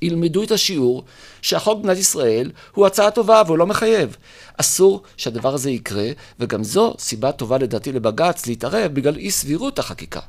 ילמדו 0.01 0.43
את 0.43 0.51
השיעור 0.51 1.03
שהחוק 1.41 1.77
במדינת 1.77 1.97
ישראל 1.97 2.51
הוא 2.73 2.85
הצעה 2.85 3.11
טובה 3.11 3.41
והוא 3.45 3.57
לא 3.57 3.67
מחייב. 3.67 4.17
אסור 4.57 5.01
שהדבר 5.17 5.53
הזה 5.53 5.71
יקרה, 5.71 6.07
וגם 6.39 6.63
זו 6.63 6.93
סיבה 6.99 7.31
טובה 7.31 7.57
לדעתי 7.57 7.91
לבג"ץ 7.91 8.47
להתערב 8.47 8.91
בגלל 8.93 9.15
אי 9.15 9.31
סבירות 9.31 9.79
החקיקה. 9.79 10.19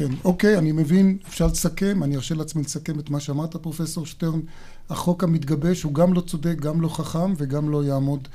כן, 0.00 0.14
אוקיי, 0.24 0.58
אני 0.58 0.72
מבין, 0.72 1.18
אפשר 1.28 1.46
לסכם, 1.46 2.02
אני 2.02 2.16
ארשה 2.16 2.34
לעצמי 2.34 2.62
לסכם 2.62 2.98
את 2.98 3.10
מה 3.10 3.20
שאמרת, 3.20 3.56
פרופסור 3.56 4.06
שטרן. 4.06 4.40
החוק 4.90 5.24
המתגבש 5.24 5.82
הוא 5.82 5.94
גם 5.94 6.12
לא 6.14 6.20
צודק, 6.20 6.56
גם 6.60 6.80
לא 6.80 6.88
חכם 6.88 7.34
וגם 7.36 7.70
לא 7.70 7.84
יעמוד 7.84 8.28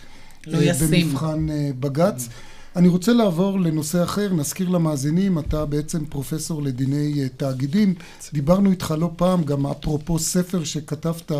לא 0.47 0.57
uh, 0.57 0.83
במבחן 0.83 1.47
uh, 1.49 1.51
בג"ץ. 1.79 2.27
אני 2.75 2.87
רוצה 2.87 3.13
לעבור 3.13 3.59
לנושא 3.59 4.03
אחר, 4.03 4.33
נזכיר 4.33 4.69
למאזינים, 4.69 5.39
אתה 5.39 5.65
בעצם 5.65 6.05
פרופסור 6.05 6.63
לדיני 6.63 7.13
uh, 7.25 7.29
תאגידים. 7.37 7.93
דיברנו 8.33 8.71
איתך 8.71 8.93
לא 8.97 9.11
פעם, 9.15 9.43
גם 9.43 9.67
אפרופו 9.67 10.19
ספר 10.19 10.63
שכתבת 10.63 11.31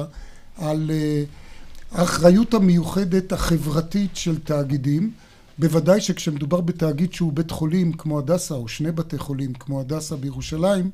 על 0.57 0.91
uh, 0.91 1.97
האחריות 1.97 2.53
המיוחדת 2.53 3.31
החברתית 3.31 4.15
של 4.15 4.39
תאגידים. 4.39 5.11
בוודאי 5.59 6.01
שכשמדובר 6.01 6.61
בתאגיד 6.61 7.13
שהוא 7.13 7.33
בית 7.33 7.51
חולים 7.51 7.93
כמו 7.93 8.19
הדסה, 8.19 8.55
או 8.55 8.67
שני 8.67 8.91
בתי 8.91 9.17
חולים 9.17 9.53
כמו 9.53 9.81
הדסה 9.81 10.15
בירושלים, 10.15 10.89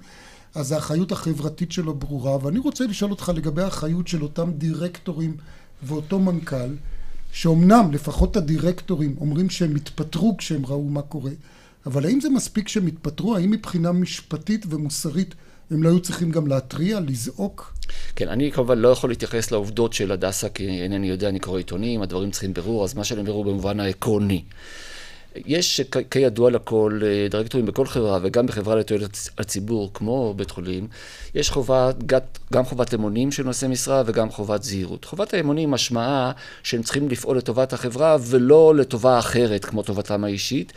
אז 0.55 0.71
האחריות 0.71 1.11
החברתית 1.11 1.71
שלו 1.71 1.93
ברורה. 1.93 2.45
ואני 2.45 2.59
רוצה 2.59 2.85
לשאול 2.85 3.11
אותך 3.11 3.31
לגבי 3.35 3.61
האחריות 3.61 4.07
של 4.07 4.23
אותם 4.23 4.51
דירקטורים 4.57 5.37
ואותו 5.83 6.19
מנכ"ל, 6.19 6.75
שאומנם 7.31 7.91
לפחות 7.91 8.37
הדירקטורים 8.37 9.15
אומרים 9.21 9.49
שהם 9.49 9.75
התפטרו 9.75 10.37
כשהם 10.37 10.65
ראו 10.65 10.89
מה 10.89 11.01
קורה, 11.01 11.31
אבל 11.85 12.05
האם 12.05 12.21
זה 12.21 12.29
מספיק 12.29 12.67
שהם 12.67 12.87
התפטרו? 12.87 13.35
האם 13.35 13.51
מבחינה 13.51 13.91
משפטית 13.91 14.65
ומוסרית 14.69 15.35
הם 15.71 15.83
לא 15.83 15.89
היו 15.89 15.99
צריכים 15.99 16.31
גם 16.31 16.47
להתריע, 16.47 16.99
לזעוק? 16.99 17.73
כן, 18.15 18.27
אני 18.29 18.51
כמובן 18.51 18.77
לא 18.77 18.87
יכול 18.87 19.09
להתייחס 19.09 19.51
לעובדות 19.51 19.93
של 19.93 20.11
הדסה, 20.11 20.49
כי 20.49 20.67
אינני 20.67 21.09
יודע, 21.09 21.29
אני 21.29 21.39
קורא 21.39 21.57
עיתונים, 21.57 22.01
הדברים 22.01 22.31
צריכים 22.31 22.53
בירור, 22.53 22.83
אז 22.83 22.93
מה 22.93 23.03
שאני 23.03 23.23
בירור 23.23 23.45
במובן 23.45 23.79
העקרוני. 23.79 24.43
יש 25.35 25.81
כידוע 26.11 26.51
לכל 26.51 26.99
אה, 27.03 27.27
דירקטורים 27.29 27.65
בכל 27.65 27.85
חברה 27.85 28.19
וגם 28.21 28.47
בחברה 28.47 28.75
לתועלת 28.75 29.17
הציבור 29.37 29.91
כמו 29.93 30.33
בית 30.37 30.51
חולים, 30.51 30.87
יש 31.35 31.49
חובה, 31.49 31.91
גם 32.53 32.63
חובת 32.63 32.93
אמונים 32.93 33.31
של 33.31 33.43
נושאי 33.43 33.67
משרה 33.67 34.03
וגם 34.05 34.29
חובת 34.29 34.63
זהירות. 34.63 35.05
חובת 35.05 35.33
האמונים 35.33 35.71
משמעה 35.71 36.31
שהם 36.63 36.83
צריכים 36.83 37.09
לפעול 37.09 37.37
לטובת 37.37 37.73
החברה 37.73 38.17
ולא 38.21 38.75
לטובה 38.75 39.19
אחרת 39.19 39.65
כמו 39.65 39.83
טובתם 39.83 40.23
האישית. 40.23 40.73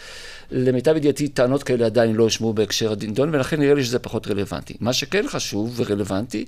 למיטב 0.50 0.96
ידיעתי 0.96 1.28
טענות 1.28 1.62
כאלה 1.62 1.86
עדיין 1.86 2.14
לא 2.14 2.22
הושמעו 2.22 2.52
בהקשר 2.52 2.92
הדינדון 2.92 3.34
ולכן 3.34 3.60
נראה 3.60 3.74
לי 3.74 3.84
שזה 3.84 3.98
פחות 3.98 4.26
רלוונטי. 4.26 4.74
מה 4.80 4.92
שכן 4.92 5.24
חשוב 5.28 5.74
ורלוונטי 5.76 6.44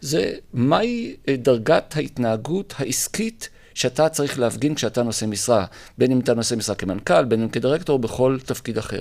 זה 0.00 0.32
מהי 0.52 1.16
אה, 1.28 1.36
דרגת 1.36 1.96
ההתנהגות 1.96 2.74
העסקית 2.78 3.48
שאתה 3.78 4.08
צריך 4.08 4.38
להפגין 4.38 4.74
כשאתה 4.74 5.02
נושא 5.02 5.24
משרה, 5.24 5.64
בין 5.98 6.12
אם 6.12 6.20
אתה 6.20 6.34
נושא 6.34 6.54
משרה 6.54 6.74
כמנכ"ל, 6.74 7.24
בין 7.24 7.42
אם 7.42 7.48
כדירקטור, 7.48 7.98
בכל 7.98 8.38
תפקיד 8.44 8.78
אחר. 8.78 9.00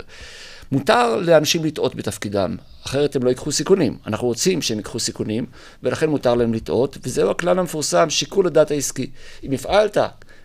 מותר 0.71 1.15
לאנשים 1.15 1.65
לטעות 1.65 1.95
בתפקידם, 1.95 2.55
אחרת 2.85 3.15
הם 3.15 3.23
לא 3.23 3.29
ייקחו 3.29 3.51
סיכונים. 3.51 3.97
אנחנו 4.07 4.27
רוצים 4.27 4.61
שהם 4.61 4.77
ייקחו 4.77 4.99
סיכונים, 4.99 5.45
ולכן 5.83 6.09
מותר 6.09 6.35
להם 6.35 6.53
לטעות, 6.53 6.97
וזהו 7.03 7.31
הכלל 7.31 7.59
המפורסם, 7.59 8.09
שיקול 8.09 8.47
הדעת 8.47 8.71
העסקי. 8.71 9.09
אם 9.43 9.51
הפעלת 9.51 9.97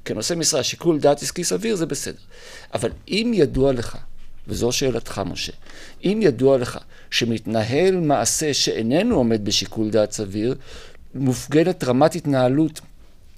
כנושא 0.04 0.34
משרה 0.34 0.62
שיקול 0.62 0.98
דעת 0.98 1.22
עסקי 1.22 1.44
סביר, 1.44 1.76
זה 1.76 1.86
בסדר. 1.86 2.20
אבל 2.74 2.90
אם 3.08 3.32
ידוע 3.34 3.72
לך, 3.72 3.96
וזו 4.48 4.72
שאלתך, 4.72 5.22
משה, 5.26 5.52
אם 6.04 6.18
ידוע 6.22 6.58
לך 6.58 6.78
שמתנהל 7.10 7.96
מעשה 7.96 8.54
שאיננו 8.54 9.16
עומד 9.16 9.44
בשיקול 9.44 9.90
דעת 9.90 10.12
סביר, 10.12 10.54
מופגנת 11.14 11.84
רמת 11.84 12.14
התנהלות 12.14 12.80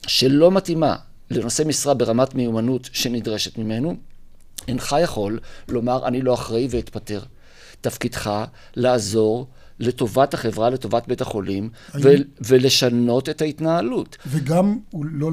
שלא 0.07 0.51
מתאימה 0.51 0.97
לנושא 1.31 1.62
משרה 1.67 1.95
ברמת 1.95 2.35
מיומנות 2.35 2.88
שנדרשת 2.93 3.59
ממנו, 3.59 3.97
אינך 4.69 4.97
יכול 5.03 5.40
לומר 5.69 6.07
אני 6.07 6.23
לא 6.23 6.35
אחראי 6.35 6.69
ואתפטר. 6.71 7.21
תפקידך 7.81 8.45
לעזור 8.77 9.47
לטובת 9.79 10.35
החברה, 10.35 10.71
לטובת 10.71 11.09
בית 11.09 11.21
החולים, 11.21 11.71
ו- 12.03 12.09
ולשנות 12.40 13.29
את 13.29 13.43
ההתנהלות. 13.43 14.17
וגם 14.27 14.79
לא, 14.95 15.31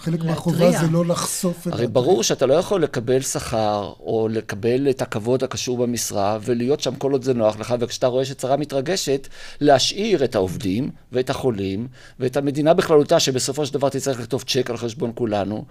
חלק 0.00 0.24
מהחובה 0.24 0.70
זה 0.70 0.86
לא 0.90 1.06
לחשוף 1.06 1.68
את... 1.68 1.72
הרי 1.72 1.86
ברור 1.86 2.22
שאתה 2.22 2.46
לא 2.46 2.54
יכול 2.54 2.82
לקבל 2.82 3.20
שכר, 3.20 3.92
או 4.00 4.28
לקבל 4.30 4.90
את 4.90 5.02
הכבוד 5.02 5.44
הקשור 5.44 5.78
במשרה, 5.78 6.38
ולהיות 6.42 6.80
שם 6.80 6.94
כל 6.94 7.12
עוד 7.12 7.22
זה 7.22 7.34
נוח 7.34 7.58
לך, 7.58 7.74
וכשאתה 7.80 8.06
רואה 8.06 8.24
שצרה 8.24 8.56
מתרגשת, 8.56 9.28
להשאיר 9.60 10.24
את 10.24 10.34
העובדים, 10.34 10.90
ואת 11.12 11.30
החולים, 11.30 11.88
ואת 12.20 12.36
המדינה 12.36 12.74
בכללותה, 12.74 13.20
שבסופו 13.20 13.66
של 13.66 13.74
דבר 13.74 13.88
תצטרך 13.88 14.20
לכתוב 14.20 14.44
צ'ק 14.46 14.70
על 14.70 14.76
חשבון 14.76 15.12
כולנו, 15.14 15.64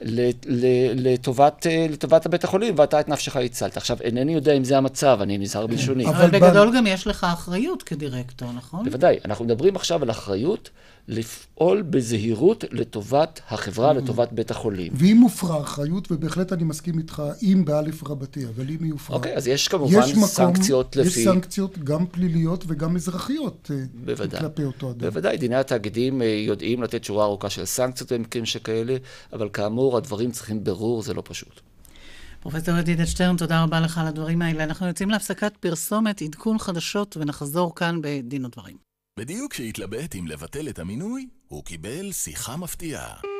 לטובת, 0.00 1.66
לטובת 1.90 2.26
הבית 2.26 2.44
החולים, 2.44 2.74
ואתה 2.78 3.00
את 3.00 3.08
נפשך 3.08 3.36
הצלת. 3.36 3.76
עכשיו, 3.76 3.96
אינני 4.00 4.34
יודע 4.34 4.52
אם 4.52 4.64
זה 4.64 4.78
המצב, 4.78 5.18
אני 5.22 5.38
נזהר 5.38 5.66
בלשוני. 5.66 6.06
אבל 6.06 6.30
בגדול 6.30 6.76
גם 6.76 6.86
יש 6.86 7.06
לך 7.06 7.26
אחריות 7.32 7.82
כדירקטור, 7.82 8.52
נכון? 8.52 8.84
בוודאי. 8.84 9.18
אנחנו 9.24 9.44
מדברים 9.44 9.76
עכשיו 9.76 10.02
על 10.02 10.10
אחריות. 10.10 10.70
לפעול 11.08 11.82
בזהירות 11.82 12.64
לטובת 12.70 13.40
החברה, 13.50 13.73
mm. 13.78 13.94
לטובת 13.94 14.32
בית 14.32 14.50
החולים. 14.50 14.92
ואם 14.96 15.16
מופרה 15.16 15.60
אחריות, 15.60 16.12
ובהחלט 16.12 16.52
אני 16.52 16.64
מסכים 16.64 16.98
איתך, 16.98 17.22
אם 17.42 17.64
באלף 17.64 18.08
רבתי, 18.08 18.46
אבל 18.46 18.70
אם 18.70 18.84
היא 18.84 18.92
הופרה... 18.92 19.16
אוקיי, 19.16 19.36
אז 19.36 19.48
יש 19.48 19.68
כמובן 19.68 19.98
יש 19.98 20.10
מקום, 20.10 20.26
סנקציות 20.26 20.96
לפי... 20.96 21.20
יש 21.20 21.24
סנקציות 21.24 21.78
גם 21.78 22.06
פליליות 22.06 22.64
וגם 22.66 22.96
אזרחיות 22.96 23.70
אה, 23.74 23.84
בוודאי, 23.94 24.40
כלפי 24.40 24.64
אותו 24.64 24.90
אדם. 24.90 24.98
בוודאי, 24.98 25.36
דיני 25.36 25.56
התאגידים 25.56 26.22
אה, 26.22 26.26
יודעים 26.26 26.82
לתת 26.82 27.04
שורה 27.04 27.24
ארוכה 27.24 27.50
של 27.50 27.64
סנקציות 27.64 28.12
במקרים 28.12 28.46
שכאלה, 28.46 28.96
אבל 29.32 29.48
כאמור, 29.52 29.96
הדברים 29.96 30.30
צריכים 30.30 30.64
ברור, 30.64 31.02
זה 31.02 31.14
לא 31.14 31.22
פשוט. 31.26 31.60
פרופסור 32.40 32.78
ידידת 32.78 33.08
שטרן, 33.08 33.36
תודה 33.36 33.62
רבה 33.62 33.80
לך 33.80 33.98
על 33.98 34.06
הדברים 34.06 34.42
האלה. 34.42 34.64
אנחנו 34.64 34.86
יוצאים 34.86 35.10
להפסקת 35.10 35.56
פרסומת, 35.56 36.22
עדכון 36.22 36.58
חדשות, 36.58 37.16
ונחזור 37.16 37.74
כאן 37.74 37.98
בדין 38.02 38.44
ודברים. 38.44 38.76
בדיוק 39.18 39.52
כשהתלבט 39.52 40.14
אם 40.14 40.26
לבטל 40.26 40.68
את 40.68 40.78
המינוי, 40.78 41.26
הוא 41.48 41.64
קיבל 41.64 42.12
שיחה 42.12 42.56
מפתיעה. 42.56 43.33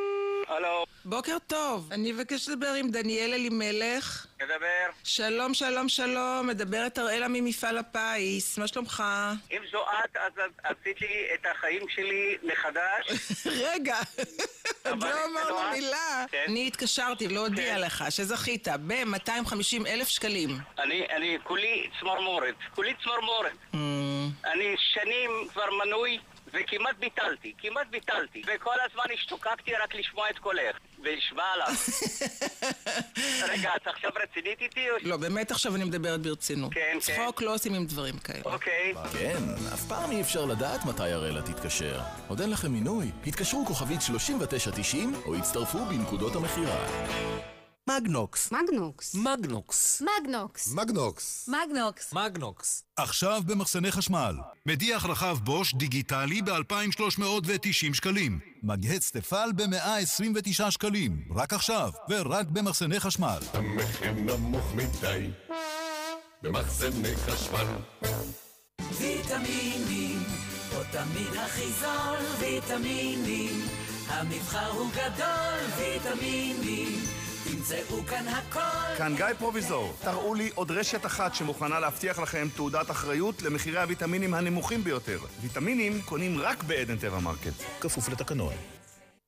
הלו. 0.49 0.85
בוקר 1.05 1.37
טוב, 1.47 1.89
אני 1.93 2.13
אבקש 2.13 2.49
לדבר 2.49 2.73
עם 2.75 2.91
דניאל 2.91 3.33
אלימלך. 3.35 4.27
מדבר. 4.43 4.87
שלום, 5.05 5.55
שלום, 5.55 5.89
שלום, 5.89 6.47
מדברת 6.47 6.99
אראלה 6.99 7.29
ממפעל 7.29 7.79
הפיס, 7.79 8.59
מה 8.59 8.69
שלומך? 8.69 9.03
אם 9.53 9.63
זו 9.73 9.83
את, 9.83 10.17
אז 10.17 10.33
עשיתי 10.65 11.27
את 11.35 11.47
החיים 11.51 11.83
שלי 11.89 12.37
מחדש. 12.43 13.31
רגע, 13.71 13.97
עוד 14.85 15.03
לא 15.03 15.25
אמרנו 15.25 15.71
מילה. 15.73 16.25
כן. 16.31 16.45
אני 16.49 16.67
התקשרתי 16.67 17.29
להודיע 17.29 17.75
כן. 17.75 17.81
לך 17.81 18.05
שזכית 18.11 18.69
ב-250 18.69 19.87
אלף 19.87 20.09
שקלים. 20.09 20.51
אני, 20.79 21.07
אני, 21.11 21.39
כולי 21.43 21.91
צמרמורת, 22.01 22.55
כולי 22.75 22.95
צמרמורת. 23.05 23.53
Mm. 23.73 23.77
אני 24.45 24.75
שנים 24.79 25.31
כבר 25.53 25.71
מנוי 25.85 26.19
וכמעט 26.55 26.97
ביטלתי, 26.99 27.53
כמעט 27.59 27.87
ביטלתי. 27.91 28.43
וכל 28.47 28.75
הזמן 28.91 29.05
השתוקקתי 29.15 29.73
רק 29.85 29.95
לשמוע 29.95 30.31
את 30.31 30.39
קולך. 30.39 30.77
ונשמע 31.05 31.43
לך. 31.59 31.89
רגע, 33.51 33.71
את 33.77 33.87
עכשיו 33.87 34.11
רצינית 34.23 34.61
איתי? 34.61 34.87
לא, 35.03 35.17
באמת 35.17 35.51
עכשיו 35.51 35.77
אני 35.77 35.85
מדברת 35.85 36.21
ברצינות. 36.21 36.75
כן, 36.75 36.81
כן. 36.93 36.99
צחוק 36.99 37.43
לא 37.43 37.55
עושים 37.55 37.75
עם 37.75 37.87
דברים 37.87 38.19
כאלה. 38.19 38.43
אוקיי. 38.45 38.95
כן, 39.13 39.39
אף 39.75 39.85
פעם 39.89 40.11
אי 40.11 40.21
אפשר 40.21 40.45
לדעת 40.45 40.85
מתי 40.85 41.11
הראלה 41.11 41.43
תתקשר. 41.43 42.01
עוד 42.29 42.41
אין 42.41 42.51
לכם 42.51 42.73
מינוי? 42.73 43.11
התקשרו 43.27 43.67
כוכבית 43.67 44.03
3990 44.03 45.15
או 45.27 45.35
הצטרפו 45.35 45.79
בנקודות 45.85 46.37
המכירה. 46.37 47.54
מגנוקס. 47.89 48.53
מגנוקס. 48.53 49.15
מגנוקס. 49.15 50.03
מגנוקס. 50.03 50.73
מגנוקס. 50.75 51.49
מגנוקס. 51.49 52.13
מגנוקס. 52.13 52.85
עכשיו 52.97 53.43
במחסני 53.47 53.93
חשמל. 53.93 54.37
מדיח 54.67 55.05
רחב 55.07 55.39
בוש 55.45 55.75
דיגיטלי 55.75 56.43
ב-2,390 56.43 57.95
שקלים. 57.95 58.39
מגהץ 58.63 59.11
תפעל 59.11 59.53
ב-129 59.53 60.71
שקלים. 60.71 61.25
רק 61.35 61.53
עכשיו, 61.53 61.91
ורק 62.11 62.47
במחסני 62.47 63.01
חשמל. 63.01 63.39
המחיר 63.53 64.13
נמוך 64.13 64.75
מדי. 64.75 65.31
במחסני 66.43 67.17
חשמל. 67.17 67.67
ויטמינים, 68.99 70.23
פה 70.71 70.81
תמיד 70.91 71.35
הכי 71.37 71.73
זול, 71.81 72.27
ויטמינים. 72.39 73.67
המבחר 74.09 74.71
הוא 74.71 74.91
גדול, 74.91 75.61
ויטמינים. 75.79 77.24
תמצאו 77.45 78.07
כאן 78.07 78.29
הכל. 78.29 78.97
כאן 78.99 79.15
גיא 79.17 79.27
פרוביזור. 79.39 79.93
תראו 80.03 80.35
לי 80.35 80.51
עוד 80.55 80.71
רשת 80.71 81.07
אחת 81.07 81.35
שמוכנה 81.35 81.81
להבטיח 81.81 82.19
לכם 82.19 82.49
תעודת 82.57 82.91
אחריות 82.91 83.43
למחירי 83.43 83.81
הוויטמינים 83.81 84.35
הנמוכים 84.35 84.85
ביותר. 84.85 85.19
ויטמינים 85.41 86.03
קונים 86.03 86.41
רק 86.41 86.63
בעדן 86.63 86.97
טבע 86.99 87.19
מרקט. 87.19 87.53
כפוף 87.81 88.09
לתקנון. 88.09 88.55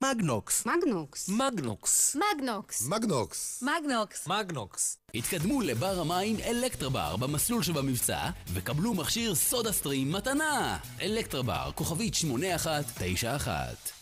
מגנוקס. 0.04 0.66
מגנוקס. 0.66 1.28
מגנוקס. 1.28 2.16
מגנוקס. 2.16 2.82
מגנוקס. 2.88 3.62
מגנוקס. 3.62 4.26
מגנוקס. 4.26 4.98
התקדמו 5.14 5.60
לבר 5.60 6.00
המים 6.00 6.36
אלקטרבר 6.44 7.16
במסלול 7.16 7.62
שבמבצע 7.62 8.30
וקבלו 8.52 8.94
מכשיר 8.94 9.34
סודה 9.34 9.72
סטרים 9.72 10.12
מתנה. 10.12 10.78
אלקטרבר, 11.02 11.70
כוכבית 11.74 12.14
8191 12.14 13.95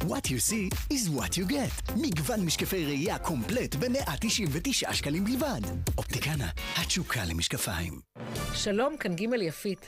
What 0.00 0.26
you 0.26 0.50
see 0.50 0.92
is 0.92 1.18
what 1.18 1.32
you 1.36 1.50
get. 1.50 1.92
מגוון 1.96 2.40
משקפי 2.40 2.84
ראייה 2.84 3.18
קומפלט 3.18 3.74
ב-199 3.74 4.92
שקלים 4.94 5.24
בלבד. 5.24 5.60
אופטיקנה, 5.98 6.48
התשוקה 6.76 7.20
למשקפיים. 7.24 8.00
שלום, 8.54 8.96
כאן 8.96 9.16
ג' 9.16 9.22
יפית. 9.42 9.86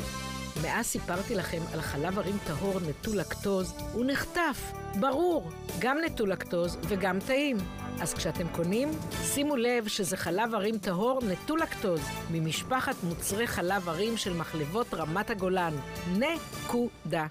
מאז 0.62 0.87
סיפרתי 0.87 1.35
לכם 1.35 1.61
על 1.72 1.81
חלב 1.81 2.18
ערים 2.18 2.38
טהור 2.46 2.81
נטול 2.81 3.16
לקטוז, 3.16 3.74
הוא 3.92 4.05
נחטף. 4.07 4.72
ברור, 5.00 5.50
גם 5.78 5.98
נטול 6.07 6.31
לקטוז 6.33 6.76
וגם 6.88 7.18
טעים. 7.26 7.57
אז 8.00 8.14
כשאתם 8.14 8.48
קונים, 8.48 8.88
שימו 9.35 9.57
לב 9.57 9.88
שזה 9.88 10.16
חלב 10.16 10.55
ערים 10.55 10.78
טהור 10.78 11.20
נטול 11.33 11.61
לקטוז, 11.61 12.00
ממשפחת 12.31 12.94
מוצרי 13.02 13.46
חלב 13.46 13.88
ערים 13.88 14.16
של 14.16 14.33
מחלבות 14.33 14.94
רמת 14.94 15.31
הגולן. 15.31 15.74
נקודה. 16.16 17.26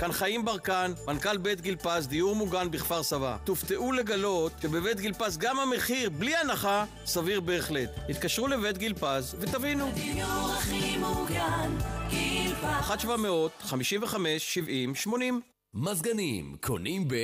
כאן 0.00 0.12
חיים 0.12 0.44
ברקן, 0.44 0.92
מנכ"ל 1.06 1.36
בית 1.36 1.60
גיל 1.60 1.76
פז, 1.76 2.08
דיור 2.08 2.36
מוגן 2.36 2.70
בכפר 2.70 3.02
סבא. 3.02 3.36
תופתעו 3.44 3.92
לגלות 3.92 4.52
שבבית 4.62 5.00
גיל 5.00 5.12
פז 5.12 5.38
גם 5.38 5.58
המחיר, 5.58 6.10
בלי 6.10 6.36
הנחה, 6.36 6.84
סביר 7.06 7.40
בהחלט. 7.40 7.90
התקשרו 8.08 8.48
לבית 8.48 8.78
גיל 8.78 8.94
פז 8.94 9.36
ותבינו. 9.40 9.88
הדיור 9.88 10.52
הכי 10.58 10.96
מוגן, 10.96 11.76
גיל 12.10 12.54
פז. 12.54 12.64
1 12.64 13.00
700 13.00 13.52
55 13.60 14.54
70 14.54 14.94
80 14.94 15.40
מזגנים, 15.74 16.56
קונים 16.60 17.08
ב... 17.08 17.14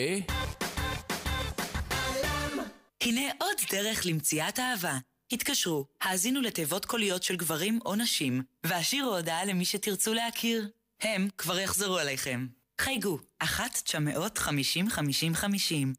הנה 3.00 3.30
עוד 3.40 3.56
דרך 3.70 4.06
למציאת 4.06 4.58
אהבה. 4.58 4.98
התקשרו, 5.32 5.86
האזינו 6.00 6.40
לתיבות 6.40 6.84
קוליות 6.84 7.22
של 7.22 7.36
גברים 7.36 7.78
או 7.86 7.94
נשים, 7.94 8.42
והשאירו 8.64 9.16
הודעה 9.16 9.44
למי 9.44 9.64
שתרצו 9.64 10.14
להכיר. 10.14 10.68
הם 11.00 11.28
כבר 11.38 11.58
יחזרו 11.58 11.98
אליכם. 11.98 12.57
חייגו, 12.80 13.18
1-950-50-50, 13.42 13.46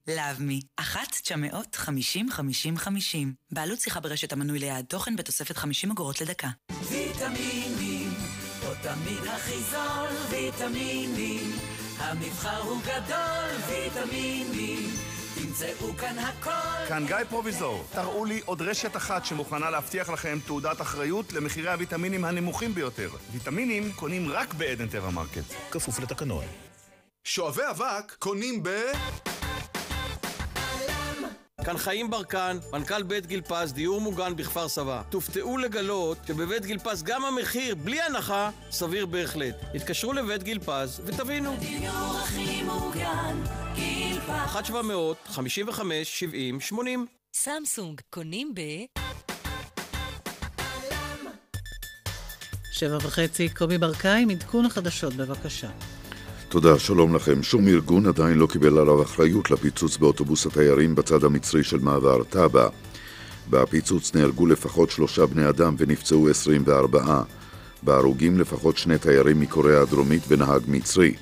לאבמי, 0.08 0.62
1-950-50-50, 0.82 0.82
בעלות 3.52 3.80
שיחה 3.80 4.00
ברשת 4.00 4.34
המנוי 4.34 4.60
ליד 4.60 4.86
תוכן 4.86 5.16
בתוספת 5.16 5.58
50 5.58 5.92
אגורות 5.92 6.22
לדקה. 6.22 6.48
ויטמינים, 6.90 8.10
פה 8.62 8.74
תמיד 8.82 9.28
הכי 9.28 9.60
זול, 9.72 10.10
ויטמינים, 10.30 11.52
המבחר 11.98 12.62
הוא 12.62 12.82
גדול, 12.82 13.52
ויטמינים. 13.68 14.90
תמצאו 15.36 15.98
כאן 15.98 16.20
הכל. 16.20 16.88
כאן 16.88 17.06
גיא 17.08 17.16
פרוביזור. 17.30 17.86
תראו 17.92 18.26
לי 18.26 18.42
עוד 18.46 18.62
רשת 18.62 18.96
אחת 18.98 19.26
שמוכנה 19.26 19.70
להבטיח 19.70 20.10
לכם 20.10 20.40
תעודת 20.46 20.82
אחריות 20.82 21.34
למחירי 21.34 21.72
הוויטמינים 21.72 22.26
הנמוכים 22.26 22.74
ביותר. 22.74 23.10
ויטמינים 23.32 23.92
קונים 23.96 24.30
רק 24.30 24.54
בעדן 24.54 24.88
טבע 24.88 25.10
מרקט. 25.10 25.44
כפוף 25.72 26.00
לתקנון. 26.00 26.69
שואבי 27.24 27.62
אבק 27.70 28.16
קונים 28.20 28.64
ב... 28.64 28.70
כאן 31.66 31.78
חיים 31.78 32.10
ברקן, 32.10 32.58
מנכ"ל 32.72 33.04
בית 33.04 33.26
גיל 33.26 33.42
פז, 33.42 33.74
דיור 33.74 34.02
מוגן 34.02 34.36
בכפר 34.36 34.68
סבא. 34.68 35.02
תופתעו 35.10 35.58
לגלות 35.58 36.18
שבבית 36.28 36.66
גיל 36.66 36.80
פז 36.80 37.04
גם 37.04 37.26
המחיר, 37.26 37.76
בלי 37.76 38.02
הנחה, 38.02 38.50
סביר 38.72 39.06
בהחלט. 39.06 39.56
התקשרו 39.76 40.14
לבית 40.14 40.44
גיל 40.44 40.60
פז 40.60 41.02
ותבינו. 41.06 41.54
הדיור 41.54 42.18
הכי 42.24 42.64
מוגן, 42.64 43.44
גיל 43.76 44.20
פז. 44.20 44.30
1 44.30 44.66
700 44.66 45.18
55 45.26 46.20
70 46.20 46.60
80 46.60 47.06
סמסונג, 47.34 48.02
קונים 48.10 48.56
ב... 48.56 48.62
שבע 52.72 52.98
וחצי, 52.98 53.50
קובי 53.50 53.78
ברקאי, 53.78 54.26
עדכון 54.32 54.66
החדשות, 54.66 55.14
בבקשה. 55.14 55.70
תודה, 56.50 56.80
שלום 56.80 57.16
לכם. 57.16 57.44
שום 57.44 57.68
ארגון 57.68 58.06
עדיין 58.06 58.38
לא 58.38 58.48
קיבל 58.48 58.78
עליו 58.78 59.02
אחריות 59.02 59.52
לפיצוץ 59.52 59.98
באוטובוס 59.98 60.46
התיירים 60.46 60.96
בצד 60.96 61.24
המצרי 61.24 61.64
של 61.64 61.80
מעבר 61.80 62.24
טאבה. 62.24 62.68
בפיצוץ 63.50 64.16
נהרגו 64.16 64.46
לפחות 64.46 64.90
שלושה 64.90 65.26
בני 65.26 65.50
אדם 65.50 65.76
ונפצעו 65.78 66.30
24. 66.30 67.24
בהרוגים 67.84 68.40
לפחות 68.40 68.78
שני 68.78 68.98
תיירים 68.98 69.40
מקוריאה 69.40 69.82
הדרומית 69.82 70.22
ונהג 70.28 70.62
מצרי. 70.68 71.14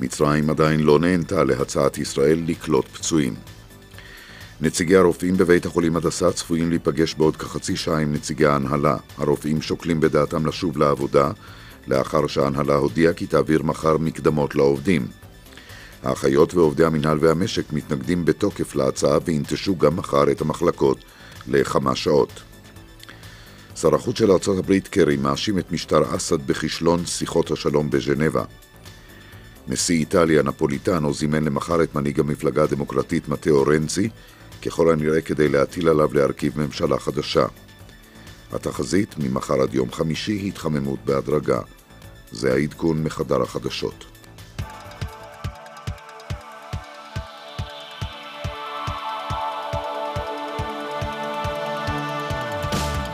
מצרים 0.00 0.50
עדיין 0.50 0.80
לא 0.80 0.98
נהנתה 0.98 1.44
להצעת 1.44 1.98
ישראל 1.98 2.42
לקלוט 2.46 2.88
פצועים. 2.88 3.34
נציגי 4.60 4.96
הרופאים 4.96 5.36
בבית 5.36 5.66
החולים 5.66 5.96
הדסה 5.96 6.32
צפויים 6.32 6.70
להיפגש 6.70 7.14
בעוד 7.14 7.36
כחצי 7.36 7.76
שעה 7.76 7.98
עם 7.98 8.12
נציגי 8.12 8.46
ההנהלה. 8.46 8.96
הרופאים 9.18 9.62
שוקלים 9.62 10.00
בדעתם 10.00 10.46
לשוב 10.46 10.78
לעבודה, 10.78 11.30
לאחר 11.86 12.26
שההנהלה 12.26 12.74
הודיעה 12.74 13.12
כי 13.12 13.26
תעביר 13.26 13.62
מחר 13.62 13.98
מקדמות 13.98 14.54
לעובדים. 14.54 15.06
האחיות 16.02 16.54
ועובדי 16.54 16.84
המינהל 16.84 17.18
והמשק 17.20 17.72
מתנגדים 17.72 18.24
בתוקף 18.24 18.74
להצעה 18.74 19.18
וינטשו 19.24 19.76
גם 19.76 19.96
מחר 19.96 20.30
את 20.30 20.40
המחלקות 20.40 20.98
לכמה 21.48 21.96
שעות. 21.96 22.42
שר 23.76 23.94
החוץ 23.94 24.18
של 24.18 24.30
ארה"ב 24.30 24.78
קרי 24.78 25.16
מאשים 25.16 25.58
את 25.58 25.72
משטר 25.72 26.16
אסד 26.16 26.46
בכישלון 26.46 27.06
שיחות 27.06 27.50
השלום 27.50 27.90
בז'נבה. 27.90 28.44
נשיא 29.68 29.94
איטליה 29.94 30.42
נפוליטנו 30.42 31.14
זימן 31.14 31.44
למחר 31.44 31.82
את 31.82 31.94
מנהיג 31.94 32.20
המפלגה 32.20 32.62
הדמוקרטית 32.62 33.28
מתאו 33.28 33.62
רנצי, 33.62 34.08
ככל 34.66 34.92
הנראה 34.92 35.20
כדי 35.20 35.48
להטיל 35.48 35.88
עליו 35.88 36.14
להרכיב 36.14 36.60
ממשלה 36.60 36.98
חדשה. 36.98 37.46
התחזית 38.52 39.14
ממחר 39.18 39.62
עד 39.62 39.74
יום 39.74 39.92
חמישי 39.92 40.48
התחממות 40.48 40.98
בהדרגה. 41.04 41.60
זה 42.36 42.52
העדכון 42.52 43.02
מחדר 43.02 43.42
החדשות. 43.42 44.04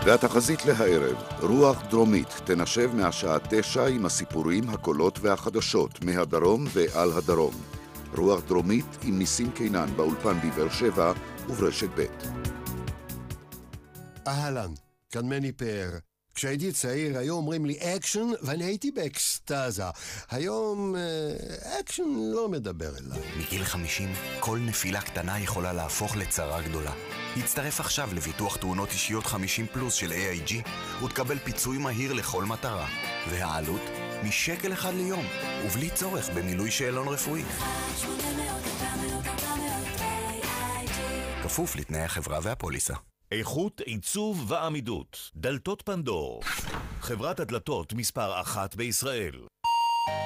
והתחזית 0.04 0.66
להערב, 0.66 1.16
רוח 1.40 1.82
דרומית 1.90 2.28
תנשב 2.44 2.90
מהשעה 2.94 3.36
תשע 3.50 3.86
עם 3.86 4.06
הסיפורים, 4.06 4.68
הקולות 4.68 5.18
והחדשות 5.22 6.04
מהדרום 6.04 6.64
ועל 6.72 7.12
הדרום. 7.12 7.54
רוח 8.16 8.40
דרומית 8.48 8.86
עם 9.02 9.18
ניסים 9.18 9.50
קינן 9.50 9.88
באולפן 9.96 10.38
בבאר 10.44 10.68
שבע 10.70 11.12
וברשת 11.48 11.88
ב'. 11.96 12.06
אהלן, 14.26 14.70
כאן 15.10 15.28
מני 15.28 15.52
פאר. 15.52 16.11
כשהייתי 16.34 16.72
צעיר 16.72 17.18
היו 17.18 17.34
אומרים 17.34 17.66
לי 17.66 17.78
אקשן 17.80 18.30
ואני 18.42 18.64
הייתי 18.64 18.90
באקסטזה. 18.90 19.82
היום 20.30 20.96
אה, 20.96 21.80
אקשן 21.80 22.02
לא 22.34 22.48
מדבר 22.48 22.88
אליי. 22.98 23.20
מגיל 23.38 23.64
50 23.64 24.12
כל 24.40 24.58
נפילה 24.58 25.00
קטנה 25.00 25.40
יכולה 25.40 25.72
להפוך 25.72 26.16
לצרה 26.16 26.62
גדולה. 26.62 26.92
הצטרף 27.36 27.80
עכשיו 27.80 28.08
לביטוח 28.14 28.56
תאונות 28.56 28.90
אישיות 28.90 29.26
50 29.26 29.66
פלוס 29.72 29.94
של 29.94 30.12
AIG 30.12 30.52
ותקבל 31.04 31.38
פיצוי 31.38 31.78
מהיר 31.78 32.12
לכל 32.12 32.44
מטרה. 32.44 32.86
והעלות? 33.30 33.82
משקל 34.22 34.72
אחד 34.72 34.94
ליום, 34.94 35.24
ובלי 35.66 35.90
צורך 35.90 36.30
במילוי 36.30 36.70
שאלון 36.70 37.08
רפואי. 37.08 37.42
כפוף 41.42 41.76
לתנאי 41.76 42.00
החברה 42.00 42.38
והפוליסה. 42.42 42.94
איכות, 43.32 43.80
עיצוב 43.80 44.44
ועמידות. 44.48 45.30
דלתות 45.36 45.82
פנדור. 45.82 46.40
חברת 47.00 47.40
הדלתות 47.40 47.92
מספר 47.92 48.40
אחת 48.40 48.74
בישראל. 48.74 49.34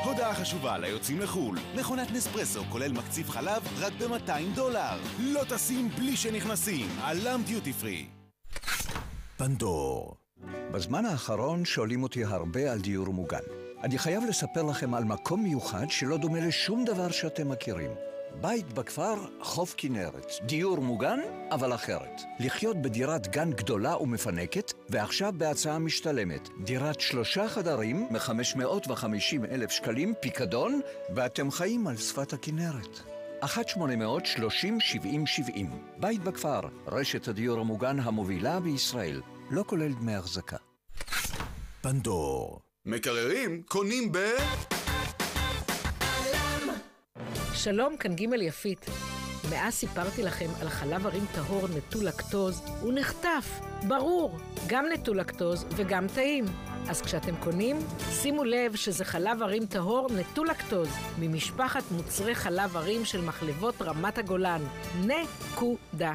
הודעה 0.05 0.35
חשובה 0.35 0.79
ליוצאים 0.79 1.21
לחו"ל. 1.21 1.59
מכונת 1.77 2.11
נספרסו 2.11 2.65
כולל 2.65 2.93
מקציב 2.93 3.31
חלב 3.31 3.63
רק 3.79 3.93
ב-200 3.93 4.55
דולר. 4.55 4.99
לא 5.21 5.45
טסים 5.49 5.89
בלי 5.89 6.17
שנכנסים. 6.17 6.89
עלם 7.03 7.43
דיוטי 7.47 7.73
פרי. 7.73 8.07
פנדור. 9.37 10.17
בזמן 10.73 11.05
האחרון 11.05 11.65
שואלים 11.65 12.03
אותי 12.03 12.25
הרבה 12.25 12.73
על 12.73 12.81
דיור 12.81 13.09
מוגן. 13.09 13.43
אני 13.83 13.99
חייב 13.99 14.25
לספר 14.29 14.63
לכם 14.63 14.95
על 14.95 15.05
מקום 15.05 15.43
מיוחד 15.43 15.87
שלא 15.91 16.17
דומה 16.17 16.41
לשום 16.41 16.85
דבר 16.85 17.11
שאתם 17.11 17.49
מכירים. 17.49 17.91
בית 18.41 18.73
בכפר, 18.73 19.15
חוף 19.41 19.75
כנרת. 19.77 20.33
דיור 20.43 20.79
מוגן, 20.81 21.21
אבל 21.51 21.75
אחרת. 21.75 22.21
לחיות 22.41 22.83
בדירת 22.83 23.27
גן 23.27 23.51
גדולה 23.51 23.97
ומפנקת, 23.97 24.73
ועכשיו 24.89 25.33
בהצעה 25.37 25.79
משתלמת. 25.79 26.49
דירת 26.65 27.01
שלושה 27.01 27.49
חדרים, 27.49 28.07
מ-550 28.11 29.45
אלף 29.51 29.71
שקלים, 29.71 30.15
פיקדון, 30.21 30.81
ואתם 31.15 31.51
חיים 31.51 31.87
על 31.87 31.97
שפת 31.97 32.33
הכנרת. 32.33 33.01
1-800-30-70-70. 33.43 33.49
בית 36.01 36.25
בכפר, 36.25 36.61
רשת 36.87 37.29
הדיור 37.29 37.61
המוגן 37.61 38.01
המובילה 38.01 38.61
בישראל. 38.61 39.21
לא 39.51 39.65
כולל 39.67 39.93
דמי 39.93 40.15
החזקה. 40.15 40.57
פנדור. 41.81 42.61
מקררים 42.87 43.63
קונים 43.63 44.13
ב... 44.13 44.19
שלום, 47.57 47.97
כאן 47.97 48.15
ג' 48.17 48.33
יפית. 48.43 48.87
מאז 49.51 49.75
סיפרתי 49.75 50.23
לכם 50.23 50.47
על 50.61 50.69
חלב 50.69 51.07
ערים 51.07 51.25
טהור 51.35 51.69
נטול 51.77 52.05
לקטוז, 52.05 52.63
הוא 52.81 52.93
נחטף. 52.93 53.61
ברור, 53.89 54.39
גם 54.67 54.85
נטול 54.93 55.21
לקטוז 55.21 55.67
וגם 55.77 56.07
טעים. 56.15 56.45
אז 56.89 57.03
כשאתם 57.03 57.37
קונים, 57.37 57.77
שימו 58.11 58.45
לב 58.45 58.77
שזה 58.77 59.05
חלב 59.05 59.43
ערים 59.43 59.67
טהור 59.67 60.09
נטול 60.13 60.49
לקטוז, 60.49 60.89
ממשפחת 61.19 61.83
מוצרי 61.91 62.35
חלב 62.35 62.77
ערים 62.77 63.05
של 63.05 63.21
מחלבות 63.21 63.83
רמת 63.83 64.19
הגולן. 64.19 64.63
נקודה. 65.05 66.15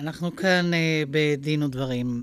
אנחנו 0.00 0.36
כאן 0.36 0.70
uh, 0.72 1.08
בדין 1.10 1.62
ודברים. 1.62 2.22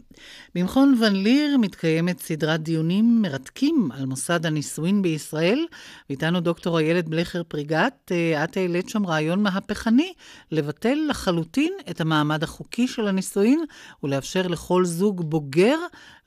במכון 0.55 0.97
ון 1.01 1.13
ליר 1.15 1.57
מתקיימת 1.57 2.19
סדרת 2.19 2.61
דיונים 2.61 3.21
מרתקים 3.21 3.89
על 3.93 4.05
מוסד 4.05 4.45
הנישואין 4.45 5.01
בישראל, 5.01 5.65
ואיתנו 6.09 6.39
דוקטור 6.39 6.79
איילת 6.79 7.07
בלכר 7.07 7.43
פריגת. 7.43 8.11
Uh, 8.11 8.43
את 8.43 8.57
העלית 8.57 8.89
שם 8.89 9.05
רעיון 9.05 9.43
מהפכני 9.43 10.13
לבטל 10.51 10.97
לחלוטין 11.09 11.73
את 11.89 12.01
המעמד 12.01 12.43
החוקי 12.43 12.87
של 12.87 13.07
הנישואין 13.07 13.63
ולאפשר 14.03 14.47
לכל 14.47 14.85
זוג 14.85 15.29
בוגר 15.29 15.77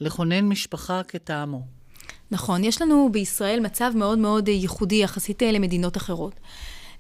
לכונן 0.01 0.49
משפחה 0.49 1.03
כטעמו. 1.09 1.63
נכון, 2.31 2.65
יש 2.65 2.83
לנו 2.83 3.09
בישראל 3.13 3.61
מצב 3.61 3.93
מאוד 3.95 4.19
מאוד 4.19 4.49
ייחודי 4.49 4.97
יחסית 4.97 5.43
למדינות 5.43 5.97
אחרות. 5.97 6.35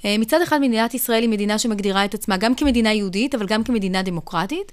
מצד 0.05 0.43
אחד 0.43 0.61
מדינת 0.61 0.95
ישראל 0.95 1.23
היא 1.23 1.29
מדינה 1.29 1.59
שמגדירה 1.59 2.05
את 2.05 2.15
עצמה 2.15 2.37
גם 2.37 2.55
כמדינה 2.55 2.93
יהודית, 2.93 3.35
אבל 3.35 3.47
גם 3.47 3.65
כמדינה 3.65 4.03
דמוקרטית, 4.03 4.73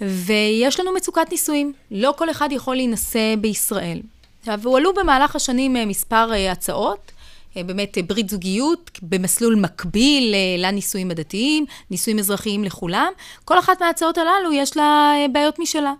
ויש 0.00 0.80
לנו 0.80 0.94
מצוקת 0.94 1.26
נישואים. 1.30 1.72
לא 1.90 2.14
כל 2.18 2.30
אחד 2.30 2.48
יכול 2.52 2.76
להינשא 2.76 3.34
בישראל. 3.40 4.00
עכשיו, 4.40 4.60
הועלו 4.64 4.94
במהלך 4.94 5.36
השנים 5.36 5.88
מספר 5.88 6.30
הצעות. 6.50 7.12
באמת 7.56 7.98
ברית 8.06 8.30
זוגיות 8.30 8.90
במסלול 9.02 9.54
מקביל 9.54 10.34
לנישואים 10.58 11.10
הדתיים, 11.10 11.64
נישואים 11.90 12.18
אזרחיים 12.18 12.64
לכולם. 12.64 13.12
כל 13.44 13.58
אחת 13.58 13.82
מההצעות 13.82 14.18
הללו 14.18 14.52
יש 14.52 14.76
לה 14.76 15.14
בעיות 15.32 15.58
משלה. 15.58 15.92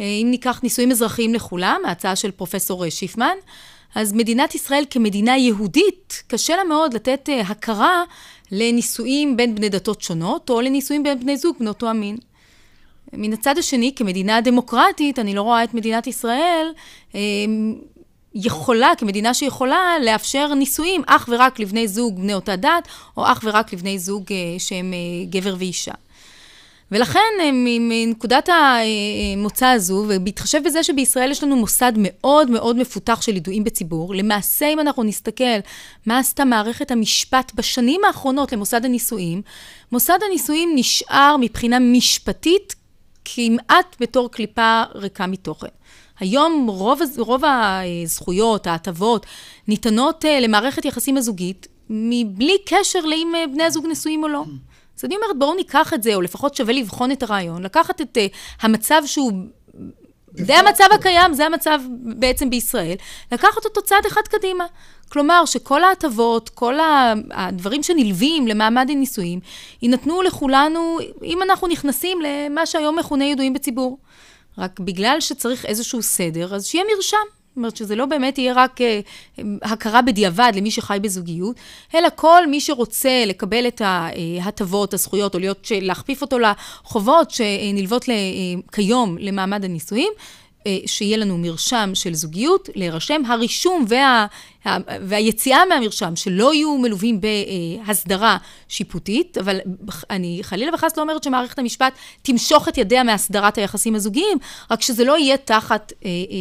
אם 0.00 0.26
ניקח 0.30 0.60
נישואים 0.62 0.90
אזרחיים 0.90 1.34
לכולם, 1.34 1.80
ההצעה 1.84 2.16
של 2.16 2.30
פרופסור 2.30 2.90
שיפמן, 2.90 3.36
אז 3.94 4.12
מדינת 4.12 4.54
ישראל 4.54 4.84
כמדינה 4.90 5.36
יהודית, 5.36 6.22
קשה 6.26 6.56
לה 6.56 6.64
מאוד 6.64 6.94
לתת 6.94 7.28
הכרה 7.48 8.04
לנישואים 8.52 9.36
בין 9.36 9.54
בני 9.54 9.68
דתות 9.68 10.02
שונות, 10.02 10.50
או 10.50 10.60
לנישואים 10.60 11.02
בין 11.02 11.20
בני 11.20 11.36
זוג 11.36 11.56
מאותו 11.60 11.88
המין. 11.88 12.16
מן 13.12 13.32
הצד 13.32 13.58
השני, 13.58 13.92
כמדינה 13.96 14.40
דמוקרטית, 14.40 15.18
אני 15.18 15.34
לא 15.34 15.42
רואה 15.42 15.64
את 15.64 15.74
מדינת 15.74 16.06
ישראל 16.06 16.72
יכולה, 18.34 18.92
כמדינה 18.98 19.34
שיכולה, 19.34 19.94
לאפשר 20.04 20.54
נישואים 20.54 21.02
אך 21.06 21.28
ורק 21.32 21.58
לבני 21.58 21.88
זוג 21.88 22.20
בני 22.20 22.34
אותה 22.34 22.56
דת, 22.56 22.88
או 23.16 23.32
אך 23.32 23.40
ורק 23.44 23.72
לבני 23.72 23.98
זוג 23.98 24.24
שהם 24.58 24.94
גבר 25.30 25.54
ואישה. 25.58 25.92
ולכן, 26.92 27.54
מנקודת 27.80 28.48
המוצא 28.48 29.66
הזו, 29.66 30.06
ובהתחשב 30.08 30.60
בזה 30.64 30.82
שבישראל 30.82 31.30
יש 31.30 31.42
לנו 31.42 31.56
מוסד 31.56 31.92
מאוד 31.96 32.50
מאוד 32.50 32.76
מפותח 32.76 33.22
של 33.22 33.36
ידועים 33.36 33.64
בציבור, 33.64 34.14
למעשה, 34.14 34.68
אם 34.68 34.80
אנחנו 34.80 35.02
נסתכל 35.02 35.58
מה 36.06 36.18
עשתה 36.18 36.44
מערכת 36.44 36.90
המשפט 36.90 37.52
בשנים 37.54 38.00
האחרונות 38.06 38.52
למוסד 38.52 38.84
הנישואים, 38.84 39.42
מוסד 39.92 40.18
הנישואים 40.26 40.72
נשאר 40.74 41.36
מבחינה 41.40 41.78
משפטית 41.78 42.74
כמעט 43.24 43.96
בתור 44.00 44.30
קליפה 44.30 44.82
ריקה 44.94 45.26
מתוכן. 45.26 45.68
היום 46.20 46.66
רוב, 46.68 47.00
רוב 47.18 47.42
הזכויות, 47.44 48.66
ההטבות, 48.66 49.26
ניתנות 49.68 50.24
למערכת 50.40 50.84
יחסים 50.84 51.16
הזוגית, 51.16 51.66
מבלי 51.90 52.56
קשר 52.66 53.00
לאם 53.00 53.32
בני 53.52 53.62
הזוג 53.62 53.86
נשואים 53.86 54.22
או 54.22 54.28
לא. 54.28 54.44
אז 55.00 55.04
אני 55.04 55.16
אומרת, 55.16 55.38
בואו 55.38 55.54
ניקח 55.54 55.94
את 55.94 56.02
זה, 56.02 56.14
או 56.14 56.20
לפחות 56.20 56.54
שווה 56.54 56.72
לבחון 56.72 57.12
את 57.12 57.22
הרעיון, 57.22 57.62
לקחת 57.62 58.00
את 58.00 58.18
uh, 58.18 58.36
המצב 58.60 59.02
שהוא... 59.06 59.32
זה 60.34 60.58
המצב 60.58 60.84
הקיים, 60.94 61.34
זה 61.34 61.46
המצב 61.46 61.80
בעצם 62.02 62.50
בישראל, 62.50 62.94
לקחת 63.32 63.64
אותו 63.64 63.82
צעד 63.82 64.06
אחד 64.06 64.20
קדימה. 64.20 64.66
כלומר, 65.08 65.44
שכל 65.44 65.84
ההטבות, 65.84 66.48
כל 66.48 66.74
הדברים 67.30 67.82
שנלווים 67.82 68.46
למעמד 68.46 68.90
הנישואים, 68.90 69.40
יינתנו 69.82 70.22
לכולנו, 70.22 70.98
אם 71.24 71.42
אנחנו 71.42 71.68
נכנסים 71.68 72.18
למה 72.20 72.66
שהיום 72.66 72.98
מכונה 72.98 73.24
ידועים 73.24 73.52
בציבור. 73.52 73.98
רק 74.58 74.80
בגלל 74.80 75.16
שצריך 75.20 75.66
איזשהו 75.66 76.02
סדר, 76.02 76.54
אז 76.54 76.66
שיהיה 76.66 76.84
מרשם. 76.94 77.39
אומרת 77.60 77.76
שזה 77.76 77.96
לא 77.96 78.06
באמת 78.06 78.38
יהיה 78.38 78.52
רק 78.56 78.80
uh, 78.80 79.42
הכרה 79.62 80.02
בדיעבד 80.02 80.52
למי 80.56 80.70
שחי 80.70 80.98
בזוגיות, 81.02 81.56
אלא 81.94 82.08
כל 82.14 82.46
מי 82.46 82.60
שרוצה 82.60 83.24
לקבל 83.26 83.68
את 83.68 83.82
ההטבות, 83.84 84.94
הזכויות, 84.94 85.34
או 85.34 85.40
להיות, 85.40 85.68
להכפיף 85.80 86.22
אותו 86.22 86.38
לחובות 86.38 87.30
שנלוות 87.30 88.04
uh, 88.04 88.08
כיום 88.72 89.16
למעמד 89.18 89.64
הנישואים, 89.64 90.12
שיהיה 90.86 91.16
לנו 91.16 91.38
מרשם 91.38 91.90
של 91.94 92.14
זוגיות, 92.14 92.68
להירשם. 92.74 93.22
הרישום 93.26 93.84
וה, 93.88 94.26
והיציאה 95.06 95.58
מהמרשם, 95.68 96.16
שלא 96.16 96.54
יהיו 96.54 96.78
מלווים 96.78 97.20
בהסדרה 97.20 98.36
שיפוטית, 98.68 99.38
אבל 99.38 99.58
אני 100.10 100.38
חלילה 100.42 100.74
וחס 100.74 100.96
לא 100.96 101.02
אומרת 101.02 101.24
שמערכת 101.24 101.58
המשפט 101.58 101.92
תמשוך 102.22 102.68
את 102.68 102.78
ידיה 102.78 103.04
מהסדרת 103.04 103.58
היחסים 103.58 103.94
הזוגיים, 103.94 104.38
רק 104.70 104.82
שזה 104.82 105.04
לא 105.04 105.18
יהיה 105.18 105.36
תחת 105.36 105.92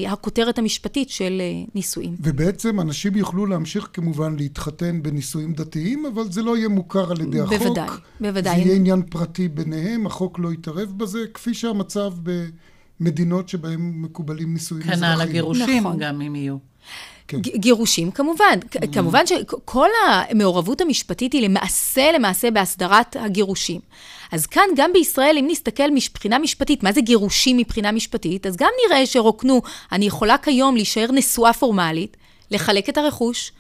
הכותרת 0.08 0.58
המשפטית 0.60 1.10
של 1.10 1.42
נישואים. 1.76 2.16
ובעצם 2.20 2.80
אנשים 2.80 3.16
יוכלו 3.16 3.46
להמשיך 3.46 3.90
כמובן 3.94 4.36
להתחתן 4.36 5.04
בנישואים 5.04 5.54
דתיים, 5.54 6.06
אבל 6.06 6.32
זה 6.32 6.42
לא 6.42 6.58
יהיה 6.58 6.70
מוכר 6.70 7.12
על 7.12 7.22
ידי 7.22 7.40
החוק. 7.40 7.58
בוודאי, 7.58 7.90
בוודאי. 8.22 8.56
זה 8.56 8.62
יהיה 8.62 8.76
עניין 8.76 9.02
פרטי 9.02 9.48
ביניהם, 9.48 10.06
החוק 10.06 10.40
לא 10.40 10.54
יתערב 10.54 10.94
בזה, 10.98 11.20
כפי 11.34 11.54
שהמצב 11.54 12.14
ב... 12.24 12.46
מדינות 13.00 13.50
שבהן 13.50 13.92
מקובלים 13.96 14.54
נישואים 14.54 14.90
אזרחיים. 14.90 15.16
כנ"ל 15.16 15.22
הגירושים, 15.22 15.80
נכון. 15.80 15.98
גם 16.00 16.22
אם 16.22 16.36
יהיו. 16.36 16.58
כן. 17.28 17.40
גירושים, 17.40 18.12
כמובן. 18.12 18.60
Mm. 18.64 18.94
כמובן 18.94 19.28
שכל 19.28 19.88
המעורבות 20.08 20.82
המשפטית 20.82 21.34
היא 21.34 21.42
למעשה, 21.42 22.12
למעשה 22.12 22.52
בהסדרת 22.52 23.16
הגירושים. 23.20 23.82
אז 24.32 24.46
כאן, 24.46 24.64
גם 24.76 24.94
בישראל, 24.94 25.38
אם 25.40 25.46
נסתכל 25.50 25.92
מבחינה 25.92 26.40
משפטית, 26.40 26.84
מה 26.84 26.92
זה 26.92 27.02
גירושים 27.02 27.58
מבחינה 27.58 27.92
משפטית, 27.92 28.46
אז 28.46 28.58
גם 28.58 28.70
נראה 28.88 29.06
שרוקנו, 29.06 29.62
אני 29.92 30.06
יכולה 30.06 30.38
כיום 30.38 30.76
להישאר 30.76 31.12
נשואה 31.12 31.54
פורמלית, 31.54 32.18
לחלק 32.52 32.90
את 32.90 32.98
הרכוש, 32.98 33.52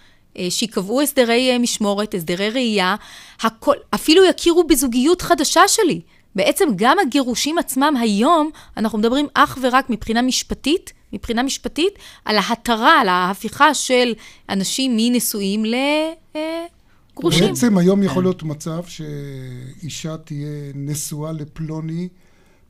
שיקבעו 0.49 1.01
הסדרי 1.01 1.57
משמורת, 1.57 2.13
הסדרי 2.13 2.49
ראייה, 2.49 2.95
הכל, 3.41 3.75
אפילו 3.95 4.25
יכירו 4.25 4.63
בזוגיות 4.63 5.21
חדשה 5.21 5.61
שלי. 5.67 6.01
בעצם 6.39 6.69
גם 6.75 6.97
הגירושים 7.07 7.57
עצמם 7.57 7.93
היום, 7.99 8.49
אנחנו 8.77 8.97
מדברים 8.97 9.27
אך 9.33 9.57
ורק 9.61 9.89
מבחינה 9.89 10.21
משפטית, 10.21 10.93
מבחינה 11.13 11.43
משפטית, 11.43 11.93
על 12.25 12.37
ההתרה, 12.37 13.01
על 13.01 13.09
ההפיכה 13.09 13.73
של 13.73 14.13
אנשים 14.49 14.97
מנשואים 14.97 15.63
לגרושים. 15.65 17.47
בעצם 17.47 17.77
היום 17.77 18.03
יכול 18.03 18.23
להיות 18.23 18.43
מצב 18.43 18.83
שאישה 18.87 20.17
תהיה 20.17 20.71
נשואה 20.75 21.31
לפלוני 21.31 22.07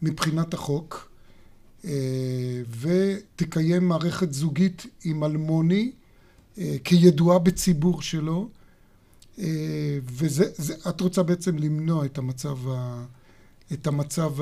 מבחינת 0.02 0.54
החוק, 0.54 1.12
ותקיים 2.80 3.88
מערכת 3.88 4.34
זוגית 4.34 4.86
עם 5.04 5.24
אלמוני, 5.24 5.92
כידועה 6.84 7.40
בציבור 7.40 8.02
שלו, 8.02 8.50
ואת 10.04 11.02
רוצה 11.02 11.24
בעצם 11.24 11.58
למנוע 11.58 12.06
את 12.06 12.18
המצב 12.18 12.58
ה... 12.70 13.06
את 13.74 13.88
המצב 13.88 14.34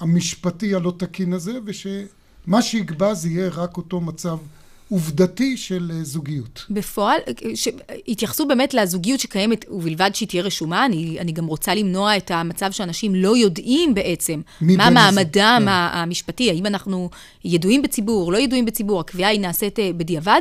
המשפטי 0.00 0.74
הלא 0.74 0.92
תקין 0.96 1.32
הזה, 1.32 1.58
ושמה 1.64 2.62
שיקבע 2.62 3.14
זה 3.14 3.28
יהיה 3.28 3.48
רק 3.48 3.76
אותו 3.76 4.00
מצב 4.00 4.38
עובדתי 4.90 5.56
של 5.56 5.90
זוגיות. 6.02 6.66
בפועל, 6.70 7.18
התייחסו 8.08 8.48
באמת 8.48 8.74
לזוגיות 8.74 9.20
שקיימת, 9.20 9.64
ובלבד 9.68 10.10
שהיא 10.14 10.28
תהיה 10.28 10.42
רשומה, 10.42 10.84
אני, 10.84 11.16
אני 11.20 11.32
גם 11.32 11.46
רוצה 11.46 11.74
למנוע 11.74 12.16
את 12.16 12.30
המצב 12.30 12.70
שאנשים 12.70 13.14
לא 13.14 13.36
יודעים 13.36 13.94
בעצם 13.94 14.40
מה 14.60 14.90
מעמדם 14.90 15.62
כן. 15.64 15.68
המשפטי, 15.68 16.50
האם 16.50 16.66
אנחנו 16.66 17.10
ידועים 17.44 17.82
בציבור, 17.82 18.32
לא 18.32 18.38
ידועים 18.38 18.64
בציבור, 18.64 19.00
הקביעה 19.00 19.30
היא 19.30 19.40
נעשית 19.40 19.78
בדיעבד, 19.96 20.40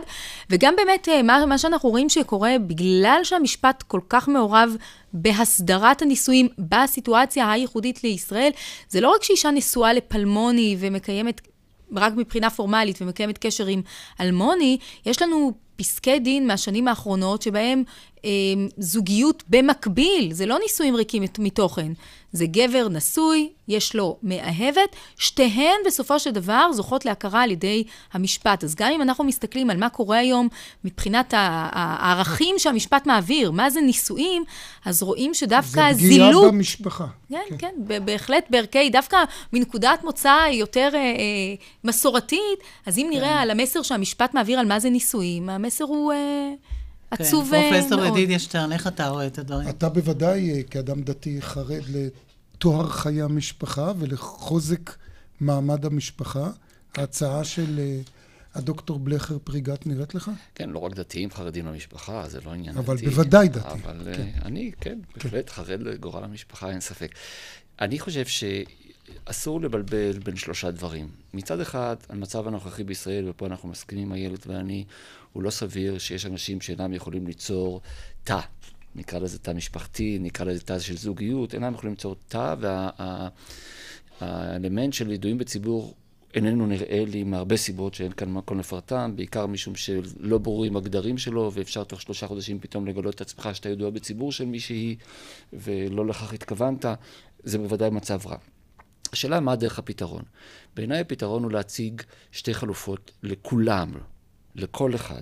וגם 0.50 0.74
באמת 0.78 1.08
מה, 1.24 1.46
מה 1.46 1.58
שאנחנו 1.58 1.90
רואים 1.90 2.10
שקורה, 2.10 2.56
בגלל 2.68 3.20
שהמשפט 3.24 3.84
כל 3.88 4.00
כך 4.10 4.28
מעורב 4.28 4.76
בהסדרת 5.14 6.02
הנישואים 6.02 6.48
בסיטואציה 6.60 7.52
הייחודית 7.52 8.04
לישראל, 8.04 8.52
זה 8.90 9.02
לא 9.02 9.14
רק 9.16 9.24
שאישה 9.24 9.52
נשואה 9.52 9.94
לפלמוני 9.94 10.78
ומקיימת 10.80 11.42
רק 11.96 12.14
מבחינה 12.18 12.50
פורמלית 12.50 13.02
ומקיימת 13.02 13.38
קשר 13.38 13.66
עם 13.66 13.82
אלמוני, 14.20 14.78
יש 15.06 15.22
לנו 15.22 15.54
פסקי 15.76 16.20
דין 16.20 16.48
מהשנים 16.48 16.88
האחרונות 16.88 17.42
שבהם 17.42 17.84
זוגיות 18.78 19.44
במקביל, 19.50 20.34
זה 20.34 20.46
לא 20.46 20.60
נישואים 20.60 20.96
ריקים 20.96 21.24
מתוכן, 21.40 21.92
זה 22.32 22.46
גבר 22.46 22.88
נשוי, 22.90 23.50
יש 23.68 23.96
לו 23.96 24.18
מאהבת, 24.24 24.96
שתיהן 25.18 25.76
בסופו 25.86 26.20
של 26.20 26.32
דבר 26.32 26.72
זוכות 26.74 27.06
להכרה 27.06 27.44
על 27.44 27.52
ידי 27.52 27.84
המשפט. 28.14 28.64
אז 28.64 28.76
גם 28.76 28.92
אם 28.92 29.02
אנחנו 29.02 29.24
מסתכלים 29.24 29.70
על 29.70 29.78
מה 29.78 29.90
קורה 29.90 30.18
היום 30.18 30.48
מבחינת 30.84 31.34
הערכים 31.38 32.56
שהמשפט 32.58 33.08
מעביר, 33.08 33.52
מה 33.52 33.70
זה 33.70 33.82
נישואים, 33.82 34.44
אז 34.86 35.04
רואים 35.04 35.34
שדווקא 35.34 35.80
הזילות... 35.80 36.34
זה 36.34 36.38
פגיעה 36.38 36.52
במשפחה. 36.52 37.06
כן, 37.30 37.38
כן, 37.50 37.70
כן, 37.88 38.06
בהחלט 38.06 38.46
בערכי, 38.50 38.90
דווקא 38.90 39.18
מנקודת 39.54 40.04
מוצא 40.04 40.48
יותר 40.52 40.90
אה, 40.94 41.00
אה, 41.00 41.56
מסורתית, 41.84 42.60
אז 42.86 42.98
אם 42.98 43.08
נראה 43.10 43.30
כן. 43.30 43.38
על 43.38 43.52
המסר 43.52 43.82
שהמשפט 43.82 44.34
מעביר 44.34 44.60
על 44.60 44.66
מה 44.66 44.80
זה 44.80 44.90
נישואים, 44.90 45.50
המסר 45.50 45.84
הוא... 45.84 46.14
אה, 46.14 46.54
עצוב 47.12 47.52
מאוד. 47.52 47.64
כן, 47.64 47.82
פרופסור 47.82 48.06
ידידיה 48.06 48.40
שטרן, 48.40 48.72
איך 48.72 48.88
אתה 48.88 49.08
רואה 49.08 49.28
את 49.28 49.38
הדברים? 49.38 49.70
אתה 49.70 49.90
בוודאי, 49.90 50.64
כאדם 50.70 51.02
דתי, 51.02 51.42
חרד 51.42 51.84
לטוהר 51.90 52.90
חיי 52.90 53.22
המשפחה 53.22 53.92
ולחוזק 54.00 54.96
מעמד 55.40 55.86
המשפחה. 55.86 56.50
ההצעה 56.96 57.44
של 57.44 57.80
הדוקטור 58.56 59.00
בלכר 59.00 59.38
פריגת 59.44 59.88
נראית 59.88 60.16
לך? 60.16 60.32
כן, 60.56 60.70
לא 60.70 60.80
רק 60.80 60.94
דתיים 60.94 61.32
חרדים 61.32 61.66
למשפחה, 61.66 62.24
זה 62.28 62.40
לא 62.46 62.52
עניין 62.52 62.78
אבל 62.78 62.96
דתי. 62.96 63.06
אבל 63.06 63.16
בוודאי 63.16 63.48
דתי. 63.48 63.68
אבל 63.70 64.14
כן. 64.16 64.30
אני, 64.46 64.72
כן, 64.82 65.00
בהחלט 65.16 65.50
כן. 65.50 65.54
חרד 65.54 65.82
לגורל 65.82 66.24
המשפחה, 66.24 66.70
אין 66.70 66.80
ספק. 66.80 67.16
אני 67.82 68.00
חושב 68.00 68.26
שאסור 68.26 69.62
לבלבל 69.62 70.20
בין 70.24 70.36
שלושה 70.36 70.72
דברים. 70.72 71.10
מצד 71.34 71.60
אחד, 71.60 71.96
המצב 72.10 72.48
הנוכחי 72.48 72.84
בישראל, 72.84 73.30
ופה 73.30 73.46
אנחנו 73.46 73.70
מסכימים, 73.70 74.14
איילת 74.14 74.48
ואני, 74.48 74.86
הוא 75.40 75.44
לא 75.44 75.50
סביר 75.50 75.98
שיש 75.98 76.26
אנשים 76.26 76.62
שאינם 76.62 76.94
יכולים 76.94 77.28
ליצור 77.28 77.82
תא. 78.24 78.40
נקרא 78.96 79.20
לזה 79.20 79.40
תא 79.40 79.52
משפחתי, 79.52 80.18
נקרא 80.22 80.46
לזה 80.46 80.62
תא 80.62 80.80
של 80.80 80.98
זוגיות, 80.98 81.54
אינם 81.54 81.74
יכולים 81.74 81.94
ליצור 81.94 82.16
תא, 82.28 82.56
והאלמנט 84.22 84.94
וה, 84.94 84.98
של 84.98 85.12
ידועים 85.12 85.38
בציבור 85.38 85.94
איננו 86.34 86.68
נראה 86.68 87.06
לי 87.06 87.24
מהרבה 87.24 87.58
סיבות 87.58 87.94
שאין 87.94 88.12
כאן 88.12 88.32
מקום 88.34 88.60
לפרטם, 88.60 89.14
בעיקר 89.16 89.46
משום 89.46 89.76
שלא 89.76 90.38
ברורים 90.38 90.78
הגדרים 90.78 91.18
שלו, 91.18 91.52
ואפשר 91.54 91.84
תוך 91.84 92.02
שלושה 92.02 92.28
חודשים 92.28 92.60
פתאום 92.60 92.88
לגלות 92.88 93.16
את 93.16 93.22
עצמך 93.22 93.50
שאתה 93.54 93.70
ידוע 93.70 93.90
בציבור 93.90 94.32
של 94.32 94.46
מישהי, 94.46 94.96
ולא 95.54 96.08
לכך 96.08 96.34
התכוונת, 96.34 96.86
זה 97.44 97.58
בוודאי 97.58 97.90
מצב 97.90 98.28
רע. 98.28 98.38
השאלה 99.14 99.40
מה 99.40 99.56
דרך 99.56 99.80
הפתרון. 99.80 100.24
בעיניי 100.76 101.00
הפתרון 101.00 101.44
הוא 101.44 101.52
להציג 101.52 102.02
שתי 102.32 102.54
חלופות 102.54 103.12
לכולם, 103.24 103.92
לכל 104.56 104.96
אחד. 104.96 105.22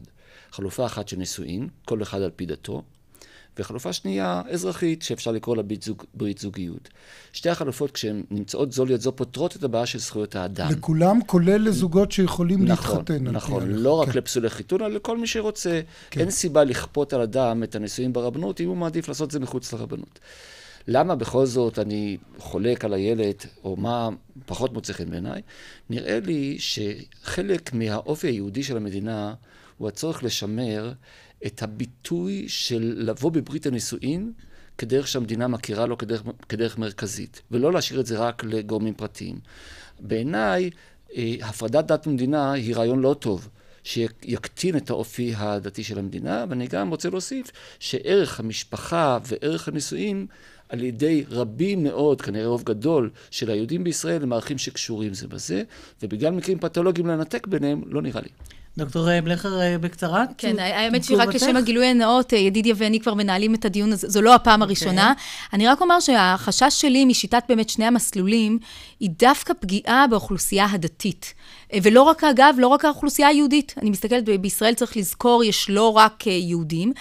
חלופה 0.52 0.86
אחת 0.86 1.08
של 1.08 1.18
נישואין, 1.18 1.68
כל 1.86 2.02
אחד 2.02 2.22
על 2.22 2.32
פי 2.36 2.46
דתו, 2.46 2.84
וחלופה 3.60 3.94
שנייה, 3.94 4.42
אזרחית, 4.50 5.02
שאפשר 5.02 5.32
לקרוא 5.32 5.56
לה 5.56 5.64
ברית, 5.64 5.84
זוג, 5.84 6.04
ברית 6.14 6.38
זוגיות. 6.38 6.90
שתי 7.34 7.50
החלופות, 7.50 7.92
כשהן 7.92 8.24
נמצאות 8.32 8.72
זו 8.72 8.86
ליד 8.86 9.02
זו, 9.02 9.16
פותרות 9.16 9.56
את 9.56 9.64
הבעיה 9.64 9.86
של 9.86 10.00
זכויות 10.00 10.36
האדם. 10.36 10.72
לכולם, 10.72 11.20
כולל 11.26 11.68
לזוגות 11.68 12.12
שיכולים 12.12 12.66
נכון, 12.66 12.98
להתחתן. 12.98 13.24
נכון, 13.24 13.72
לא 13.72 13.92
רק 13.92 14.10
כן. 14.10 14.18
לפסולי 14.18 14.50
חיתון, 14.50 14.82
אלא 14.82 14.90
לכל 14.90 15.18
מי 15.18 15.28
שרוצה. 15.28 15.82
כן. 16.10 16.22
אין 16.22 16.32
סיבה 16.32 16.64
לכפות 16.64 17.14
על 17.14 17.22
אדם 17.22 17.64
את 17.64 17.76
הנישואים 17.76 18.14
ברבנות, 18.14 18.62
אם 18.62 18.68
הוא 18.68 18.78
מעדיף 18.78 19.08
לעשות 19.08 19.28
את 19.28 19.32
זה 19.32 19.40
מחוץ 19.40 19.74
לרבנות. 19.74 20.20
למה 20.88 21.16
בכל 21.16 21.46
זאת 21.46 21.80
אני 21.80 22.18
חולק 22.38 22.86
על 22.86 22.94
הילד, 22.94 23.36
או 23.64 23.76
מה 23.76 24.10
פחות 24.46 24.74
מוצא 24.74 24.94
חן 24.94 25.10
בעיניי? 25.10 25.42
נראה 25.90 26.20
לי 26.20 26.58
שחלק 26.60 27.74
מהאופי 27.74 28.28
היהודי 28.28 28.64
של 28.64 28.78
המדינה 28.78 29.34
הוא 29.78 29.88
הצורך 29.88 30.24
לשמר 30.24 30.94
את 31.46 31.64
הביטוי 31.64 32.46
של 32.48 32.94
לבוא 32.98 33.32
בברית 33.32 33.66
הנישואין 33.66 34.32
כדרך 34.78 35.08
שהמדינה 35.08 35.48
מכירה 35.48 35.86
לו 35.86 35.98
כדרך, 35.98 36.24
כדרך 36.50 36.78
מרכזית, 36.78 37.42
ולא 37.52 37.74
להשאיר 37.74 38.00
את 38.00 38.06
זה 38.06 38.18
רק 38.18 38.44
לגורמים 38.44 38.94
פרטיים. 38.94 39.40
בעיניי, 40.00 40.70
אה, 41.16 41.36
הפרדת 41.42 41.86
דת 41.86 42.08
ומדינה 42.08 42.52
היא 42.52 42.76
רעיון 42.76 43.00
לא 43.00 43.16
טוב. 43.20 43.50
שיקטין 43.84 44.78
את 44.78 44.90
האופי 44.90 45.34
הדתי 45.38 45.84
של 45.84 46.00
המדינה, 46.00 46.46
ואני 46.50 46.68
גם 46.68 46.90
רוצה 46.90 47.10
להוסיף 47.10 47.52
שערך 47.80 48.40
המשפחה 48.40 49.18
וערך 49.24 49.68
הנישואין 49.68 50.28
על 50.70 50.84
ידי 50.84 51.24
רבים 51.30 51.84
מאוד, 51.84 52.22
כנראה 52.22 52.48
רוב 52.48 52.64
גדול, 52.64 53.10
של 53.32 53.52
היהודים 53.52 53.84
בישראל 53.84 54.24
הם 54.24 54.34
ערכים 54.34 54.58
שקשורים 54.58 55.14
זה 55.14 55.28
בזה, 55.28 55.64
ובגלל 56.04 56.32
מקרים 56.32 56.60
פתולוגיים 56.60 57.08
לנתק 57.08 57.48
ביניהם, 57.48 57.82
לא 57.86 58.02
נראה 58.02 58.22
לי. 58.22 58.30
דוקטור 58.78 59.08
בלכר, 59.24 59.60
אה, 59.62 59.78
בקצרה. 59.78 60.26
כן, 60.38 60.60
האמת 60.60 61.04
שרק 61.04 61.36
לשם 61.36 61.56
הגילוי 61.56 61.86
הנאות, 61.86 62.34
אה, 62.34 62.38
ידידיה 62.38 62.74
ואני 62.78 63.00
כבר 63.00 63.14
מנהלים 63.14 63.56
את 63.56 63.66
הדיון 63.66 63.94
הזה, 63.94 64.10
זו 64.10 64.22
לא 64.22 64.36
הפעם 64.36 64.62
אוקיי. 64.62 64.72
הראשונה. 64.72 65.14
Okay. 65.18 65.50
אני 65.54 65.68
רק 65.68 65.82
אומר 65.82 66.00
שהחשש 66.00 66.82
שלי 66.82 67.06
משיטת 67.06 67.44
באמת 67.50 67.70
שני 67.70 67.86
המסלולים, 67.86 68.60
היא 69.00 69.10
דווקא 69.20 69.54
פגיעה 69.60 70.06
באוכלוסייה 70.08 70.66
הדתית. 70.72 71.34
אה, 71.74 71.80
ולא 71.84 72.02
רק, 72.02 72.24
אגב, 72.24 72.56
לא 72.58 72.68
רק 72.68 72.86
האוכלוסייה 72.86 73.28
היהודית. 73.28 73.74
אני 73.82 73.90
מסתכלת, 73.90 74.24
בישראל 74.42 74.74
צריך 74.74 74.98
לזכור, 74.98 75.44
יש 75.44 75.70
לא 75.70 75.98
רק 75.98 76.28
יהודים. 76.28 76.94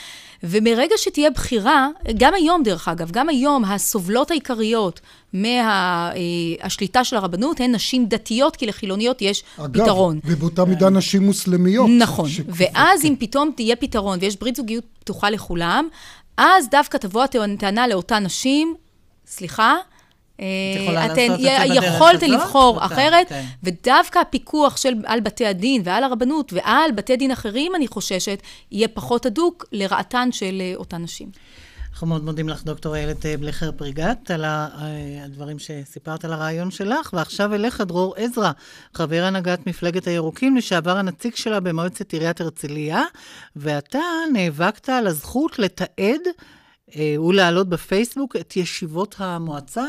ומרגע 0.42 0.94
שתהיה 0.96 1.30
בחירה, 1.30 1.88
גם 2.18 2.34
היום 2.34 2.62
דרך 2.62 2.88
אגב, 2.88 3.10
גם 3.10 3.28
היום 3.28 3.64
הסובלות 3.64 4.30
העיקריות 4.30 5.00
מהשליטה 5.32 7.04
של 7.04 7.16
הרבנות 7.16 7.60
הן 7.60 7.74
נשים 7.74 8.06
דתיות, 8.06 8.56
כי 8.56 8.66
לחילוניות 8.66 9.22
יש 9.22 9.44
אגב, 9.58 9.82
פתרון. 9.82 10.20
אגב, 10.24 10.32
ובאותה 10.32 10.64
מידה 10.64 10.90
נשים 10.90 11.22
מוסלמיות. 11.22 11.90
נכון, 11.98 12.28
ש... 12.28 12.40
ואז 12.48 13.02
כן. 13.02 13.08
אם 13.08 13.14
פתאום 13.18 13.50
תהיה 13.56 13.76
פתרון 13.76 14.18
ויש 14.20 14.36
ברית 14.36 14.56
זוגיות 14.56 14.84
פתוחה 14.98 15.30
לכולם, 15.30 15.88
אז 16.36 16.68
דווקא 16.70 16.96
תבוא 16.96 17.24
הטענה 17.24 17.88
לאותן 17.88 18.24
נשים, 18.24 18.74
סליחה, 19.26 19.74
אה, 19.74 19.95
אתן 20.36 21.34
יכולתן 21.74 22.30
לבחור 22.30 22.86
אחרת, 22.86 23.28
כן. 23.28 23.44
ודווקא 23.62 24.18
הפיקוח 24.18 24.76
של, 24.76 24.94
על 25.04 25.20
בתי 25.20 25.46
הדין 25.46 25.82
ועל 25.84 26.04
הרבנות 26.04 26.52
ועל 26.52 26.92
בתי 26.92 27.16
דין 27.16 27.30
אחרים, 27.30 27.74
אני 27.74 27.88
חוששת, 27.88 28.42
יהיה 28.70 28.88
פחות 28.88 29.26
הדוק 29.26 29.64
לרעתן 29.72 30.28
של 30.32 30.60
אה, 30.60 30.72
אותן 30.76 31.02
נשים. 31.02 31.30
אנחנו 31.92 32.06
מאוד 32.06 32.24
מודים 32.24 32.48
לך, 32.48 32.64
דוקטור 32.64 32.94
איילת 32.96 33.26
אה, 33.26 33.36
בלכר 33.36 33.72
פריגת, 33.72 34.30
על 34.30 34.44
הדברים 35.24 35.58
שסיפרת 35.58 36.24
על 36.24 36.32
הרעיון 36.32 36.70
שלך, 36.70 37.10
ועכשיו 37.12 37.54
אליך, 37.54 37.80
דרור 37.80 38.14
עזרא, 38.16 38.50
חבר 38.94 39.24
הנהגת 39.24 39.66
מפלגת 39.66 40.06
הירוקים, 40.06 40.56
לשעבר 40.56 40.96
הנציג 40.96 41.34
שלה 41.34 41.60
במועצת 41.60 42.12
עיריית 42.12 42.40
הרצליה, 42.40 43.02
ואתה 43.56 44.00
נאבקת 44.32 44.88
על 44.88 45.06
הזכות 45.06 45.58
לתעד 45.58 46.20
ולהעלות 46.98 47.68
בפייסבוק 47.68 48.36
את 48.36 48.56
ישיבות 48.56 49.14
המועצה. 49.18 49.84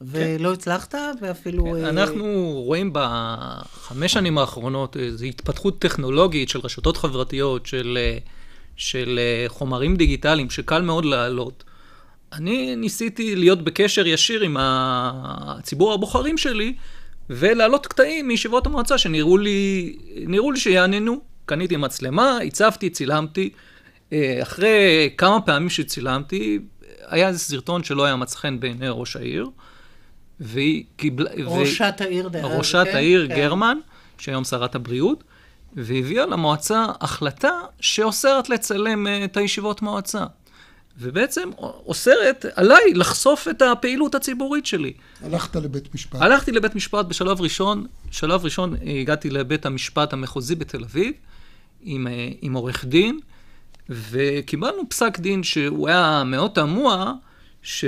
ולא 0.00 0.48
כן. 0.48 0.54
הצלחת, 0.54 0.94
ואפילו... 1.20 1.64
כן, 1.64 1.84
אה, 1.84 1.88
אנחנו 1.88 2.52
רואים 2.66 2.90
בחמש 2.92 4.12
שנים 4.12 4.38
האחרונות 4.38 4.96
איזו 4.96 5.24
התפתחות 5.24 5.78
טכנולוגית 5.78 6.48
של 6.48 6.60
רשתות 6.64 6.96
חברתיות, 6.96 7.66
של, 7.66 7.98
אה, 8.00 8.18
של 8.76 9.18
אה, 9.22 9.48
חומרים 9.48 9.96
דיגיטליים, 9.96 10.50
שקל 10.50 10.82
מאוד 10.82 11.04
להעלות. 11.04 11.64
אני 12.32 12.76
ניסיתי 12.76 13.36
להיות 13.36 13.64
בקשר 13.64 14.06
ישיר 14.06 14.42
עם 14.42 14.56
הציבור 14.60 15.92
הבוחרים 15.92 16.38
שלי, 16.38 16.74
ולהעלות 17.30 17.86
קטעים 17.86 18.28
מישיבות 18.28 18.66
המועצה 18.66 18.98
שנראו 18.98 19.38
לי, 19.38 19.96
לי 20.26 20.56
שיעננו. 20.56 21.20
קניתי 21.46 21.76
מצלמה, 21.76 22.38
הצבתי, 22.46 22.90
צילמתי. 22.90 23.50
אחרי 24.42 25.10
כמה 25.16 25.40
פעמים 25.40 25.70
שצילמתי, 25.70 26.58
היה 27.06 27.28
איזה 27.28 27.38
סרטון 27.38 27.84
שלא 27.84 28.04
היה 28.04 28.16
מצא 28.16 28.36
חן 28.36 28.60
בעיני 28.60 28.86
ראש 28.88 29.16
העיר. 29.16 29.46
והיא 30.40 30.84
קיבלה... 30.96 31.30
ראשת 31.44 31.94
ו... 32.00 32.04
העיר 32.04 32.28
דאז. 32.28 32.44
ראשת 32.44 32.84
כן, 32.90 32.96
העיר 32.96 33.28
כן. 33.28 33.36
גרמן, 33.36 33.78
שהיום 34.18 34.44
שרת 34.44 34.74
הבריאות, 34.74 35.24
והביאה 35.76 36.26
למועצה 36.26 36.86
החלטה 37.00 37.60
שאוסרת 37.80 38.48
לצלם 38.48 39.06
אה, 39.06 39.24
את 39.24 39.36
הישיבות 39.36 39.82
מועצה. 39.82 40.24
ובעצם 40.98 41.50
אוסרת 41.58 42.44
עליי 42.54 42.94
לחשוף 42.94 43.48
את 43.48 43.62
הפעילות 43.62 44.14
הציבורית 44.14 44.66
שלי. 44.66 44.92
הלכת 45.22 45.56
לבית 45.56 45.94
משפט. 45.94 46.20
הלכתי 46.22 46.52
לבית 46.52 46.74
משפט 46.74 47.06
בשלב 47.06 47.40
ראשון. 47.40 47.86
בשלב 48.10 48.44
ראשון 48.44 48.74
הגעתי 49.00 49.30
לבית 49.30 49.66
המשפט 49.66 50.12
המחוזי 50.12 50.54
בתל 50.54 50.84
אביב 50.84 51.12
עם, 51.82 52.06
אה, 52.06 52.28
עם 52.40 52.54
עורך 52.54 52.84
דין, 52.84 53.20
וקיבלנו 53.88 54.88
פסק 54.88 55.18
דין 55.18 55.42
שהוא 55.42 55.88
היה 55.88 56.22
מאוד 56.26 56.50
תמוה, 56.50 57.12
ש... 57.62 57.84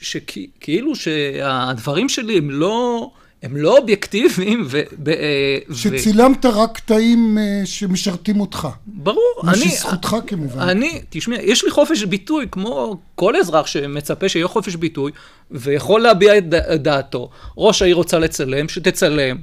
שכאילו 0.00 0.96
שהדברים 0.96 2.08
שלי 2.08 2.38
הם 2.38 2.50
לא... 2.50 3.10
הם 3.42 3.56
לא 3.56 3.78
אובייקטיביים 3.78 4.64
ו... 4.66 4.80
אה, 5.08 5.58
שצילמת 5.74 6.44
ו... 6.44 6.48
רק 6.48 6.76
קטעים 6.76 7.38
אה, 7.38 7.62
שמשרתים 7.64 8.40
אותך. 8.40 8.68
ברור. 8.86 9.40
מה 9.42 9.56
שזכותך 9.56 10.16
כמובן. 10.26 10.60
אני, 10.60 11.00
תשמע, 11.10 11.36
יש 11.42 11.64
לי 11.64 11.70
חופש 11.70 12.02
ביטוי, 12.02 12.46
כמו 12.50 12.98
כל 13.14 13.36
אזרח 13.36 13.66
שמצפה 13.66 14.28
שיהיה 14.28 14.48
חופש 14.48 14.74
ביטוי, 14.74 15.12
ויכול 15.50 16.00
להביע 16.00 16.38
את 16.38 16.44
דעתו. 16.82 17.30
ראש 17.58 17.82
העיר 17.82 17.96
רוצה 17.96 18.18
לצלם, 18.18 18.68
שתצלם, 18.68 19.36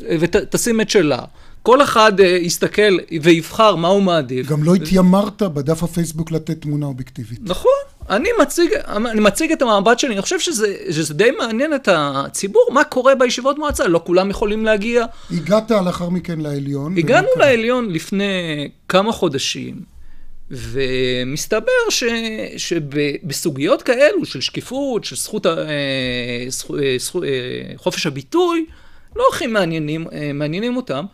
ותשים 0.00 0.80
את 0.80 0.90
שלה. 0.90 1.24
כל 1.62 1.82
אחד 1.82 2.20
uh, 2.20 2.22
יסתכל 2.22 2.98
ויבחר 3.22 3.76
מה 3.76 3.88
הוא 3.88 4.02
מעדיף. 4.02 4.46
גם 4.46 4.62
לא 4.62 4.74
התיימרת 4.74 5.42
בדף 5.42 5.82
הפייסבוק 5.82 6.32
לתת 6.32 6.60
תמונה 6.60 6.86
אובייקטיבית. 6.86 7.40
נכון. 7.42 7.89
אני 8.10 8.28
מציג, 8.42 8.72
אני 8.86 9.20
מציג 9.20 9.52
את 9.52 9.62
המבט 9.62 9.98
שלי, 9.98 10.12
אני 10.12 10.22
חושב 10.22 10.40
שזה, 10.40 10.76
שזה 10.90 11.14
די 11.14 11.30
מעניין 11.30 11.74
את 11.74 11.88
הציבור, 11.92 12.68
מה 12.72 12.84
קורה 12.84 13.14
בישיבות 13.14 13.58
מועצה, 13.58 13.88
לא 13.88 14.02
כולם 14.04 14.30
יכולים 14.30 14.64
להגיע. 14.64 15.04
הגעת 15.30 15.70
לאחר 15.70 16.08
מכן 16.08 16.40
לעליון. 16.40 16.98
הגענו 16.98 17.28
לעליון 17.36 17.90
לפני 17.90 18.68
כמה 18.88 19.12
חודשים, 19.12 19.80
ומסתבר 20.50 21.90
ש, 21.90 22.04
שבסוגיות 22.56 23.82
כאלו 23.82 24.24
של 24.24 24.40
שקיפות, 24.40 25.04
של 25.04 25.16
זכות, 25.16 25.46
אה, 25.46 25.52
זכות, 26.48 26.80
אה, 26.80 26.96
זכות, 26.98 27.24
חופש 27.76 28.06
הביטוי, 28.06 28.66
לא 29.16 29.24
הכי 29.32 29.46
מעניינים, 29.46 30.06
מעניינים 30.34 30.76
אותם. 30.76 31.04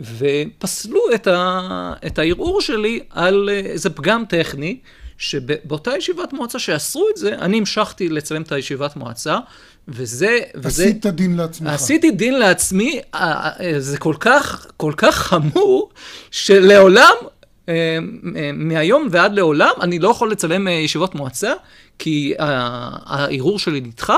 ופסלו 0.00 1.00
את, 1.14 1.26
ה, 1.26 1.92
את 2.06 2.18
הערעור 2.18 2.60
שלי 2.60 3.00
על 3.10 3.48
איזה 3.52 3.90
פגם 3.90 4.24
טכני, 4.28 4.78
שבאותה 5.18 5.96
ישיבת 5.96 6.32
מועצה 6.32 6.58
שאסרו 6.58 7.06
את 7.12 7.16
זה, 7.16 7.34
אני 7.34 7.58
המשכתי 7.58 8.08
לצלם 8.08 8.42
את 8.42 8.52
הישיבת 8.52 8.96
מועצה, 8.96 9.38
וזה... 9.88 10.38
עשית 10.64 11.06
וזה, 11.06 11.10
דין 11.10 11.36
לעצמך. 11.36 11.68
עשיתי 11.68 12.10
דין 12.10 12.38
לעצמי, 12.38 13.00
זה 13.78 13.98
כל 13.98 14.14
כך, 14.20 14.66
כל 14.76 14.92
כך 14.96 15.14
חמור, 15.14 15.90
שלעולם, 16.30 17.14
אה, 17.68 17.98
מהיום 18.52 19.08
ועד 19.10 19.34
לעולם, 19.34 19.72
אני 19.80 19.98
לא 19.98 20.08
יכול 20.08 20.30
לצלם 20.30 20.68
ישיבות 20.68 21.14
מועצה, 21.14 21.52
כי 21.98 22.34
הערעור 22.38 23.58
שלי 23.58 23.80
נדחה. 23.80 24.16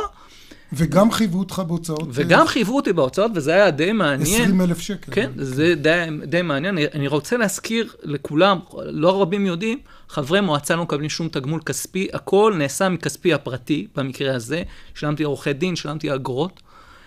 וגם 0.73 1.11
חייבו 1.11 1.39
אותך 1.39 1.63
בהוצאות. 1.67 2.09
וגם 2.13 2.47
חייבו 2.47 2.77
אותי 2.77 2.93
בהוצאות, 2.93 3.31
וזה 3.35 3.55
היה 3.55 3.71
די 3.71 3.93
מעניין. 3.93 4.43
20 4.43 4.61
אלף 4.61 4.81
שקל. 4.81 5.13
כן, 5.13 5.31
זה 5.37 5.75
די, 5.75 6.05
די 6.25 6.43
מעניין. 6.43 6.79
אני, 6.95 7.07
רוצה 7.07 7.37
להזכיר 7.37 7.93
לכולם, 8.03 8.59
לא 8.87 9.23
רבים 9.23 9.47
יודעים, 9.47 9.79
חברי 10.09 10.41
מועצה 10.41 10.77
לא 10.77 10.83
מקבלים 10.83 11.09
שום 11.09 11.29
תגמול 11.29 11.61
כספי, 11.61 12.09
הכל 12.13 12.55
נעשה 12.59 12.89
מכספי 12.89 13.35
הפרטי, 13.35 13.87
במקרה 13.97 14.35
הזה. 14.35 14.63
שילמתי 14.95 15.23
עורכי 15.23 15.53
דין, 15.53 15.77
שילמתי 15.77 16.15
אגרות. 16.15 16.61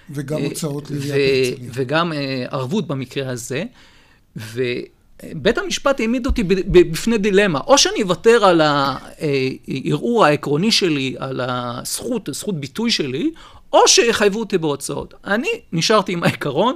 וגם 0.09 0.41
הוצאות 0.41 0.91
לעיריית 0.91 1.53
הרצליה. 1.53 1.71
וגם 1.73 2.11
ערבות 2.49 2.87
במקרה 2.87 3.29
הזה. 3.29 3.63
ובית 5.25 5.57
המשפט 5.57 5.99
העמיד 5.99 6.25
אותי 6.25 6.43
בפני 6.43 7.17
דילמה, 7.17 7.59
או 7.67 7.77
שאני 7.77 8.01
אוותר 8.01 8.45
על 8.45 8.61
הערעור 8.61 10.25
העקרוני 10.25 10.71
שלי, 10.71 11.15
על 11.19 11.41
הזכות, 11.43 12.29
זכות 12.31 12.59
ביטוי 12.59 12.91
שלי, 12.91 13.31
או 13.73 13.87
שיחייבו 13.87 14.39
אותי 14.39 14.57
בהוצאות. 14.57 15.13
אני 15.25 15.49
נשארתי 15.73 16.13
עם 16.13 16.23
העיקרון, 16.23 16.75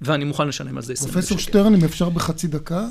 ואני 0.00 0.24
מוכן 0.24 0.48
לשלם 0.48 0.76
על 0.76 0.82
זה 0.82 0.92
20 0.92 1.08
שקל. 1.08 1.20
פרופסור 1.20 1.38
שטרן, 1.38 1.74
אם 1.74 1.84
אפשר 1.84 2.08
בחצי 2.08 2.48
דקה. 2.48 2.86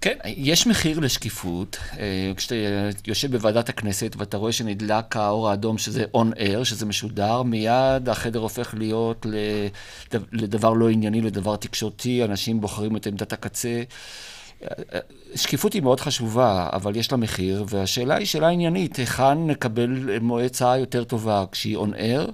כן, 0.00 0.16
יש 0.24 0.66
מחיר 0.66 0.98
לשקיפות. 0.98 1.76
אה, 1.98 2.32
כשאתה 2.36 2.54
יושב 3.06 3.30
בוועדת 3.30 3.68
הכנסת 3.68 4.14
ואתה 4.18 4.36
רואה 4.36 4.52
שנדלק 4.52 5.16
האור 5.16 5.50
האדום 5.50 5.78
שזה 5.78 6.04
on 6.16 6.38
air, 6.38 6.64
שזה 6.64 6.86
משודר, 6.86 7.42
מיד 7.42 8.08
החדר 8.08 8.38
הופך 8.38 8.74
להיות 8.78 9.26
לדבר 10.32 10.72
לא 10.72 10.88
ענייני, 10.88 11.20
לדבר 11.20 11.56
תקשורתי, 11.56 12.24
אנשים 12.24 12.60
בוחרים 12.60 12.96
את 12.96 13.06
עמדת 13.06 13.32
הקצה. 13.32 13.82
שקיפות 15.34 15.72
היא 15.72 15.82
מאוד 15.82 16.00
חשובה, 16.00 16.68
אבל 16.72 16.96
יש 16.96 17.12
לה 17.12 17.18
מחיר, 17.18 17.64
והשאלה 17.68 18.16
היא 18.16 18.26
שאלה 18.26 18.48
עניינית, 18.48 18.96
היכן 18.96 19.46
נקבל 19.46 20.18
מועצה 20.20 20.76
יותר 20.76 21.04
טובה, 21.04 21.44
כשהיא 21.52 21.78
on 21.78 21.94
air 21.94 22.30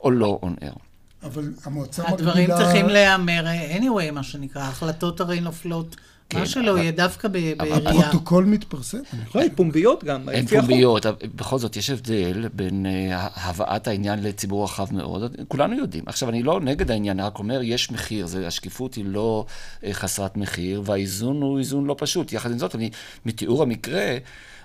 או 0.00 0.10
לא 0.10 0.40
on 0.42 0.64
air. 0.64 0.78
אבל 1.22 1.52
המועצה 1.64 2.02
מגבילה... 2.02 2.30
הדברים 2.30 2.50
צריכים 2.58 2.88
להיאמר 2.88 3.44
anyway, 3.78 4.10
מה 4.12 4.22
שנקרא, 4.22 4.62
ההחלטות 4.62 5.20
הרי 5.20 5.40
נופלות. 5.40 5.96
כן, 6.28 6.38
מה 6.38 6.46
שלא 6.46 6.78
יהיה 6.78 6.92
דווקא 6.92 7.28
בעירייה. 7.28 7.76
הפרוטוקול 7.76 8.44
מתפרסם? 8.44 8.98
הן 9.34 9.48
פומביות 9.54 10.04
גם, 10.04 10.28
הן 10.28 10.46
פומביות, 10.46 11.06
בכל 11.34 11.58
זאת 11.58 11.76
יש 11.76 11.90
הבדל 11.90 12.48
בין 12.52 12.86
אה, 12.86 13.28
הבאת 13.34 13.88
העניין 13.88 14.22
לציבור 14.22 14.64
רחב 14.64 14.94
מאוד, 14.94 15.36
כולנו 15.48 15.78
יודעים. 15.78 16.04
עכשיו, 16.06 16.28
אני 16.28 16.42
לא 16.42 16.60
נגד 16.60 16.90
העניין, 16.90 17.20
אני 17.20 17.26
רק 17.26 17.38
אומר, 17.38 17.60
יש 17.62 17.90
מחיר, 17.90 18.26
השקיפות 18.46 18.94
היא 18.94 19.04
לא 19.04 19.46
אה, 19.84 19.92
חסרת 19.92 20.36
מחיר, 20.36 20.82
והאיזון 20.84 21.42
הוא 21.42 21.58
איזון 21.58 21.84
לא 21.84 21.96
פשוט. 21.98 22.32
יחד 22.32 22.50
עם 22.50 22.58
זאת, 22.58 22.74
אני, 22.74 22.90
מתיאור 23.26 23.62
המקרה, 23.62 24.16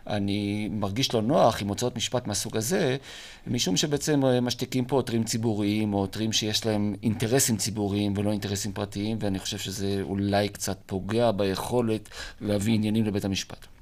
אני 0.09 0.69
מרגיש 0.71 1.13
לא 1.13 1.21
נוח 1.21 1.61
עם 1.61 1.67
הוצאות 1.67 1.95
משפט 1.95 2.27
מהסוג 2.27 2.57
הזה, 2.57 2.97
משום 3.47 3.77
שבעצם 3.77 4.25
אה, 4.25 4.41
משתיקים 4.41 4.85
פה 4.85 4.95
עותרים 4.95 5.23
ציבוריים, 5.23 5.93
או 5.93 5.99
עותרים 5.99 6.33
שיש 6.33 6.65
להם 6.65 6.95
אינטרסים 7.03 7.57
ציבוריים 7.57 8.13
ולא 8.17 8.31
אינטרסים 8.31 8.71
פרטיים, 8.71 9.17
ואני 9.19 9.39
חושב 9.39 9.57
שזה 9.57 9.99
אולי 10.01 10.49
קצת 10.49 10.77
פוגע 10.85 11.31
ביכולת 11.31 12.09
להביא 12.41 12.73
עניינים 12.73 13.05
לבית 13.05 13.25
המשפט. 13.25 13.78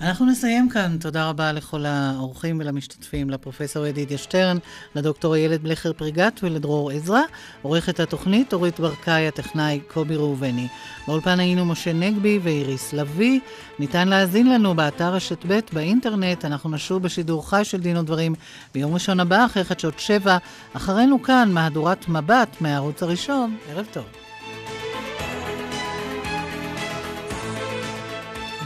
אנחנו 0.00 0.26
נסיים 0.26 0.68
כאן. 0.68 0.96
תודה 1.00 1.28
רבה 1.28 1.52
לכל 1.52 1.84
האורחים 1.86 2.60
ולמשתתפים, 2.60 3.30
לפרופסור 3.30 3.86
ידידיה 3.86 4.18
שטרן, 4.18 4.58
לדוקטור 4.94 5.34
איילת 5.34 5.62
בלכר 5.62 5.92
פריגט 5.92 6.40
ולדרור 6.42 6.90
עזרא. 6.90 7.20
עורכת 7.62 8.00
התוכנית 8.00 8.52
אורית 8.52 8.80
ברקאי, 8.80 9.28
הטכנאי 9.28 9.80
קובי 9.88 10.16
ראובני. 10.16 10.68
באולפן 11.06 11.40
היינו 11.40 11.64
משה 11.64 11.92
נגבי 11.92 12.40
ואיריס 12.42 12.92
לביא. 12.92 13.40
ניתן 13.78 14.08
להאזין 14.08 14.50
לנו 14.50 14.74
באתר 14.74 15.14
רשת 15.14 15.44
ב' 15.46 15.60
באינטרנט. 15.72 16.44
אנחנו 16.44 16.70
נשוב 16.70 17.02
בשידור 17.02 17.50
חי 17.50 17.60
של 17.64 17.80
דין 17.80 17.96
ודברים 17.96 18.34
ביום 18.74 18.94
ראשון 18.94 19.20
הבא, 19.20 19.44
אחרי 19.44 19.64
חדשות 19.64 19.98
שבע. 19.98 20.38
אחרינו 20.72 21.22
כאן 21.22 21.48
מהדורת 21.52 22.08
מבט 22.08 22.60
מהערוץ 22.60 23.02
הראשון. 23.02 23.56
ערב 23.70 23.86
טוב. 23.92 24.27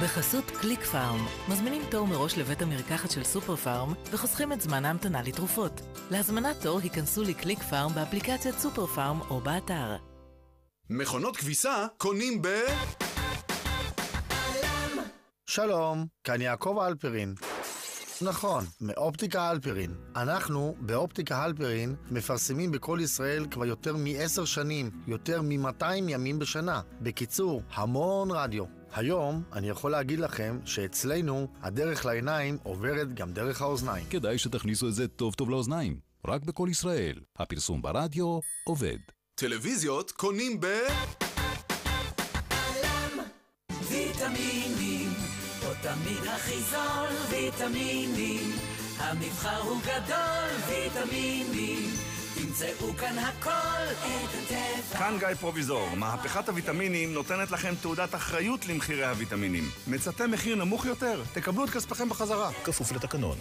בחסות 0.02 0.44
קליק 0.50 0.80
פארם, 0.80 1.26
מזמינים 1.48 1.82
תור 1.90 2.06
מראש 2.06 2.38
לבית 2.38 2.62
המרקחת 2.62 3.10
של 3.10 3.24
סופר 3.24 3.56
פארם 3.56 3.94
וחוסכים 4.12 4.52
את 4.52 4.60
זמן 4.60 4.84
ההמתנה 4.84 5.22
לתרופות. 5.22 5.80
להזמנת 6.10 6.56
תור 6.62 6.78
היכנסו 6.78 7.22
לקליק 7.22 7.62
פארם 7.62 7.92
באפליקציית 7.94 8.58
סופר 8.58 8.86
פארם 8.86 9.20
או 9.30 9.40
באתר. 9.40 9.96
מכונות 10.90 11.36
כביסה 11.36 11.86
קונים 11.96 12.42
ב... 12.42 12.48
שלום, 15.46 16.06
כאן 16.24 16.40
יעקב 16.40 16.78
הלפרין. 16.86 17.34
נכון, 18.22 18.64
מאופטיקה 18.80 19.42
הלפרין. 19.42 19.94
אנחנו, 20.16 20.74
באופטיקה 20.80 21.42
הלפרין, 21.42 21.94
מפרסמים 22.10 22.72
בכל 22.72 22.98
ישראל 23.02 23.46
כבר 23.50 23.64
יותר 23.64 23.96
מעשר 23.96 24.44
שנים, 24.44 24.90
יותר 25.06 25.42
מ-200 25.42 25.84
ימים 26.08 26.38
בשנה. 26.38 26.80
בקיצור, 27.00 27.62
המון 27.74 28.30
רדיו. 28.30 28.81
היום 28.94 29.42
אני 29.52 29.68
יכול 29.68 29.90
להגיד 29.90 30.20
לכם 30.20 30.58
שאצלנו 30.64 31.48
הדרך 31.62 32.06
לעיניים 32.06 32.58
עוברת 32.62 33.14
גם 33.14 33.32
דרך 33.32 33.62
האוזניים. 33.62 34.06
כדאי 34.10 34.38
שתכניסו 34.38 34.88
את 34.88 34.94
זה 34.94 35.08
טוב 35.08 35.34
טוב 35.34 35.50
לאוזניים. 35.50 35.96
רק 36.26 36.42
בכל 36.42 36.68
ישראל. 36.70 37.20
הפרסום 37.38 37.82
ברדיו 37.82 38.38
עובד. 38.64 38.98
טלוויזיות 39.34 40.10
קונים 40.10 40.60
ב... 40.60 40.66
ויטמינים, 43.88 45.08
פה 45.60 45.74
תמיד 45.82 46.24
הכי 46.34 46.60
זול, 46.60 47.16
ויטמינים. 47.30 48.50
המבחר 48.98 49.60
הוא 49.62 49.80
גדול, 49.82 50.50
ויטמינים. 50.68 52.11
תמצאו 52.52 52.96
כאן 52.96 53.18
הכל, 53.18 53.50
את 53.50 54.30
הטבע. 54.44 54.98
כאן 54.98 55.16
גיא 55.18 55.34
פרוביזור. 55.40 55.88
מהפכת 55.96 56.48
הוויטמינים 56.48 57.14
נותנת 57.14 57.50
לכם 57.50 57.74
תעודת 57.80 58.14
אחריות 58.14 58.66
למחירי 58.66 59.04
הוויטמינים. 59.04 59.64
מצאתם 59.86 60.30
מחיר 60.30 60.56
נמוך 60.56 60.86
יותר? 60.86 61.22
תקבלו 61.32 61.64
את 61.64 61.70
כספכם 61.70 62.08
בחזרה. 62.08 62.50
כפוף 62.64 62.92
לתקנון. 62.92 63.38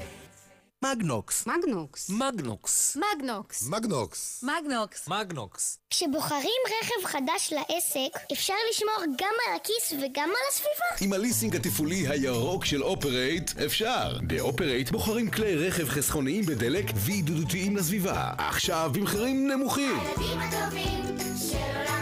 מגנוקס. 0.83 1.47
מגנוקס. 1.47 2.09
מגנוקס. 2.09 2.97
מגנוקס. 2.97 3.67
מגנוקס. 3.69 4.43
מגנוקס. 4.43 5.07
מגנוקס. 5.07 5.77
כשבוחרים 5.89 6.61
רכב 6.81 7.05
חדש 7.07 7.53
לעסק, 7.53 8.17
אפשר 8.33 8.53
לשמור 8.69 9.15
גם 9.17 9.33
על 9.47 9.55
הכיס 9.55 9.91
וגם 9.91 10.29
על 10.29 10.35
הסביבה. 10.49 11.01
עם 11.01 11.13
הליסינג 11.13 11.55
התפעולי 11.55 12.07
הירוק 12.07 12.65
של 12.65 12.83
אופרייט, 12.83 13.51
אפשר. 13.65 14.17
באופרייט 14.27 14.91
בוחרים 14.91 15.31
כלי 15.31 15.55
רכב 15.67 15.89
חסכוניים 15.89 16.45
בדלק 16.45 16.85
וידידותיים 16.95 17.77
לסביבה. 17.77 18.31
עכשיו 18.37 18.91
במחירים 18.93 19.47
נמוכים. 19.51 19.99
הילדים 19.99 20.39
הטובים 20.39 21.17
של 21.49 21.57
עולם 21.57 22.00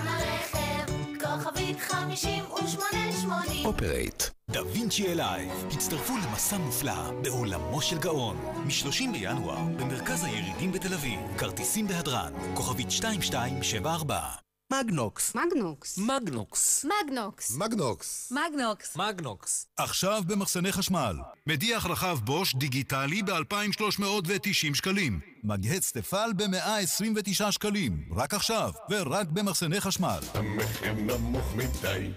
כוכבית 1.44 1.80
5880. 1.80 3.66
אופרייט. 3.66 4.24
דה 4.50 4.66
וינצ'י 4.66 5.08
Alive, 5.08 5.52
הצטרפו 5.72 6.14
למסע 6.18 6.58
מופלא 6.58 7.12
בעולמו 7.22 7.82
של 7.82 7.98
גאון. 7.98 8.38
מ-30 8.38 9.12
בינואר, 9.12 9.58
במרכז 9.58 10.24
הירידים 10.24 10.72
בתל 10.72 10.94
אביב, 10.94 11.20
כרטיסים 11.38 11.88
בהדרן, 11.88 12.34
כוכבית 12.56 12.88
2274. 12.88 14.49
מגנוקס. 14.74 15.36
מגנוקס. 15.36 15.98
מגנוקס. 15.98 16.86
מגנוקס. 16.86 17.56
מגנוקס. 17.58 18.32
מגנוקס. 18.32 18.96
מגנוקס. 18.96 19.68
עכשיו 19.78 20.24
במחסני 20.28 20.72
חשמל. 20.72 21.16
מדיח 21.48 21.86
רחב 21.86 22.20
בוש 22.24 22.56
דיגיטלי 22.56 23.24
ב-2,390 23.24 24.76
שקלים. 24.76 25.20
מגהץ 25.44 25.92
טפאל 25.92 26.34
ב-129 26.34 27.52
שקלים. 27.52 28.04
רק 28.16 28.34
עכשיו, 28.34 28.72
ורק 28.90 29.28
במחסני 29.28 29.82
חשמל. 29.82 30.20
המחיר 30.34 30.94
נמוך 30.94 31.56
מדי. 31.56 32.12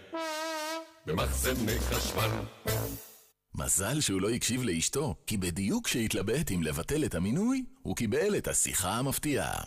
במחסני 1.07 1.79
חשמל. 1.81 2.31
מזל 3.55 4.01
שהוא 4.01 4.21
לא 4.21 4.31
הקשיב 4.31 4.63
לאשתו, 4.63 5.15
כי 5.27 5.37
בדיוק 5.37 5.87
כשהתלבט 5.87 6.51
אם 6.51 6.63
לבטל 6.63 7.05
את 7.05 7.15
המינוי, 7.15 7.65
הוא 7.83 7.97
קיבל 7.97 8.37
את 8.39 8.49
השיחה 8.49 8.93
המפתיעה. 8.93 9.63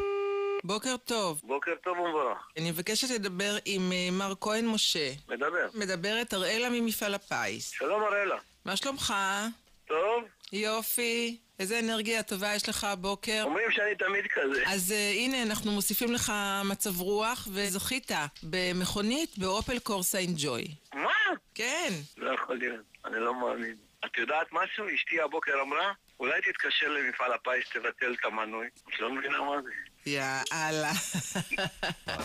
בוקר 0.66 0.97
טוב. 0.97 1.41
בוקר 1.43 1.72
טוב 1.84 1.99
ומבורך. 1.99 2.38
אני 2.57 2.72
מבקשת 2.72 3.09
לדבר 3.09 3.55
עם 3.66 3.82
uh, 3.91 4.11
מר 4.11 4.34
כהן 4.41 4.68
משה. 4.68 5.11
מדבר. 5.30 5.68
מדברת 5.74 6.34
אראלה 6.34 6.70
ממפעל 6.70 7.16
הפיס. 7.16 7.70
שלום 7.70 8.03
אראלה. 8.03 8.38
מה 8.66 8.76
שלומך? 8.76 9.13
טוב. 9.88 10.24
יופי. 10.53 11.38
איזה 11.59 11.80
אנרגיה 11.80 12.24
טובה 12.24 12.55
יש 12.55 12.70
לך 12.70 12.84
הבוקר. 12.84 13.41
אומרים 13.43 13.72
שאני 13.72 13.95
תמיד 13.95 14.26
כזה. 14.34 14.63
אז 14.68 14.91
uh, 14.91 15.16
הנה, 15.16 15.43
אנחנו 15.43 15.72
מוסיפים 15.72 16.11
לך 16.11 16.32
מצב 16.66 17.01
רוח, 17.01 17.47
וזכית 17.53 18.11
במכונית 18.43 19.38
באופל 19.38 19.80
קורסה 19.80 20.18
אינג'וי. 20.18 20.68
מה? 20.93 21.13
כן. 21.55 21.89
לא 22.18 22.34
יכול 22.34 22.57
להיות, 22.57 22.86
אני 23.05 23.20
לא 23.20 23.36
מאמין. 23.36 23.76
את 24.05 24.18
יודעת 24.18 24.47
משהו? 24.51 24.86
אשתי 24.95 25.22
הבוקר 25.22 25.61
אמרה, 25.61 25.93
אולי 26.20 26.41
תתקשר 26.41 26.88
למפעל 26.88 27.34
הפיס, 27.34 27.70
תבטל 27.74 28.13
את 28.13 28.26
המנוי. 28.26 28.68
את 28.89 28.99
לא 28.99 29.13
מבינה 29.13 29.41
מה 29.41 29.61
זה. 29.61 29.70
יאללה. 30.06 30.93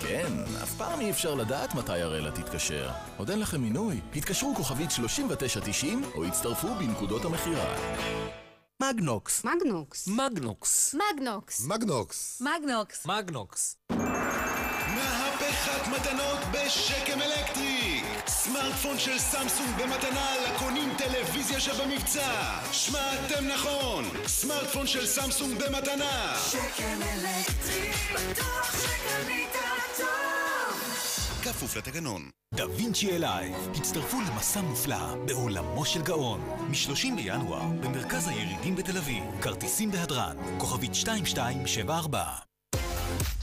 כן, 0.03 0.33
אף 0.63 0.75
פעם 0.79 1.01
אי 1.01 1.11
אפשר 1.11 1.35
לדעת 1.35 1.75
מתי 1.75 2.01
הראלה 2.01 2.31
תתקשר. 2.31 2.91
עוד 3.17 3.31
אין 3.31 3.41
לכם 3.41 3.61
מינוי? 3.61 4.01
התקשרו 4.17 4.55
כוכבית 4.57 4.91
3990 4.91 6.03
או 6.15 6.25
הצטרפו 6.25 6.75
בנקודות 6.75 7.25
המכירה. 7.25 7.77
מגנוקס. 8.83 9.45
מגנוקס. 9.45 10.09
מגנוקס. 10.09 10.95
מגנוקס. 10.95 11.67
מגנוקס. 11.67 12.41
מגנוקס. 12.41 13.07
מגנוקס. 13.07 13.77
מהפכת 15.51 15.89
מתנות 15.89 16.39
בשקם 16.53 17.23
אלקטריק. 17.23 18.05
סמארטפון 18.27 18.99
של 18.99 19.19
סמסונג 19.19 19.69
במתנה 19.83 20.35
לקונים 20.47 20.95
טלוויזיה 20.99 21.61
שבמבצע. 21.61 22.59
שמעתם 22.73 23.47
נכון 23.47 24.05
סמארטפון 24.27 24.87
של 24.87 25.07
סמסונג 25.07 25.55
במתנה. 25.59 26.35
שקם 26.51 27.03
אלקטריק 27.03 28.13
בטוח 28.15 28.83
ש... 28.83 28.91
כפוף 31.45 31.77
לתקנון. 31.77 32.31
Da 32.55 32.69
Vinci 32.69 33.11
Alive, 33.11 33.55
הצטרפו 33.77 34.21
למסע 34.21 34.61
מופלא 34.61 35.15
בעולמו 35.27 35.85
של 35.85 36.03
גאון. 36.03 36.41
מ-30 36.41 37.17
בינואר, 37.17 37.63
במרכז 37.63 38.29
הירידים 38.29 38.77
בתל 38.77 38.97
אביב, 38.97 39.25
כרטיסים 39.43 39.91
בהדרן, 39.91 40.37
כוכבית 40.59 40.91
2274. 40.91 42.50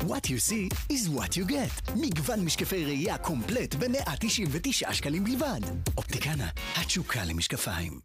What 0.02 0.30
you 0.30 0.40
see 0.50 0.94
is 0.94 1.10
what 1.10 1.32
you 1.38 1.50
get. 1.52 1.92
מגוון 1.96 2.40
משקפי 2.46 2.86
ראייה 2.86 3.18
קומפלט 3.18 3.76
ב-199 3.76 4.94
שקלים 4.94 5.24
בלבד. 5.24 5.60
אופטיקנה, 5.98 6.48
התשוקה 6.76 7.20
למשקפיים. 7.26 8.00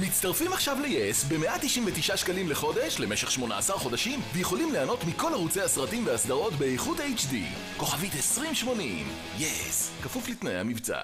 מצטרפים 0.00 0.52
עכשיו 0.52 0.76
ל-yes 0.80 1.26
ב-199 1.28 2.16
שקלים 2.16 2.50
לחודש 2.50 3.00
למשך 3.00 3.30
18 3.30 3.78
חודשים 3.78 4.20
ויכולים 4.34 4.72
ליהנות 4.72 5.04
מכל 5.04 5.32
ערוצי 5.32 5.60
הסרטים 5.60 6.06
והסדרות 6.06 6.52
באיכות 6.52 6.98
HD. 6.98 7.34
כוכבית 7.76 8.14
2080. 8.14 9.06
yes, 9.38 10.02
כפוף 10.02 10.28
לתנאי 10.28 10.54
המבצע. 10.58 11.00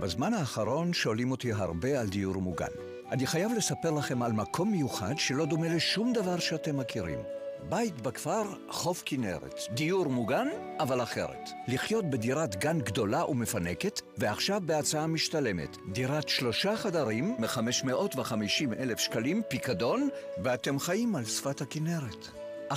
בזמן 0.00 0.34
האחרון 0.34 0.92
שואלים 0.92 1.30
אותי 1.30 1.52
הרבה 1.52 2.00
על 2.00 2.08
דיור 2.08 2.34
מוגן. 2.34 2.66
אני 3.10 3.26
חייב 3.26 3.52
לספר 3.56 3.90
לכם 3.90 4.22
על 4.22 4.32
מקום 4.32 4.70
מיוחד 4.70 5.14
שלא 5.18 5.46
דומה 5.46 5.68
לשום 5.68 6.12
דבר 6.12 6.38
שאתם 6.38 6.76
מכירים. 6.76 7.37
בית 7.68 8.00
בכפר, 8.00 8.42
חוף 8.68 9.02
כנרת. 9.06 9.54
דיור 9.70 10.06
מוגן, 10.06 10.48
אבל 10.80 11.02
אחרת. 11.02 11.50
לחיות 11.68 12.04
בדירת 12.10 12.56
גן 12.56 12.80
גדולה 12.80 13.24
ומפנקת, 13.26 14.00
ועכשיו 14.18 14.62
בהצעה 14.66 15.06
משתלמת. 15.06 15.76
דירת 15.92 16.28
שלושה 16.28 16.76
חדרים 16.76 17.36
מ-550 17.38 18.74
אלף 18.78 18.98
שקלים, 18.98 19.42
פיקדון, 19.48 20.08
ואתם 20.44 20.78
חיים 20.78 21.16
על 21.16 21.24
שפת 21.24 21.60
הכנרת. 21.60 22.28
1-800-30-70-70. 22.70 22.74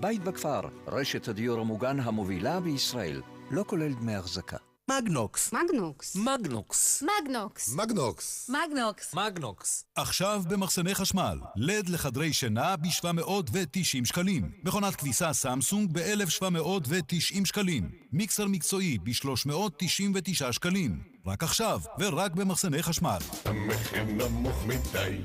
בית 0.00 0.24
בכפר, 0.24 0.60
רשת 0.86 1.28
הדיור 1.28 1.60
המוגן 1.60 2.00
המובילה 2.00 2.60
בישראל. 2.60 3.22
לא 3.50 3.64
כולל 3.66 3.92
דמי 3.92 4.14
החזקה. 4.14 4.69
מגנוקס. 4.90 5.52
מגנוקס. 5.52 6.16
מגנוקס. 6.16 7.02
מגנוקס. 7.02 7.74
מגנוקס. 7.74 8.50
מגנוקס. 8.50 9.14
מגנוקס. 9.14 9.84
עכשיו 9.94 10.42
במחסני 10.48 10.94
חשמל, 10.94 11.38
לד 11.56 11.88
לחדרי 11.88 12.32
שינה 12.32 12.76
ב-790 12.76 14.04
שקלים. 14.04 14.52
מכונת 14.64 14.96
כביסה 14.96 15.32
סמסונג 15.32 15.90
ב-1790 15.92 17.44
שקלים. 17.44 17.90
מיקסר 18.12 18.46
מקצועי 18.46 18.98
ב-399 18.98 20.52
שקלים. 20.52 21.02
רק 21.26 21.42
עכשיו, 21.42 21.80
ורק 21.98 22.32
במחסני 22.32 22.82
חשמל. 22.82 23.18
המחיר 23.44 24.04
נמוך 24.04 24.66
מדי 24.66 25.20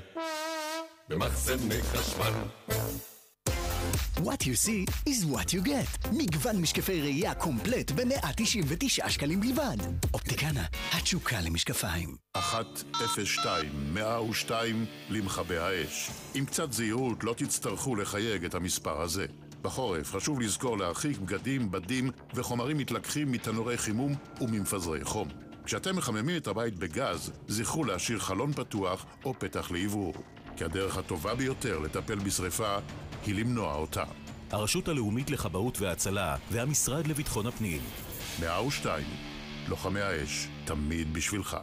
במחסני 1.09 1.81
חשמל 1.81 2.33
What 4.17 4.45
you 4.45 4.55
see 4.67 5.09
is 5.09 5.25
what 5.25 5.53
you 5.53 5.67
get. 5.67 6.09
מגוון 6.11 6.61
משקפי 6.61 7.01
ראייה 7.01 7.33
קומפלט 7.33 7.91
ב-199 7.91 9.09
שקלים 9.09 9.41
בלבד. 9.41 9.77
אופטיקנה, 10.13 10.65
התשוקה 10.91 11.41
למשקפיים. 11.41 12.15
102, 12.35 13.93
102 13.93 14.85
למכבי 15.09 15.57
האש. 15.57 16.09
עם 16.33 16.45
קצת 16.45 16.71
זהירות 16.71 17.23
לא 17.23 17.33
תצטרכו 17.37 17.95
לחייג 17.95 18.45
את 18.45 18.55
המספר 18.55 19.01
הזה. 19.01 19.25
בחורף 19.61 20.15
חשוב 20.15 20.41
לזכור 20.41 20.77
להרחיק 20.77 21.17
בגדים, 21.17 21.71
בדים 21.71 22.09
וחומרים 22.33 22.77
מתלקחים 22.77 23.31
מתנורי 23.31 23.77
חימום 23.77 24.15
וממפזרי 24.41 25.03
חום. 25.03 25.27
כשאתם 25.65 25.95
מחממים 25.95 26.37
את 26.37 26.47
הבית 26.47 26.75
בגז, 26.75 27.31
זכרו 27.47 27.83
להשאיר 27.83 28.19
חלון 28.19 28.53
פתוח 28.53 29.05
או 29.25 29.33
פתח 29.39 29.71
לאוורור. 29.71 30.13
כי 30.57 30.63
הדרך 30.63 30.97
הטובה 30.97 31.35
ביותר 31.35 31.79
לטפל 31.79 32.15
בשרפה 32.15 32.77
היא 33.25 33.35
למנוע 33.35 33.75
אותה. 33.75 34.03
הרשות 34.51 34.87
הלאומית 34.87 35.29
לכבאות 35.29 35.81
והצלה 35.81 36.35
והמשרד 36.51 37.07
לביטחון 37.07 37.47
הפנים. 37.47 37.81
102, 38.39 39.03
לוחמי 39.67 40.01
האש, 40.01 40.47
תמיד 40.65 41.13
בשבילך. 41.13 41.57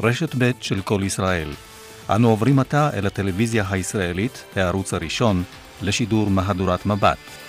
רשת 0.00 0.34
ב' 0.38 0.50
של 0.60 0.82
כל 0.82 1.00
ישראל. 1.04 1.48
אנו 2.10 2.28
עוברים 2.28 2.58
עתה 2.58 2.90
אל 2.94 3.06
הטלוויזיה 3.06 3.64
הישראלית, 3.70 4.44
הערוץ 4.56 4.94
הראשון, 4.94 5.42
לשידור 5.82 6.30
מהדורת 6.30 6.86
מבט. 6.86 7.41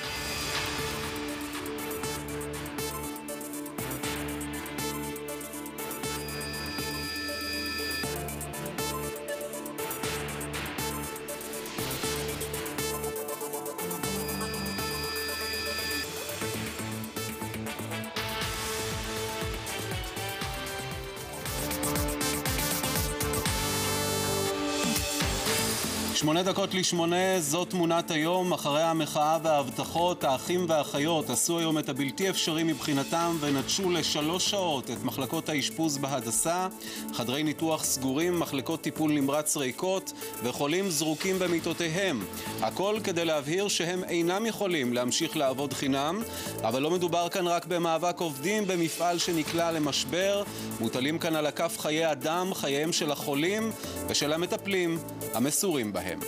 שמונה 26.83 27.39
זו 27.39 27.65
תמונת 27.65 28.11
היום. 28.11 28.53
אחרי 28.53 28.83
המחאה 28.83 29.37
וההבטחות, 29.43 30.23
האחים 30.23 30.65
והאחיות 30.67 31.29
עשו 31.29 31.59
היום 31.59 31.79
את 31.79 31.89
הבלתי 31.89 32.29
אפשרי 32.29 32.63
מבחינתם 32.63 33.37
ונטשו 33.39 33.89
לשלוש 33.91 34.49
שעות 34.49 34.91
את 34.91 35.03
מחלקות 35.03 35.49
האשפוז 35.49 35.97
בהדסה, 35.97 36.67
חדרי 37.13 37.43
ניתוח 37.43 37.83
סגורים, 37.83 38.39
מחלקות 38.39 38.81
טיפול 38.81 39.11
נמרץ 39.11 39.57
ריקות 39.57 40.13
וחולים 40.43 40.89
זרוקים 40.89 41.39
במיטותיהם. 41.39 42.25
הכל 42.61 42.97
כדי 43.03 43.25
להבהיר 43.25 43.67
שהם 43.67 44.03
אינם 44.03 44.45
יכולים 44.45 44.93
להמשיך 44.93 45.37
לעבוד 45.37 45.73
חינם, 45.73 46.21
אבל 46.63 46.81
לא 46.81 46.91
מדובר 46.91 47.29
כאן 47.29 47.47
רק 47.47 47.65
במאבק 47.65 48.19
עובדים 48.19 48.67
במפעל 48.67 49.17
שנקלע 49.17 49.71
למשבר, 49.71 50.43
מוטלים 50.79 51.19
כאן 51.19 51.35
על 51.35 51.45
הכף 51.45 51.79
חיי 51.79 52.11
אדם, 52.11 52.53
חייהם 52.53 52.93
של 52.93 53.11
החולים 53.11 53.71
ושל 54.07 54.33
המטפלים 54.33 54.99
המסורים 55.33 55.93
בהם. 55.93 56.19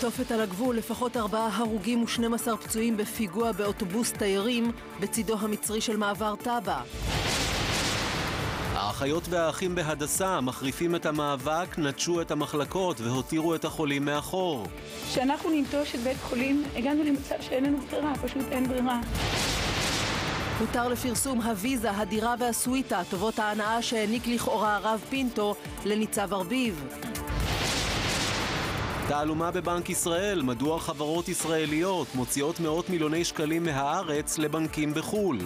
תופת 0.00 0.32
על 0.32 0.40
הגבול, 0.40 0.76
לפחות 0.76 1.16
ארבעה 1.16 1.56
הרוגים 1.56 2.02
ו-12 2.02 2.56
פצועים 2.56 2.96
בפיגוע 2.96 3.52
באוטובוס 3.52 4.12
תיירים 4.12 4.72
בצידו 5.00 5.36
המצרי 5.40 5.80
של 5.80 5.96
מעבר 5.96 6.34
טאבה. 6.36 6.82
האחיות 8.74 9.28
והאחים 9.28 9.74
בהדסה 9.74 10.40
מחריפים 10.40 10.94
את 10.94 11.06
המאבק, 11.06 11.78
נטשו 11.78 12.20
את 12.20 12.30
המחלקות 12.30 13.00
והותירו 13.00 13.54
את 13.54 13.64
החולים 13.64 14.04
מאחור. 14.04 14.66
כשאנחנו 15.10 15.50
ננטוש 15.50 15.94
את 15.94 16.00
בית 16.00 16.18
חולים, 16.22 16.62
הגענו 16.76 17.04
למצב 17.04 17.34
שאין 17.40 17.64
לנו 17.64 17.78
ברירה, 17.90 18.12
פשוט 18.22 18.44
אין 18.50 18.68
ברירה. 18.68 19.00
הותר 20.60 20.88
לפרסום 20.88 21.40
הוויזה, 21.40 21.90
הדירה 21.90 22.34
והסוויטה, 22.38 23.02
טובות 23.10 23.38
ההנאה 23.38 23.82
שהעניק 23.82 24.26
לכאורה 24.26 24.76
הרב 24.76 25.04
פינטו 25.10 25.54
לניצב 25.84 26.34
ארביב. 26.34 26.84
תעלומה 29.10 29.50
בבנק 29.50 29.90
ישראל, 29.90 30.42
מדוע 30.42 30.80
חברות 30.80 31.28
ישראליות 31.28 32.14
מוציאות 32.14 32.60
מאות 32.60 32.90
מיליוני 32.90 33.24
שקלים 33.24 33.64
מהארץ 33.64 34.38
לבנקים 34.38 34.94
בחו"ל. 34.94 35.38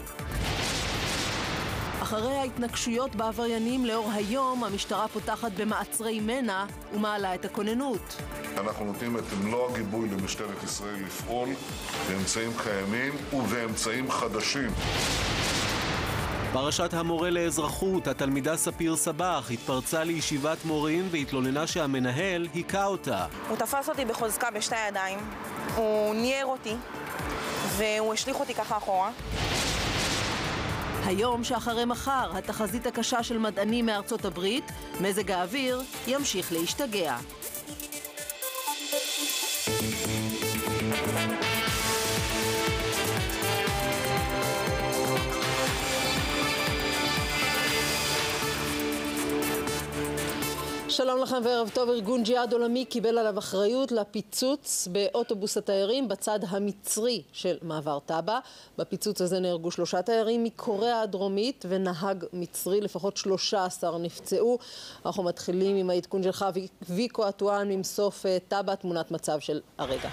אחרי 2.03 2.35
ההתנגשויות 2.37 3.15
בעבריינים 3.15 3.85
לאור 3.85 4.11
היום, 4.13 4.65
המשטרה 4.65 5.09
פותחת 5.09 5.53
במעצרי 5.53 6.21
מנע 6.21 6.65
ומעלה 6.95 7.35
את 7.35 7.45
הכוננות. 7.45 8.17
אנחנו 8.57 8.85
נותנים 8.85 9.17
את 9.19 9.25
מלוא 9.43 9.71
הגיבוי 9.71 10.09
למשטרת 10.09 10.63
ישראל 10.65 11.05
לפעול 11.07 11.49
באמצעים 12.09 12.51
קיימים 12.63 13.13
ובאמצעים 13.33 14.11
חדשים. 14.11 14.71
פרשת 16.55 16.95
המורה 16.95 17.31
לאזרחות, 17.31 18.07
התלמידה 18.09 18.57
ספיר 18.57 18.97
סבח 18.97 19.51
התפרצה 19.51 20.05
לישיבת 20.05 20.65
מורים 20.65 21.09
והתלוננה 21.11 21.67
שהמנהל 21.67 22.49
היכה 22.55 22.85
אותה. 22.85 23.27
הוא 23.49 23.57
תפס 23.57 23.89
אותי 23.89 24.05
בחוזקה 24.05 24.51
בשתי 24.51 24.77
הידיים, 24.77 25.19
הוא 25.75 26.15
ניער 26.15 26.47
אותי 26.47 26.75
והוא 27.77 28.15
השליך 28.15 28.41
אותי 28.41 28.55
ככה 28.55 28.77
אחורה. 28.77 29.11
היום 31.05 31.45
שאחרי 31.45 31.85
מחר, 31.85 32.31
התחזית 32.39 32.87
הקשה 32.87 33.23
של 33.23 33.39
מדענים 33.39 33.87
מארצות 33.87 34.25
הברית, 34.25 34.73
מזג 35.01 35.31
האוויר 35.31 35.83
ימשיך 36.07 36.53
להשתגע. 36.53 37.17
שלום 50.97 51.21
לכם 51.23 51.37
וערב 51.45 51.71
טוב. 51.75 51.89
ארגון 51.89 52.23
ג'יהאד 52.23 52.53
עולמי 52.53 52.85
קיבל 52.85 53.19
עליו 53.19 53.39
אחריות 53.39 53.93
לפיצוץ 53.93 54.89
באוטובוס 54.93 55.57
התיירים 55.57 56.09
בצד 56.09 56.39
המצרי 56.49 57.23
של 57.33 57.57
מעבר 57.63 57.99
טאבה. 57.99 58.39
בפיצוץ 58.79 59.21
הזה 59.21 59.41
נהרגו 59.41 59.71
שלושה 59.71 60.03
תיירים 60.03 60.45
מקוריאה 60.45 61.01
הדרומית 61.01 61.65
ונהג 61.69 62.25
מצרי, 62.33 62.81
לפחות 62.81 63.17
שלושה 63.17 63.65
עשר 63.65 63.99
נפצעו. 63.99 64.59
אנחנו 65.07 65.23
מתחילים 65.23 65.77
עם 65.77 65.91
העדכון 65.91 66.23
שלך, 66.23 66.47
ויקו 66.89 67.29
אטואן 67.29 67.69
ממסוף 67.69 68.27
אה, 68.27 68.39
טאבה, 68.49 68.77
תמונת 68.77 69.11
מצב 69.11 69.41
של 69.41 69.61
הרגע. 69.79 70.09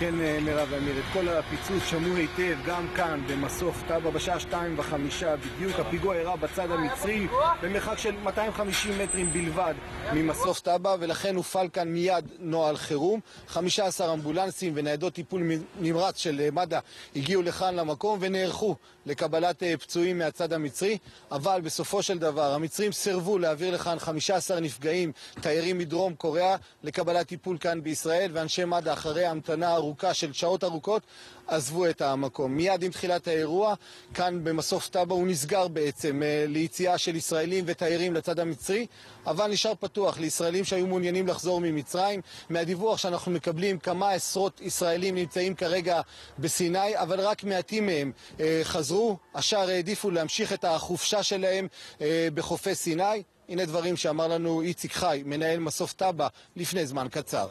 כן, 0.00 0.20
אה, 0.20 0.38
מירב 0.40 0.72
אמיר, 0.72 0.98
את 0.98 1.04
כל 1.12 1.28
הפיצוץ 1.28 1.82
שמעו 1.84 2.16
היטב, 2.16 2.56
גם 2.66 2.86
כאן, 2.96 3.20
במסוף 3.28 3.82
טאבה, 3.88 4.10
בשעה 4.10 4.40
שתיים 4.40 4.78
וחמישה 4.78 5.36
בדיוק. 5.36 5.80
הפיגוע 5.80 6.14
אירע 6.14 6.36
בצד 6.36 6.70
המצרי, 6.70 7.26
במרחק 7.62 7.98
של 7.98 8.16
250 8.16 8.98
מטרים 8.98 9.32
בלבד 9.32 9.74
ממסוף 10.12 10.60
טאבה, 10.60 10.94
ולכן 11.00 11.36
הופעל 11.36 11.68
כאן 11.68 11.88
מיד 11.88 12.24
נוהל 12.38 12.76
חירום. 12.76 13.20
15 13.48 14.12
אמבולנסים 14.12 14.72
וניידות 14.76 15.12
טיפול 15.12 15.42
נמרץ 15.80 16.18
של 16.18 16.40
אה, 16.40 16.48
מד"א 16.52 16.78
הגיעו 17.16 17.42
לכאן 17.42 17.74
למקום 17.74 18.18
ונערכו 18.22 18.76
לקבלת 19.06 19.62
אה, 19.62 19.76
פצועים 19.76 20.18
מהצד 20.18 20.52
המצרי, 20.52 20.98
אבל 21.32 21.60
בסופו 21.64 22.02
של 22.02 22.18
דבר 22.18 22.54
המצרים 22.54 22.92
סירבו 22.92 23.38
להעביר 23.38 23.74
לכאן 23.74 23.98
15 23.98 24.60
נפגעים, 24.60 25.12
תיירים 25.40 25.78
מדרום 25.78 26.14
קוריאה, 26.14 26.56
לקבלת 26.82 27.26
טיפול 27.26 27.58
כאן 27.58 27.82
בישראל, 27.82 28.30
ואנשי 28.34 28.64
מד"א 28.64 28.92
אחרי 28.92 29.26
המתנה 29.26 29.74
ארוכה 29.74 29.87
של 30.12 30.32
שעות 30.32 30.64
ארוכות 30.64 31.02
עזבו 31.46 31.86
את 31.86 32.02
המקום. 32.02 32.56
מיד 32.56 32.82
עם 32.82 32.90
תחילת 32.90 33.28
האירוע, 33.28 33.74
כאן 34.14 34.44
במסוף 34.44 34.88
טאבה 34.88 35.14
הוא 35.14 35.26
נסגר 35.26 35.68
בעצם 35.68 36.22
אה, 36.22 36.44
ליציאה 36.48 36.98
של 36.98 37.16
ישראלים 37.16 37.64
ותיירים 37.66 38.14
לצד 38.14 38.38
המצרי, 38.38 38.86
אבל 39.26 39.50
נשאר 39.50 39.72
פתוח 39.80 40.18
לישראלים 40.18 40.64
שהיו 40.64 40.86
מעוניינים 40.86 41.26
לחזור 41.26 41.60
ממצרים. 41.60 42.20
מהדיווח 42.50 42.98
שאנחנו 42.98 43.32
מקבלים, 43.32 43.78
כמה 43.78 44.10
עשרות 44.10 44.60
ישראלים 44.60 45.14
נמצאים 45.14 45.54
כרגע 45.54 46.00
בסיני, 46.38 46.98
אבל 46.98 47.20
רק 47.20 47.44
מעטים 47.44 47.86
מהם 47.86 48.12
אה, 48.40 48.60
חזרו. 48.64 49.16
השאר 49.34 49.68
העדיפו 49.68 50.10
להמשיך 50.10 50.52
את 50.52 50.64
החופשה 50.64 51.22
שלהם 51.22 51.68
אה, 52.00 52.28
בחופי 52.34 52.74
סיני. 52.74 53.22
הנה 53.48 53.64
דברים 53.64 53.96
שאמר 53.96 54.26
לנו 54.28 54.62
איציק 54.62 54.92
חי, 54.92 55.22
מנהל 55.26 55.58
מסוף 55.58 55.92
טאבה, 55.92 56.28
לפני 56.56 56.86
זמן 56.86 57.06
קצר. 57.10 57.48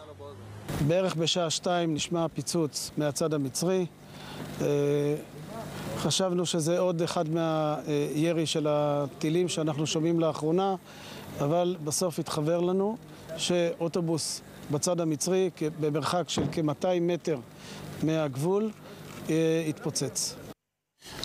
בערך 0.88 1.15
בשעה 1.15 1.49
שתיים 1.49 1.93
נשמע 1.93 2.28
פיצוץ 2.28 2.91
מהצד 2.97 3.34
המצרי. 3.34 3.86
אה, 4.61 4.68
חשבנו 5.97 6.45
שזה 6.45 6.80
עוד 6.80 7.01
אחד 7.01 7.26
מהירי 7.30 8.45
של 8.45 8.68
הטילים 8.70 9.47
שאנחנו 9.47 9.88
שומעים 9.88 10.20
לאחרונה, 10.20 10.76
אבל 11.39 11.76
בסוף 11.84 12.20
התחבר 12.20 12.61
לנו 12.61 12.97
שאוטובוס 13.38 14.41
בצד 14.72 15.01
המצרי, 15.01 15.49
במרחק 15.80 16.30
של 16.30 16.43
כ-200 16.51 16.88
מטר 17.01 17.39
מהגבול, 18.03 18.72
אה, 19.30 19.63
התפוצץ. 19.70 20.46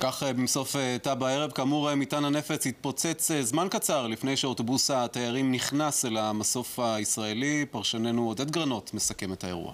כך 0.01 0.23
אה, 0.23 0.33
במסוף 0.33 0.77
אה, 0.77 0.97
תא 1.03 1.15
בערב, 1.15 1.51
כאמור 1.51 1.91
אה, 1.91 1.95
מטען 1.95 2.25
הנפץ 2.25 2.67
התפוצץ 2.67 3.31
זמן 3.41 3.67
קצר 3.71 4.07
לפני 4.07 4.37
שאוטובוס 4.37 4.91
התיירים 4.91 5.53
נכנס 5.53 6.05
אל 6.05 6.17
המסוף 6.17 6.79
הישראלי. 6.79 7.67
פרשננו 7.71 8.27
עודד 8.27 8.51
גרנות 8.51 8.95
מסכם 8.95 9.33
את 9.33 9.45
האירוע. 9.45 9.73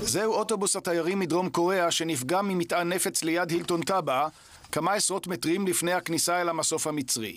זהו 0.00 0.32
אוטובוס 0.32 0.76
התיירים 0.76 1.18
מדרום 1.18 1.50
קוריאה 1.50 1.90
שנפגע 1.90 2.42
ממטען 2.42 2.92
נפץ 2.92 3.22
ליד 3.22 3.50
הילטון 3.50 3.82
טאבה, 3.82 4.28
כמה 4.72 4.92
עשרות 4.92 5.26
מטרים 5.26 5.66
לפני 5.66 5.92
הכניסה 5.92 6.40
אל 6.40 6.48
המסוף 6.48 6.86
המצרי. 6.86 7.36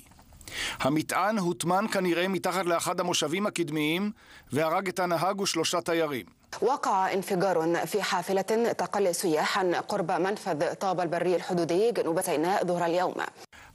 המטען 0.80 1.38
הוטמן 1.38 1.86
כנראה 1.92 2.28
מתחת 2.28 2.66
לאחד 2.66 3.00
המושבים 3.00 3.48
הקדמיים 3.48 4.12
והרג 4.52 4.88
את 4.88 5.00
הנהג 5.00 5.42
ושלושה 5.42 5.82
תיירים. 5.82 6.26
وقع 6.63 7.13
انفجار 7.13 7.87
في 7.87 8.03
حافلة 8.03 8.73
تقل 8.73 9.15
سياحا 9.15 9.81
قرب 9.89 10.13
منفذ 10.13 10.75
طابة 10.75 11.03
البري 11.03 11.37
الحدودي 11.37 11.93
جنوب 11.93 12.21
سيناء 12.21 12.67
ظهر 12.67 12.85
اليوم 12.85 13.15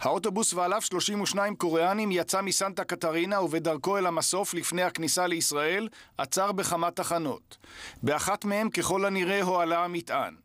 האוטובוס 0.01 0.53
ועליו 0.53 0.81
32 0.81 1.55
קוריאנים 1.55 2.11
יצא 2.11 2.41
מסנטה 2.41 2.83
קטרינה 2.83 3.41
ובדרכו 3.41 3.97
אל 3.97 4.05
המסוף 4.05 4.53
לפני 4.53 4.83
הכניסה 4.83 5.27
לישראל 5.27 5.89
עצר 6.17 6.51
בכמה 6.51 6.91
תחנות. 6.91 7.57
באחת 8.03 8.45
מהם 8.45 8.69
ככל 8.69 9.05
הנראה 9.05 9.41
הועלה 9.41 9.83
המטען. 9.83 10.35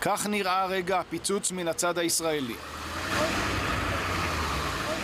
כך 0.00 0.26
נראה 0.26 0.66
רגע 0.66 1.00
הפיצוץ 1.00 1.52
מן 1.52 1.68
הצד 1.68 1.98
הישראלי. 1.98 2.56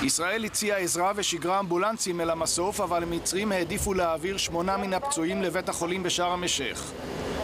ישראל 0.02 0.44
הציעה 0.44 0.78
עזרה 0.78 1.12
ושיגרה 1.16 1.60
אמבולנסים 1.60 2.20
אל 2.20 2.30
המסוף, 2.30 2.80
אבל 2.80 3.02
המצרים 3.02 3.52
העדיפו 3.52 3.94
להעביר 3.94 4.36
שמונה 4.36 4.76
מן 4.76 4.94
הפצועים 4.94 5.42
לבית 5.42 5.68
החולים 5.68 6.02
בשארם 6.02 6.44
א-שייח. 6.44 6.92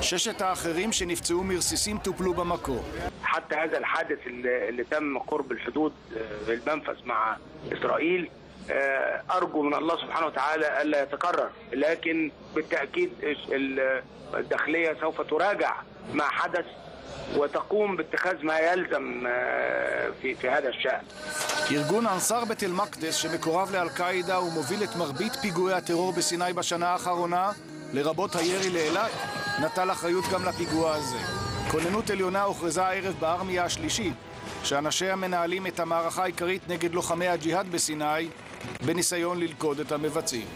ששת 0.01 0.41
האחרים 0.43 0.93
שנפצעו 0.93 1.45
מרסיסים 1.45 1.99
טופלו 1.99 2.35
במקום. 2.35 2.83
حتى 3.23 3.55
هذا 3.55 3.79
الحادث 3.79 4.19
اللي 4.27 4.85
تم 4.85 5.19
قرب 5.19 5.53
الحدود 5.53 5.93
المنفذ 6.49 6.97
مع 7.05 7.37
إسرائيل 7.73 8.31
أرجو 9.31 9.63
من 9.63 9.75
الله 9.75 9.97
سبحانه 9.97 10.27
وتعالى 10.27 10.83
ألا 10.83 11.03
يتكرر 11.03 11.51
لكن 11.73 12.31
بالتأكيد 12.55 13.11
الداخلية 14.35 14.97
سوف 15.01 15.21
تراجع 15.21 15.77
ما 16.15 16.25
حدث 16.25 16.65
وتقوم 17.37 17.97
باتخاذ 17.97 18.37
ما 18.43 18.59
يلزم 18.59 19.29
في 20.23 20.35
في 20.35 20.49
هذا 20.49 20.69
الشأن. 20.69 21.05
ארגון 21.71 22.07
אנסר 22.07 22.45
בתל 22.45 22.73
מקדס 22.73 23.15
שמקורב 23.15 23.71
לאל-קאעידה 23.73 24.41
ומוביל 24.41 24.83
את 24.85 24.97
מרבית 24.97 25.37
פיגועי 25.37 25.75
הטרור 25.75 26.13
בסיני 26.13 26.53
בשנה 26.53 26.89
האחרונה, 26.89 27.53
לרבות 27.93 28.37
הירי 28.37 28.71
לאילת, 28.71 29.11
נטל 29.61 29.91
אחריות 29.91 30.25
גם 30.33 30.45
לפיגוע 30.45 30.95
הזה. 30.95 31.19
כוננות 31.71 32.11
עליונה 32.11 32.43
הוכרזה 32.43 32.83
הערב 32.85 33.15
בארמיה 33.21 33.65
השלישית, 33.65 34.15
שאנשיה 34.65 35.17
מנהלים 35.17 35.67
את 35.67 35.81
המערכה 35.81 36.23
העיקרית 36.23 36.69
נגד 36.69 36.95
לוחמי 36.95 37.29
הג'יהאד 37.29 37.73
בסיני, 37.73 38.29
בניסיון 38.87 39.41
ללכוד 39.41 39.81
את 39.81 39.93
המבצעים. 39.93 40.47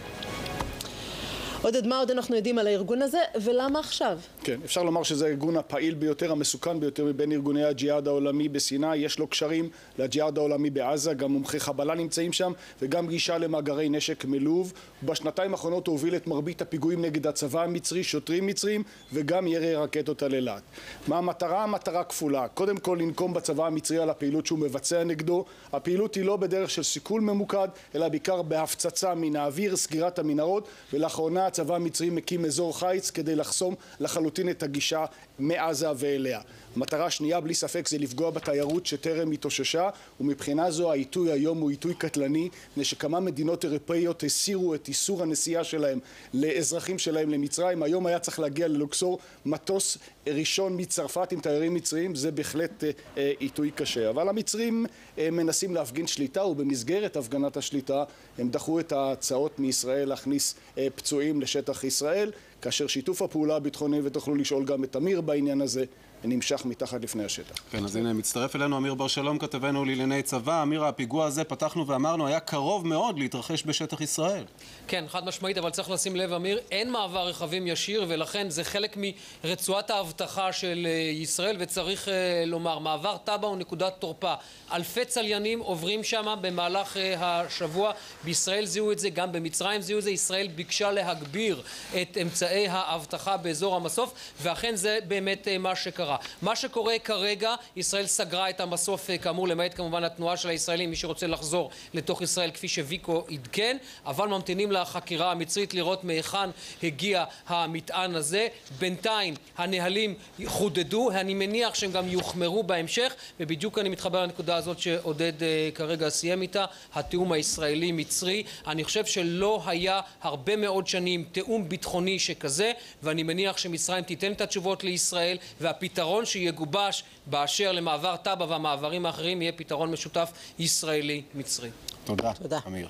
עודד, 1.61 1.87
מה 1.87 1.97
עוד 1.97 2.11
אנחנו 2.11 2.35
יודעים 2.35 2.59
על 2.59 2.67
הארגון 2.67 3.01
הזה, 3.01 3.19
ולמה 3.43 3.79
עכשיו? 3.79 4.17
כן, 4.48 4.60
אפשר 4.64 4.82
לומר 4.82 5.02
שזה 5.02 5.26
הארגון 5.26 5.56
הפעיל 5.56 5.94
ביותר, 5.94 6.32
המסוכן 6.32 6.80
ביותר 6.80 7.04
מבין 7.04 7.32
ארגוני 7.32 7.64
הג'יהאד 7.64 8.08
העולמי 8.08 8.48
בסיני. 8.48 8.96
יש 8.96 9.18
לו 9.18 9.26
קשרים 9.26 9.68
לג'יהאד 9.98 10.38
העולמי 10.38 10.70
בעזה, 10.70 11.14
גם 11.14 11.32
מומחי 11.32 11.60
חבלה 11.60 11.94
נמצאים 11.94 12.32
שם, 12.32 12.52
וגם 12.82 13.08
גישה 13.08 13.38
למאגרי 13.38 13.88
נשק 13.88 14.24
מלוב. 14.24 14.72
בשנתיים 15.02 15.52
האחרונות 15.52 15.86
הוא 15.86 15.92
הוביל 15.92 16.16
את 16.16 16.26
מרבית 16.26 16.62
הפיגועים 16.62 17.02
נגד 17.02 17.26
הצבא 17.26 17.62
המצרי, 17.62 18.04
שוטרים 18.04 18.46
מצרים, 18.46 18.82
וגם 19.12 19.46
ירי 19.46 19.74
רקטות 19.74 20.22
על 20.22 20.34
אילת. 20.34 20.62
מה 21.08 21.18
המטרה? 21.18 21.64
המטרה 21.64 22.04
כפולה. 22.04 22.48
קודם 22.48 22.76
כל 22.76 22.98
לנקום 23.00 23.34
בצבא 23.34 23.66
המצרי 23.66 23.98
על 23.98 24.10
הפעילות 24.10 24.46
שהוא 24.46 24.58
מבצע 24.58 25.04
נגדו. 25.04 25.44
הפעילות 25.72 26.14
היא 26.14 26.24
לא 26.24 26.36
בדרך 26.36 26.70
של 26.70 26.82
סיכול 26.82 27.20
ממוקד, 27.20 27.68
אלא 27.94 28.08
בעיקר 28.08 28.42
בהפצצה 28.42 29.14
מן 29.14 29.36
האוויר, 29.36 29.76
סגירת 29.76 30.18
המנהרות, 30.18 30.68
ולאחרונה 30.92 31.46
הצבא 31.46 31.74
המצרי 31.74 32.10
מקים 32.10 32.44
אזור 32.44 32.78
חיץ 32.78 33.10
כדי 33.10 33.36
לחסום 33.36 33.74
לחלוטין 34.00 34.37
את 34.50 34.62
הגישה 34.62 35.04
מעזה 35.38 35.88
ואליה. 35.96 36.40
מטרה 36.76 37.10
שנייה 37.10 37.40
בלי 37.40 37.54
ספק 37.54 37.88
זה 37.88 37.98
לפגוע 37.98 38.30
בתיירות 38.30 38.86
שטרם 38.86 39.32
התאוששה 39.32 39.88
ומבחינה 40.20 40.70
זו 40.70 40.92
העיתוי 40.92 41.32
היום 41.32 41.60
הוא 41.60 41.70
עיתוי 41.70 41.94
קטלני 41.94 42.48
מפני 42.70 42.84
שכמה 42.84 43.20
מדינות 43.20 43.64
אירופאיות 43.64 44.22
הסירו 44.22 44.74
את 44.74 44.88
איסור 44.88 45.22
הנסיעה 45.22 45.64
שלהם 45.64 45.98
לאזרחים 46.34 46.98
שלהם 46.98 47.30
למצרים. 47.30 47.82
היום 47.82 48.06
היה 48.06 48.18
צריך 48.18 48.40
להגיע 48.40 48.68
ללוקסור 48.68 49.18
מטוס 49.46 49.98
ראשון 50.26 50.80
מצרפת 50.80 51.32
עם 51.32 51.40
תיירים 51.40 51.74
מצריים 51.74 52.14
זה 52.14 52.30
בהחלט 52.30 52.84
אה, 52.84 53.32
עיתוי 53.38 53.70
קשה. 53.70 54.10
אבל 54.10 54.28
המצרים 54.28 54.86
אה, 55.18 55.30
מנסים 55.30 55.74
להפגין 55.74 56.06
שליטה 56.06 56.44
ובמסגרת 56.44 57.16
הפגנת 57.16 57.56
השליטה 57.56 58.04
הם 58.38 58.48
דחו 58.48 58.80
את 58.80 58.92
ההצעות 58.92 59.58
מישראל 59.58 60.08
להכניס 60.08 60.54
אה, 60.78 60.86
פצועים 60.94 61.40
לשטח 61.40 61.84
ישראל 61.84 62.32
כאשר 62.62 62.86
שיתוף 62.86 63.22
הפעולה 63.22 63.56
הביטחוני 63.56 64.00
ותוכלו 64.04 64.34
לשאול 64.34 64.64
גם 64.64 64.84
את 64.84 64.96
אמיר 64.96 65.20
בעניין 65.20 65.60
הזה 65.60 65.84
נמשך 66.24 66.64
מתחת 66.64 67.02
לפני 67.02 67.24
השטח. 67.24 67.54
כן, 67.70 67.84
אז 67.84 67.96
הנה, 67.96 68.12
מצטרף 68.12 68.56
אלינו 68.56 68.78
אמיר 68.78 68.94
בר 68.94 69.08
שלום, 69.08 69.38
כתבנו 69.38 69.84
לענייני 69.84 70.22
צבא. 70.22 70.62
אמיר, 70.62 70.84
הפיגוע 70.84 71.26
הזה, 71.26 71.44
פתחנו 71.44 71.86
ואמרנו, 71.86 72.26
היה 72.26 72.40
קרוב 72.40 72.86
מאוד 72.86 73.18
להתרחש 73.18 73.62
בשטח 73.66 74.00
ישראל. 74.00 74.44
כן, 74.88 75.04
חד 75.08 75.24
משמעית, 75.24 75.58
אבל 75.58 75.70
צריך 75.70 75.90
לשים 75.90 76.16
לב, 76.16 76.32
אמיר, 76.32 76.60
אין 76.70 76.90
מעבר 76.90 77.28
רכבים 77.28 77.66
ישיר, 77.66 78.04
ולכן 78.08 78.50
זה 78.50 78.64
חלק 78.64 78.96
מרצועת 79.44 79.90
האבטחה 79.90 80.52
של 80.52 80.86
ישראל, 81.12 81.56
וצריך 81.58 82.08
לומר, 82.46 82.78
מעבר 82.78 83.16
טאבה 83.16 83.48
הוא 83.48 83.56
נקודת 83.56 83.94
תורפה. 83.98 84.34
אלפי 84.72 85.04
צליינים 85.04 85.60
עוברים 85.60 86.04
שם 86.04 86.34
במהלך 86.40 86.96
השבוע. 87.18 87.92
בישראל 88.24 88.64
זיהו 88.66 88.92
את 88.92 88.98
זה, 88.98 89.10
גם 89.10 89.32
במצרים 89.32 89.80
זיהו 89.80 89.98
את 89.98 90.04
זה. 90.04 90.10
ישראל 90.10 90.48
ביקשה 90.48 90.90
להגביר 90.90 91.62
את 92.02 92.18
אמצעי 92.22 92.68
האבטחה 92.68 93.36
באזור 93.36 93.76
המסוף, 93.76 94.14
ואכן 94.42 94.76
זה 94.76 94.98
באמת 95.08 95.48
מה 95.58 95.76
שקרה. 95.76 96.07
מה 96.42 96.56
שקורה 96.56 96.98
כרגע, 96.98 97.54
ישראל 97.76 98.06
סגרה 98.06 98.50
את 98.50 98.60
המסוף, 98.60 99.10
כאמור, 99.22 99.48
למעט 99.48 99.74
כמובן 99.76 100.04
התנועה 100.04 100.36
של 100.36 100.48
הישראלים, 100.48 100.90
מי 100.90 100.96
שרוצה 100.96 101.26
לחזור 101.26 101.70
לתוך 101.94 102.22
ישראל, 102.22 102.50
כפי 102.50 102.68
שוויקו 102.68 103.24
עדכן, 103.30 103.76
אבל 104.06 104.28
ממתינים 104.28 104.72
לחקירה 104.72 105.30
המצרית 105.30 105.74
לראות 105.74 106.04
מהיכן 106.04 106.50
הגיע 106.82 107.24
המטען 107.46 108.14
הזה. 108.14 108.48
בינתיים 108.78 109.34
הנהלים 109.58 110.14
חודדו, 110.46 111.10
אני 111.10 111.34
מניח 111.34 111.74
שהם 111.74 111.92
גם 111.92 112.08
יוחמרו 112.08 112.62
בהמשך, 112.62 113.14
ובדיוק 113.40 113.78
אני 113.78 113.88
מתחבר 113.88 114.22
לנקודה 114.22 114.56
הזאת 114.56 114.78
שעודד 114.78 115.32
כרגע 115.74 116.08
סיים 116.08 116.42
איתה, 116.42 116.64
התיאום 116.94 117.32
הישראלי-מצרי. 117.32 118.42
אני 118.66 118.84
חושב 118.84 119.06
שלא 119.06 119.62
היה 119.66 120.00
הרבה 120.22 120.56
מאוד 120.56 120.86
שנים 120.86 121.24
תיאום 121.32 121.68
ביטחוני 121.68 122.18
שכזה, 122.18 122.72
ואני 123.02 123.22
מניח 123.22 123.58
שמצרים 123.58 124.04
תיתן 124.04 124.32
את 124.32 124.40
התשובות 124.40 124.84
לישראל, 124.84 125.36
והפתרון 125.60 125.97
שיגובש 126.24 127.04
באשר 127.26 127.72
למעבר 127.72 128.16
טאבה 128.16 128.46
והמעברים 128.48 129.06
האחרים 129.06 129.42
יהיה 129.42 129.52
פתרון 129.52 129.90
משותף 129.90 130.32
ישראלי-מצרי. 130.58 131.70
תודה, 132.04 132.32
תודה. 132.32 132.58
אמיר. 132.66 132.88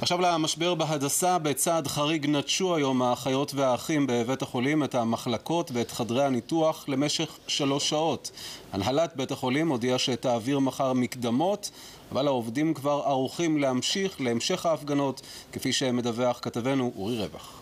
עכשיו 0.00 0.20
למשבר 0.20 0.74
בהדסה, 0.74 1.38
בצעד 1.38 1.86
חריג 1.86 2.26
נטשו 2.26 2.76
היום 2.76 3.02
האחיות 3.02 3.54
והאחים 3.54 4.06
בבית 4.08 4.42
החולים 4.42 4.84
את 4.84 4.94
המחלקות 4.94 5.70
ואת 5.74 5.90
חדרי 5.90 6.24
הניתוח 6.24 6.84
למשך 6.88 7.38
שלוש 7.46 7.88
שעות. 7.88 8.30
הנהלת 8.72 9.16
בית 9.16 9.30
החולים 9.30 9.68
הודיעה 9.68 9.98
שתעביר 9.98 10.58
מחר 10.58 10.92
מקדמות, 10.92 11.70
אבל 12.12 12.26
העובדים 12.26 12.74
כבר 12.74 13.02
ערוכים 13.04 13.58
להמשיך 13.58 14.20
להמשך 14.20 14.66
ההפגנות, 14.66 15.20
כפי 15.52 15.72
שמדווח 15.72 16.38
כתבנו 16.42 16.92
אורי 16.96 17.18
רווח. 17.18 17.60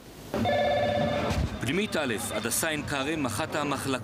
פנימית 1.60 1.96
א', 1.96 2.14
הדסה 2.30 2.68
עין 2.68 2.86
כרם, 2.86 3.26
אחת 3.26 3.54
המחלקות 3.54 3.96